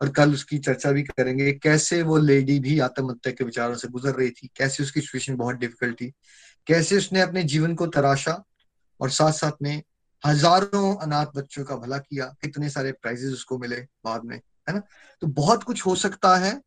और 0.00 0.08
कल 0.08 0.32
उसकी 0.32 0.58
चर्चा 0.58 0.90
भी 0.92 1.02
करेंगे, 1.02 1.52
कैसे 1.52 2.02
वो 2.02 2.16
लेडी 2.16 2.58
भी 2.58 2.78
आत्महत्या 2.80 3.32
के 3.32 3.44
विचारों 3.44 3.74
से 3.74 3.88
गुजर 3.88 4.14
रही 4.14 4.30
थी, 4.30 4.50
कैसे 4.56 4.82
उसकी 4.82 5.00
सिचुएशन 5.00 5.36
बहुत 5.36 5.56
डिफ़िकल्ट 5.56 5.94
थी, 5.94 6.12
कैसे 6.66 6.96
उसने 6.96 7.20
अपने 7.20 7.42
जीवन 7.42 7.74
को 7.74 7.86
तराशा 7.86 8.42
और 9.00 9.10
साथ 9.10 9.32
साथ 9.32 9.62
में 9.62 9.82
हज़ारों 10.24 10.96
अनाथ 10.96 11.26
बच्चों 11.36 11.64
का 11.64 11.76
भला 11.76 11.98
किया, 11.98 12.26
कितने 12.42 12.70
सारे 12.70 12.92
प्राइजेस 12.92 13.32
उसको 13.32 13.58
मिले 13.58 13.76
बाद 14.04 14.24
में, 14.24 14.36
है 14.36 14.74
ना? 14.74 14.82
तो 15.22 15.26
बहुत 15.26 15.62
कुछ 15.62 15.86
हो 15.86 15.94
सकता 15.94 16.36
है 16.36 16.60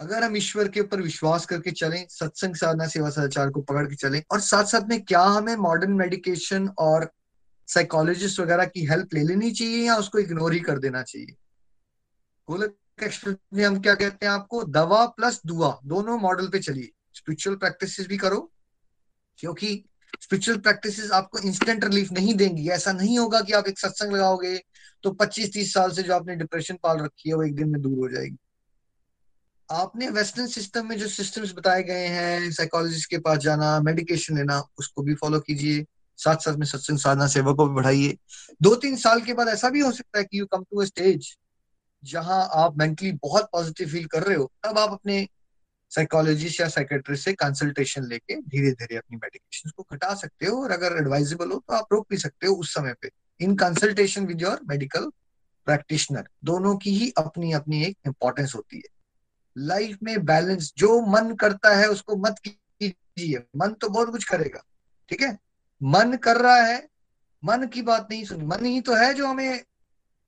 अगर 0.00 0.22
हम 0.24 0.36
ईश्वर 0.36 0.68
के 0.68 0.80
ऊपर 0.80 1.00
विश्वास 1.00 1.44
करके 1.46 1.70
चलें, 1.70 2.06
सत्संग 2.10 2.54
साधना, 2.54 2.86
सेवा 2.86 3.10
सदाचार 3.10 3.50
को 3.50 3.60
पकड़ 3.60 3.86
के 3.86 3.94
चलें, 3.94 4.22
और 4.32 4.40
साथ 4.40 4.64
साथ 4.64 4.88
में 4.88 5.02
क्या 5.04 5.22
हमें 5.22 5.54
मॉडर्न 5.58 5.92
मेडिकेशन 5.92 6.68
और 6.78 7.10
साइकोलॉजिस्ट 7.68 8.40
वगैरह 8.40 8.64
की 8.64 8.84
हेल्प 8.86 9.14
ले 9.14 9.22
लेनी 9.24 9.50
चाहिए 9.50 9.86
या 9.86 9.96
उसको 9.96 10.18
इग्नोर 10.18 10.52
ही 10.52 10.60
कर 10.60 10.78
देना 10.78 11.02
चाहिए? 11.02 11.36
गोलक 12.48 12.76
में 13.54 13.64
हम 13.64 13.80
क्या 13.80 13.94
कहते 13.94 14.26
हैं 14.26 14.32
आपको? 14.32 14.62
दवा 14.64 15.04
प्लस 15.06 15.40
दुआ, 15.46 15.78
दोनों 15.84 16.18
मॉडल 16.18 16.48
पे 16.48 16.58
चलिए। 16.58 16.90
स्पिरिचुअल 17.14 17.56
प्रैक्टिस 17.56 18.08
भी 18.08 18.16
करो, 18.16 18.50
क्योंकि 19.38 19.84
स्पिरिचुअल 20.20 20.58
प्रैक्टिस 20.58 21.10
आपको 21.12 21.38
इंस्टेंट 21.38 21.84
रिलीफ 21.84 22.12
नहीं 22.12 22.34
देंगी। 22.34 22.68
ऐसा 22.70 22.92
नहीं 22.92 23.18
होगा 23.18 23.40
कि 23.40 23.52
आप 23.52 23.68
एक 23.68 23.78
सत्संग 23.78 24.12
लगाओगे 24.12 24.56
तो 25.04 25.10
25-30 25.12 25.72
साल 25.74 25.90
से 25.90 26.02
जो 26.02 26.14
आपने 26.14 26.36
डिप्रेशन 26.36 26.78
पाल 26.82 26.98
रखी 26.98 27.28
है, 27.28 27.34
वो 27.34 27.42
एक 27.42 27.54
दिन 27.56 27.68
में 27.68 27.80
दूर 27.82 27.98
हो 27.98 28.08
जाएगी। 28.08 28.36
आपने 29.70 30.08
वेस्टर्न 30.10 30.46
सिस्टम 30.46 30.86
में 30.86 30.96
जो 30.98 31.08
सिस्टम्स 31.08 31.52
बताए 31.54 31.82
गए 31.82 32.06
हैं 32.06 32.50
साइकोलॉजिस्ट 32.52 33.08
के 33.10 33.18
पास 33.18 33.38
जाना 33.38 33.78
मेडिकेशन 33.80 34.36
लेना, 34.36 34.58
उसको 34.78 35.02
भी 35.02 35.14
फॉलो 35.14 35.40
कीजिए। 35.40 35.84
साथ 36.18 36.36
साथ 36.36 36.56
में 36.56 36.66
सत्संग 36.66 36.98
साधना 36.98 37.26
सेवा 37.26 37.52
को 37.52 37.66
भी 37.68 37.74
बढ़ाइए। 37.74 38.16
दो 38.62 38.74
तीन 38.76 38.96
साल 38.96 39.20
के 39.22 39.34
बाद 39.34 39.48
ऐसा 39.48 39.70
भी 39.70 39.80
हो 39.80 39.92
सकता 39.92 40.18
है 40.18 40.24
कि 40.24 40.40
you 40.40 40.46
come 40.46 40.62
to 40.62 40.80
a 40.80 40.84
stage 40.84 41.36
जहाँ 42.02 42.48
आप 42.54 42.78
मेंटली 42.78 43.12
बहुत 43.22 43.48
पॉजिटिव 43.52 43.88
फील 43.88 44.06
कर 44.06 44.22
रहे 44.22 44.36
हो, 44.36 44.50
तब 44.64 44.78
आप 44.78 44.92
अपने 44.92 45.26
साइकोलॉजिस्ट 45.92 46.60
या 46.60 46.68
साइकेट्रिस्ट 46.68 47.24
से 47.24 47.32
कंसल्टेशन 47.34 48.04
लेके 48.04 48.36
धीरे 48.36 48.70
धीरे 48.72 48.96
अपनी 48.96 49.16
मेडिकेशन 49.16 49.70
को 49.76 49.86
घटा 49.92 50.14
सकते 50.14 50.46
हो 50.46 50.62
और 50.62 50.70
अगर 50.70 50.96
एडवाइजेबल 50.98 51.50
हो 51.50 51.62
तो 51.68 51.74
आप 51.74 51.92
रोक 51.92 52.06
भी 52.10 52.16
सकते 52.18 52.46
हो 52.46 52.54
उस 52.54 52.74
समय 52.74 52.94
पे। 53.02 53.10
In 53.40 53.56
consultation 53.56 54.26
with 54.26 54.42
your 54.42 54.60
medical 54.68 55.10
practitioner 55.66 56.28
दोनों 56.44 56.76
की 56.76 56.90
ही 56.90 57.12
अपनी 57.18 57.52
अपनी 57.52 57.82
एक 57.84 57.96
इंपॉर्टेंस 58.06 58.54
होती 58.54 58.76
है। 58.76 58.98
लाइफ 59.60 59.98
में 60.02 60.24
बैलेंस, 60.24 60.72
जो 60.76 61.00
मन 61.02 61.34
करता 61.34 61.74
है 61.76 61.88
उसको 61.88 62.16
मत 62.16 62.36
कीजिए। 62.44 63.38
मन 63.56 63.72
तो 63.72 63.88
बहुत 63.88 64.10
कुछ 64.10 64.24
करेगा, 64.24 64.62
ठीक 65.08 65.20
है? 65.22 65.36
मन 65.80 66.16
कर 66.16 66.36
रहा 66.36 66.56
है, 66.56 66.88
मन 67.42 67.66
की 67.66 67.82
बात 67.82 68.08
नहीं 68.10 68.24
सुनी। 68.24 68.44
मन 68.44 68.64
ही 68.64 68.80
तो 68.80 68.94
है 68.94 69.12
जो 69.14 69.26
हमें 69.26 69.62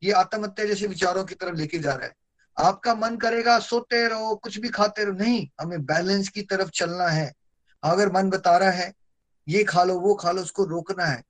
ये 0.03 0.13
आत्महत्या 0.13 0.65
जैसे 0.67 0.87
विचारों 0.87 1.25
की 1.25 1.35
तरफ़ 1.35 1.57
लेके 1.57 1.79
जा 1.79 1.93
रहा 1.93 2.07
है। 2.07 2.15
आपका 2.57 2.95
मन 2.95 3.17
करेगा, 3.17 3.59
सोते 3.59 4.07
रहो, 4.09 4.35
कुछ 4.35 4.59
भी 4.59 4.69
खाते 4.69 5.05
रहो। 5.05 5.13
नहीं, 5.13 5.49
हमें 5.61 5.85
बैलेंस 5.85 6.29
की 6.29 6.43
तरफ़ 6.43 6.71
चलना 6.71 7.07
है। 7.07 7.33
अगर 7.83 8.13
मन 8.13 8.31
बता 8.31 8.57
रहा 8.57 8.71
है, 8.71 8.93
ये 9.49 9.65
खा 9.65 9.85
लो, 9.85 9.99
वो 10.01 10.15
खा 10.15 10.31
लो, 10.31 10.43
उसको 10.43 10.65
रोकना 10.65 11.05
है। 11.05 11.23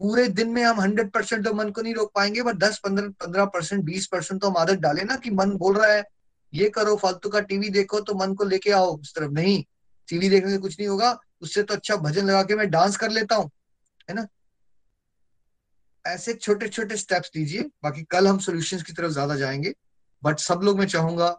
पूरे 0.00 0.26
दिन 0.28 0.50
में 0.50 0.62
हम 0.64 0.80
हंड्रेड 0.80 1.10
परसेंट 1.10 1.44
तो 1.44 1.52
मन 1.54 1.70
को 1.70 1.82
नहीं 1.82 1.94
रोक 1.94 2.12
पाएँगे 2.14 2.42
बट 2.42 2.54
दस, 2.54 2.78
पंद्रह 2.78 3.08
पंद्रह 3.20 3.44
परसेंट, 3.44 3.84
बीस 3.84 4.06
परसेंट 4.06 4.40
तो 4.40 4.48
हम 4.48 4.56
आदत 4.56 4.78
डाले 4.78 5.02
ना 5.02 5.16
कि 5.16 5.30
मन 5.30 5.50
बोल 5.50 5.76
रहा 5.76 5.92
है 5.92 6.04
ये 6.52 6.68
करो, 6.70 6.96
फालतू 6.96 7.28
का 7.28 7.40
टीवी 7.40 7.68
देखो 7.70 8.00
तो 8.00 8.14
मन 8.14 8.34
को 8.34 8.44
लेके 8.44 8.70
आओ 8.70 8.96
उस 8.96 9.14
तरफ़। 9.14 9.32
नहीं, 9.32 9.62
टीवी 10.08 10.28
देखने 10.28 10.50
से 10.50 10.58
कुछ 10.58 10.78
नहीं 10.80 10.88
होगा, 10.88 11.18
उससे 11.40 11.62
तो 11.62 11.74
अच्छा 11.74 11.96
भजन 11.96 12.26
लगा 12.26 12.42
के 12.42 12.54
मैं 12.56 12.70
डांस 12.70 12.96
कर 12.96 13.10
लेता 13.10 13.36
हूँ, 13.36 13.50
है 14.08 14.14
ना? 14.14 14.26
ऐसे 16.04 16.32
छोटे 16.34 16.68
छोटे 16.68 16.96
स्टेप्स 16.96 17.30
लीजिए 17.36 17.62
बाकी 17.82 18.02
कल 18.02 18.26
हम 18.28 18.38
सॉल्यूशंस 18.38 18.82
की 18.82 18.92
तरफ़ 18.92 19.10
ज़्यादा 19.12 19.36
जाएँगे 19.36 19.72
बट 20.22 20.38
सब 20.38 20.60
लोग 20.62 20.78
मैं 20.78 20.86
चाहूँगा 20.86 21.38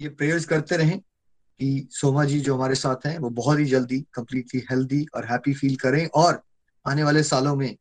ये 0.00 0.08
प्रेयर्स 0.08 0.44
करते 0.44 0.76
रहें 0.76 0.98
कि 0.98 1.88
सोमा 1.90 2.24
जी 2.24 2.40
जो 2.40 2.54
हमारे 2.54 2.74
साथ 2.74 3.06
हैं, 3.06 3.18
वो 3.18 3.30
बहुत 3.30 3.58
ही 3.58 3.64
जल्दी 3.64 4.00
कंप्लीटली 4.14 4.60
हेल्दी 4.70 5.06
और 5.14 5.24
हैप्पी 5.24 5.54
फील 5.54 5.76
करें 5.76 6.06
और 6.14 6.42
आने 6.86 7.02
वाले 7.02 7.22
सालों 7.22 7.54
में 7.56 7.76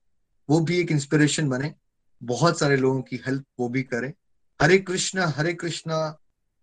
वो 0.49 0.59
भी 0.59 0.79
एक 0.79 0.91
इंस्पिरेशन 0.91 1.49
बने, 1.49 1.73
बहुत 2.21 2.59
सारे 2.59 2.77
लोगों 2.77 3.01
की 3.01 3.21
हेल्प 3.27 3.45
वो 3.59 3.69
भी 3.69 3.83
करें। 3.83 4.11
हरे 4.59 4.77
कृष्ण 4.79 5.19
हरे 5.37 5.53
कृष्ण 5.53 5.91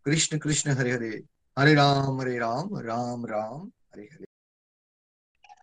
कृष्ण 0.06 0.38
कृष्ण 0.38 0.70
हरे 0.70 0.90
हरे। 0.90 1.08
हरे 1.56 1.74
राम 1.74 2.20
हरे 2.20 2.38
राम 2.38 2.76
राम 2.80 3.26
राम 3.26 3.66
हरे 3.92 4.02
हरे। 4.04 4.24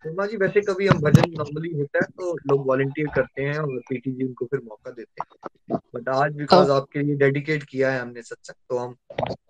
सोमा 0.05 0.25
जी 0.25 0.37
वैसे 0.37 0.61
कभी 0.61 0.87
हम 0.87 0.99
भजन 1.01 1.31
नॉर्मली 1.31 1.71
होता 1.73 1.99
है 1.99 2.07
तो 2.17 2.33
लोग 2.47 2.67
वॉलेंटियर 2.67 3.07
करते 3.15 3.43
हैं 3.43 3.57
और 3.59 3.79
पीटी 3.89 4.11
जी 4.11 4.25
उनको 4.25 4.45
फिर 4.45 4.59
मौका 4.65 4.91
देते 4.91 5.21
हैं। 5.21 5.79
बट 5.95 6.09
आज 6.09 6.35
बिकॉज़ 6.35 6.71
आपके 6.71 7.01
लिए 7.01 7.15
डेडिकेट 7.15 7.63
किया 7.63 7.91
है 7.91 7.99
हमने 8.01 8.21
सत्संग 8.21 8.55
तो 8.69 8.77
हम 8.77 8.95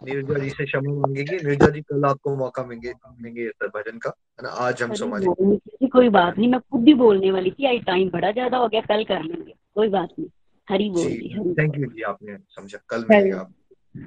नीरजा 0.03 0.39
जी 0.39 0.49
से 0.49 0.65
क्षमा 0.65 0.93
मांगेंगे। 0.93 1.37
नीरजा 1.37 1.69
जी 1.69 1.81
कल 1.81 2.05
आपको 2.05 2.35
मौका 2.35 2.63
मिलेंगे 2.65 2.93
मिलेंगे 3.11 3.49
भजन 3.67 3.97
का 3.97 4.09
है 4.09 4.43
ना? 4.43 4.49
आज 4.49 4.83
हम 4.83 4.93
सोमा 4.93 5.19
जी। 5.19 5.87
कोई 5.89 6.09
बात 6.11 6.37
नहीं 6.37 6.49
मैं 6.49 6.59
खुद 6.61 6.87
ही 6.87 6.93
बोलने 6.95 7.31
वाली 7.31 7.51
थी 7.51 7.67
आज 7.67 7.85
टाइम 7.85 8.09
बड़ा 8.09 8.31
ज़्यादा 8.31 8.57
हो 8.57 8.67
गया 8.67 8.81
कल 8.83 9.03
कर 9.05 9.23
लेंगे 9.23 9.53
कोई 9.75 9.89
बात 9.89 10.09
नहीं। 10.19 10.29
हरी 10.67 10.89
बोल 10.89 11.03
जी 11.03 11.53
थैंक 11.59 11.77
यू 11.77 11.85
जी 11.87 12.01
आपने 12.03 12.37
समझा। 12.49 12.77
कल 12.89 13.05
मिलेगा 13.09 13.39
आप। 13.39 13.53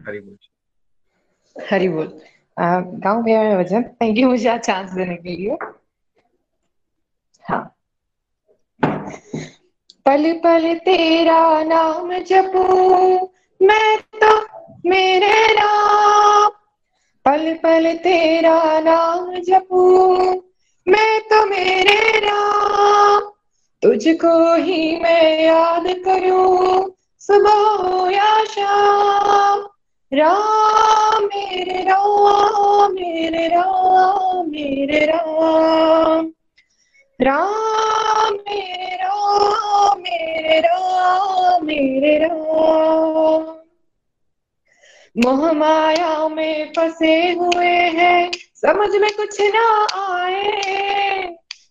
हरी 0.09 0.21
बोल 0.21 0.37
हरी 1.57 1.89
बोल। 1.89 2.21
गाँव 2.57 3.23
भैया 3.23 3.43
में 3.43 3.57
वज़न। 3.57 3.83
थैंक 4.01 4.19
यू 4.19 4.29
मुझे 4.31 4.49
आज 4.49 4.61
चांस 4.61 4.91
देने 4.93 5.17
के 5.17 5.37
लिए। 5.37 5.57
हाँ। 7.45 7.63
पल 10.07 10.33
पल 10.45 10.75
तेरा 10.85 11.41
नाम 11.65 12.13
जपू 12.31 12.65
मैं 13.61 13.99
तो 14.23 14.33
मेरे 14.89 15.35
नाम। 15.55 16.51
पल 17.25 17.55
पल 17.63 17.93
तेरा 18.05 18.59
नाम 18.81 19.35
जपू 19.49 19.83
मैं 20.87 21.21
तो 21.23 21.45
मेरे 21.47 21.99
राम 22.21 23.30
तुझको 23.83 24.55
ही 24.55 24.97
मैं 24.97 25.45
याद 25.45 25.85
करूँ, 25.87 26.91
सुबह 27.19 28.11
या 28.13 28.45
शाम। 28.45 29.69
राम 30.13 31.25
मेरे 31.25 31.83
राम 31.83 32.93
मेरे 32.93 33.49
राम 33.49 34.51
मेरे 34.51 35.07
राम। 35.07 36.33
राम 37.21 38.35
मेरे 38.35 38.99
राम 39.03 39.99
मेरे 39.99 40.61
राम 40.61 41.67
मेरे 41.67 42.19
राम। 42.19 43.57
मोह 45.17 45.53
माया 45.53 46.29
में 46.29 46.73
फंसे 46.77 47.33
हुए 47.33 47.67
हैं, 47.67 48.31
समझ 48.55 48.97
में 48.97 49.11
कुछ 49.17 49.41
ना 49.41 49.87
आए। 49.95 51.20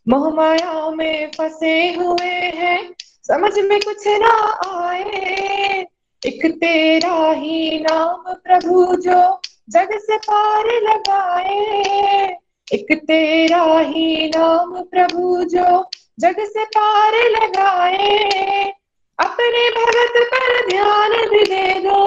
मोह 0.10 0.30
माया 0.30 0.90
में 0.90 1.32
फंसे 1.38 1.94
हुए 1.94 2.32
हैं। 2.32 2.96
समझ 3.02 3.60
में 3.60 3.80
कुछ 3.80 4.08
ना 4.08 4.62
आए। 4.68 5.86
एक 6.26 6.52
तेरा 6.52 7.32
ही 7.32 7.80
नाम 7.80 8.34
प्रभु 8.34 8.96
जो 8.96 9.42
जग 9.70 10.00
से 10.02 10.18
पार 10.18 10.66
लगाए। 10.66 12.38
एक 12.74 13.00
तेरा 13.08 13.80
ही 13.80 14.30
नाम 14.30 14.82
प्रभु 14.82 15.44
जो 15.44 15.90
जग 16.20 16.36
से 16.40 16.66
पार 16.66 17.14
लगाए। 17.14 18.74
अपने 19.20 19.72
भगत 19.72 20.14
पर 20.34 20.68
ध्यान 20.70 21.12
भी 21.12 21.46
दे। 21.46 21.80
दो 21.80 22.06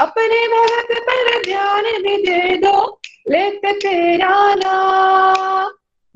अपने 0.00 0.48
भगत 0.48 0.86
पर 0.92 1.44
ध्यान 1.44 1.84
भी 1.84 2.16
दे 2.16 2.56
दो। 2.56 3.01
लेत 3.30 3.60
तेरा 3.66 4.54
नाम। 4.54 5.70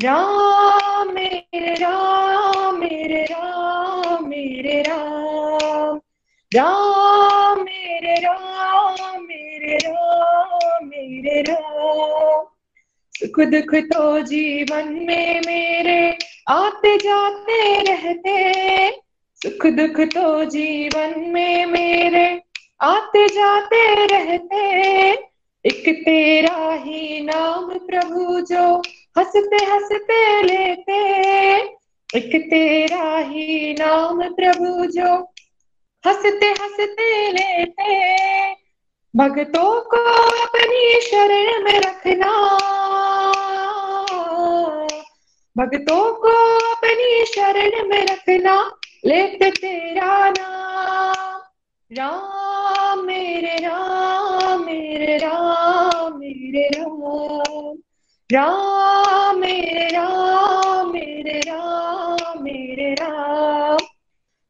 राम 0.04 1.12
मेरे 1.12 1.74
राम 1.74 2.78
मेरे 2.78 3.22
राम 3.22 4.28
मेरे 4.28 4.82
राम। 4.82 6.00
राम 6.54 7.60
मेरे 7.62 8.14
राम 8.14 9.22
मेरे 9.22 9.76
राम 9.76 10.86
मेरे 10.86 11.42
राम। 11.42 12.44
सुख 13.12 13.40
दुख 13.40 13.74
तो 13.74 14.20
जीवन 14.20 14.88
में 14.88 15.40
मेरे 15.46 16.18
आते 16.48 16.96
जाते 16.96 17.80
रहते। 17.80 18.90
सुख 19.34 19.66
दुख 19.66 20.06
तो 20.06 20.44
जीवन 20.44 21.14
में 21.16 21.66
मेरे 21.66 22.42
आते 22.80 23.28
जाते 23.28 24.06
रहते। 24.06 25.35
एक 25.66 26.00
तेरा 26.04 26.72
ही 26.72 27.20
नाम 27.20 27.78
प्रभु 27.78 28.40
जो 28.40 28.78
हँसते 29.18 29.64
हँसते 29.64 30.42
लेते, 30.42 31.18
एक 32.18 32.36
तेरा 32.50 33.18
ही 33.18 33.72
नाम 33.72 34.22
प्रभु 34.22 34.86
जो 34.86 35.14
हँसते 36.06 36.46
हँसते 36.46 37.32
लेते। 37.32 38.16
भक्तों 39.16 39.80
को 39.80 40.04
अपनी 40.46 41.00
शरण 41.00 41.64
में 41.64 41.80
रखना। 41.80 42.32
भक्तों 45.58 46.14
को 46.14 46.56
अपनी 46.74 47.24
शरण 47.26 47.88
में 47.88 48.06
रखना। 48.06 48.76
लेते 49.06 49.50
तेरा 49.50 50.30
नाम। 50.30 51.42
राम 51.92 53.04
मेरे 53.04 53.56
राम 53.56 54.64
मेरे 54.64 55.16
राम। 55.16 55.55
मेरे 56.26 56.68
राम 56.68 57.78
राम 58.32 59.38
मेरे 59.38 59.86
राम 59.86 60.92
मेरे 60.92 61.40
राम 61.40 62.42
मेरे 62.42 62.94
राम। 62.94 63.76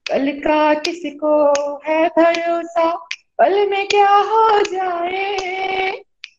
कल 0.06 0.32
का 0.38 0.74
किसी 0.74 1.10
को 1.10 1.52
है 1.86 2.08
भरोसा? 2.08 3.08
पल 3.38 3.70
में 3.70 3.88
क्या 3.88 4.16
हो 4.16 4.60
जाए? 4.60 5.90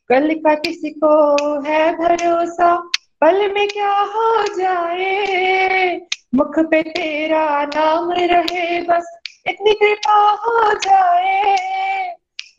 कल 0.10 0.34
का 0.34 0.56
किसी 0.56 0.90
को 0.90 1.36
है 1.64 1.96
भरोसा? 1.96 2.90
पल 3.22 3.54
में 3.54 3.68
क्या 3.68 4.00
हो 4.00 4.44
जाए? 4.44 6.02
मुख 6.36 6.60
पे 6.60 6.84
तेरा 6.84 7.66
नाम 7.66 8.12
रहे 8.12 8.82
बस, 8.82 9.20
इतनी 9.48 9.74
कृपा 9.74 10.32
हो 10.32 10.74
जाए। 10.74 12.07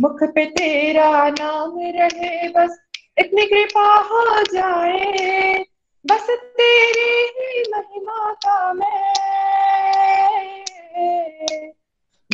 मुख 0.00 0.22
पे 0.22 0.44
तेरा 0.46 1.28
नाम 1.28 1.78
रहे, 1.78 2.48
बस 2.48 2.78
इतनी 3.18 3.46
कृपा 3.46 3.94
हो 3.94 4.42
जाए। 4.42 5.64
बस 6.06 6.26
तेरी 6.30 7.22
ही 7.24 7.62
महिमा 7.70 8.32
का 8.32 8.72
मैं। 8.72 9.18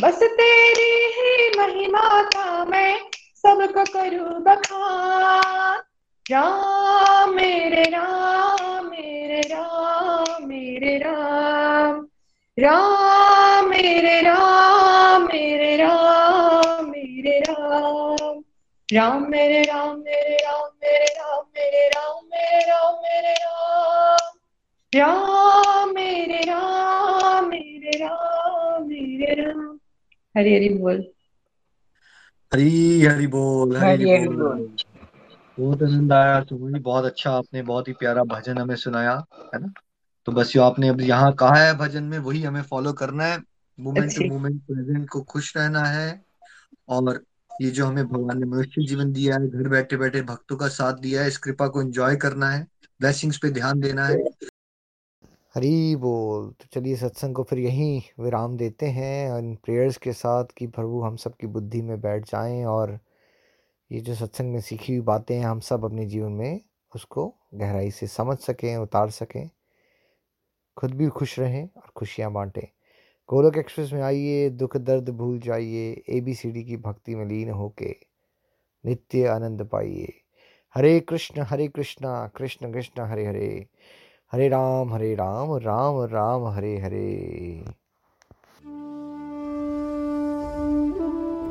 बस 0.01 0.23
तेरी 0.23 1.05
ही 1.05 1.59
महिमा 1.59 2.23
का 2.23 2.65
मैं 2.65 2.99
सबको 3.35 3.83
करूँ 3.93 4.43
बखान। 4.43 5.81
राम 6.31 7.29
मेरे 7.35 7.83
राम 7.83 8.85
मेरे 8.85 9.41
राम 9.41 10.47
मेरे 10.47 10.97
राम। 10.97 12.07
राम 12.59 13.69
मेरे 13.69 14.21
राम 14.21 15.21
मेरे 15.23 15.75
राम। 15.77 16.04
राम 18.95 19.31
मेरे 19.31 19.61
राम 19.61 19.99
मेरे 19.99 20.35
राम 20.35 20.69
मेरे 20.83 21.05
राम 21.05 21.45
मेरे 21.45 21.87
राम 21.87 22.25
मेरे 22.25 22.59
राम 22.59 22.93
मेरे 22.95 23.33
राम। 23.33 24.37
राम 24.95 25.93
मेरे 25.95 26.39
राम 26.41 27.49
मेरे 27.49 27.97
राम 27.97 28.87
मेरे 28.87 29.33
राम। 29.41 29.79
हरी 30.37 30.55
हरी 30.55 30.69
बोल। 30.69 31.11
हरी 32.53 33.01
हरी 33.01 33.27
बोल 33.27 33.77
हरी 33.77 34.09
हरी 34.11 34.27
बोल। 34.27 34.75
बहुत 35.59 35.83
आनंद 35.83 36.13
आया 36.13 36.41
सुमन 36.43 36.79
बहुत 36.79 37.05
अच्छा 37.05 37.31
आपने 37.31 37.61
बहुत 37.61 37.87
ही 37.87 37.93
प्यारा 37.93 38.23
भजन 38.23 38.57
हमें 38.57 38.75
सुनाया 38.75 39.23
है 39.55 39.59
ना? 39.59 39.73
तो 40.25 40.31
बस 40.31 40.51
जो 40.51 40.63
आपने 40.63 40.89
अब 40.89 41.01
यहाँ 41.01 41.33
कहा 41.33 41.55
है 41.55 41.77
भजन 41.77 42.03
में 42.03 42.19
वही 42.19 42.43
हमें 42.43 42.61
फॉलो 42.61 42.93
करना 42.93 43.25
है। 43.25 43.43
मोमेंट 43.79 44.15
टू 44.15 44.25
मोमेंट 44.25 44.61
प्रेजेंट 44.61 45.09
को 45.09 45.21
खुश 45.21 45.57
रहना 45.57 45.83
है 45.83 46.25
और 46.89 47.23
ये 47.61 47.69
जो 47.69 47.85
हमें 47.85 48.07
भगवान 48.07 48.39
ने 48.39 48.45
मनुष्य 48.45 48.85
जीवन 48.85 49.11
दिया 49.11 49.35
है, 49.35 49.47
घर 49.47 49.69
बैठे 49.69 49.97
बैठे 49.97 50.21
भक्तों 50.21 50.57
का 50.57 50.67
साथ 50.67 50.93
दिया 50.93 51.21
है, 51.21 51.27
इस 51.27 51.37
कृपा 51.37 51.67
को 51.67 51.81
एंजॉय 51.81 52.15
करना 52.15 52.49
है 52.49 52.67
ब्लेसिंग्स 53.01 53.37
पे 53.37 53.51
ध्यान 53.51 53.79
देना 53.79 54.07
है। 54.07 54.17
हरी 55.55 55.95
बोल। 55.95 56.49
तो 56.49 56.65
चलिए 56.73 56.95
सत्संग 56.95 57.35
को 57.35 57.43
फिर 57.43 57.59
यहीं 57.59 58.01
विराम 58.19 58.57
देते 58.57 58.85
हैं 58.85 59.39
इन 59.39 59.55
प्रेयर्स 59.55 59.97
के 59.97 60.13
साथ 60.13 60.45
कि 60.57 60.67
प्रभु 60.67 61.01
हम 61.01 61.15
सब 61.15 61.35
की 61.35 61.47
बुद्धि 61.47 61.81
में 61.81 62.01
बैठ 62.01 62.23
जाएँ 62.23 62.65
और 62.65 62.99
ये 63.91 64.01
जो 64.01 64.15
सत्संग 64.15 64.53
में 64.53 64.61
सीखी 64.61 64.93
हुई 64.93 65.01
बातें 65.01 65.35
हैं, 65.35 65.45
हम 65.45 65.59
सब 65.59 65.85
अपने 65.85 66.05
जीवन 66.05 66.31
में 66.31 66.61
उसको 66.95 67.35
गहराई 67.53 67.91
से 67.91 68.07
समझ 68.07 68.37
सकें, 68.37 68.77
उतार 68.77 69.09
सकें। 69.09 69.49
खुद 70.77 70.91
भी 70.91 71.07
खुश 71.07 71.39
रहें 71.39 71.69
और 71.77 71.91
खुशियाँ 71.95 72.31
बांटें। 72.31 72.74
गोलोक 73.29 73.57
एक्सप्रेस 73.57 73.93
में 73.93 74.01
आइए, 74.01 74.49
दुख 74.49 74.77
दर्द 74.77 75.09
भूल 75.09 75.39
जाइए 75.39 76.03
ए 76.09 76.21
बी 76.21 76.33
सी 76.33 76.51
डी 76.51 76.63
की 76.63 76.77
भक्ति 76.77 77.15
में 77.15 77.25
लीन 77.25 77.49
होके 77.49 77.95
नित्य 78.85 79.25
आनंद 79.27 79.63
पाइए। 79.63 80.13
हरे 80.75 80.99
कृष्ण, 80.99 81.41
हरे 81.41 81.67
कृष्णा, 81.67 82.27
कृष्ण 82.27 82.73
कृष्ण, 82.73 83.01
हरे 83.01 83.25
हरे 83.25 83.67
हरे 84.31 84.49
राम 84.49 84.93
हरे 84.93 85.15
राम 85.15 85.55
राम 85.55 86.01
राम, 86.01 86.45
हरे 86.45 86.77
हरे। 86.77 87.84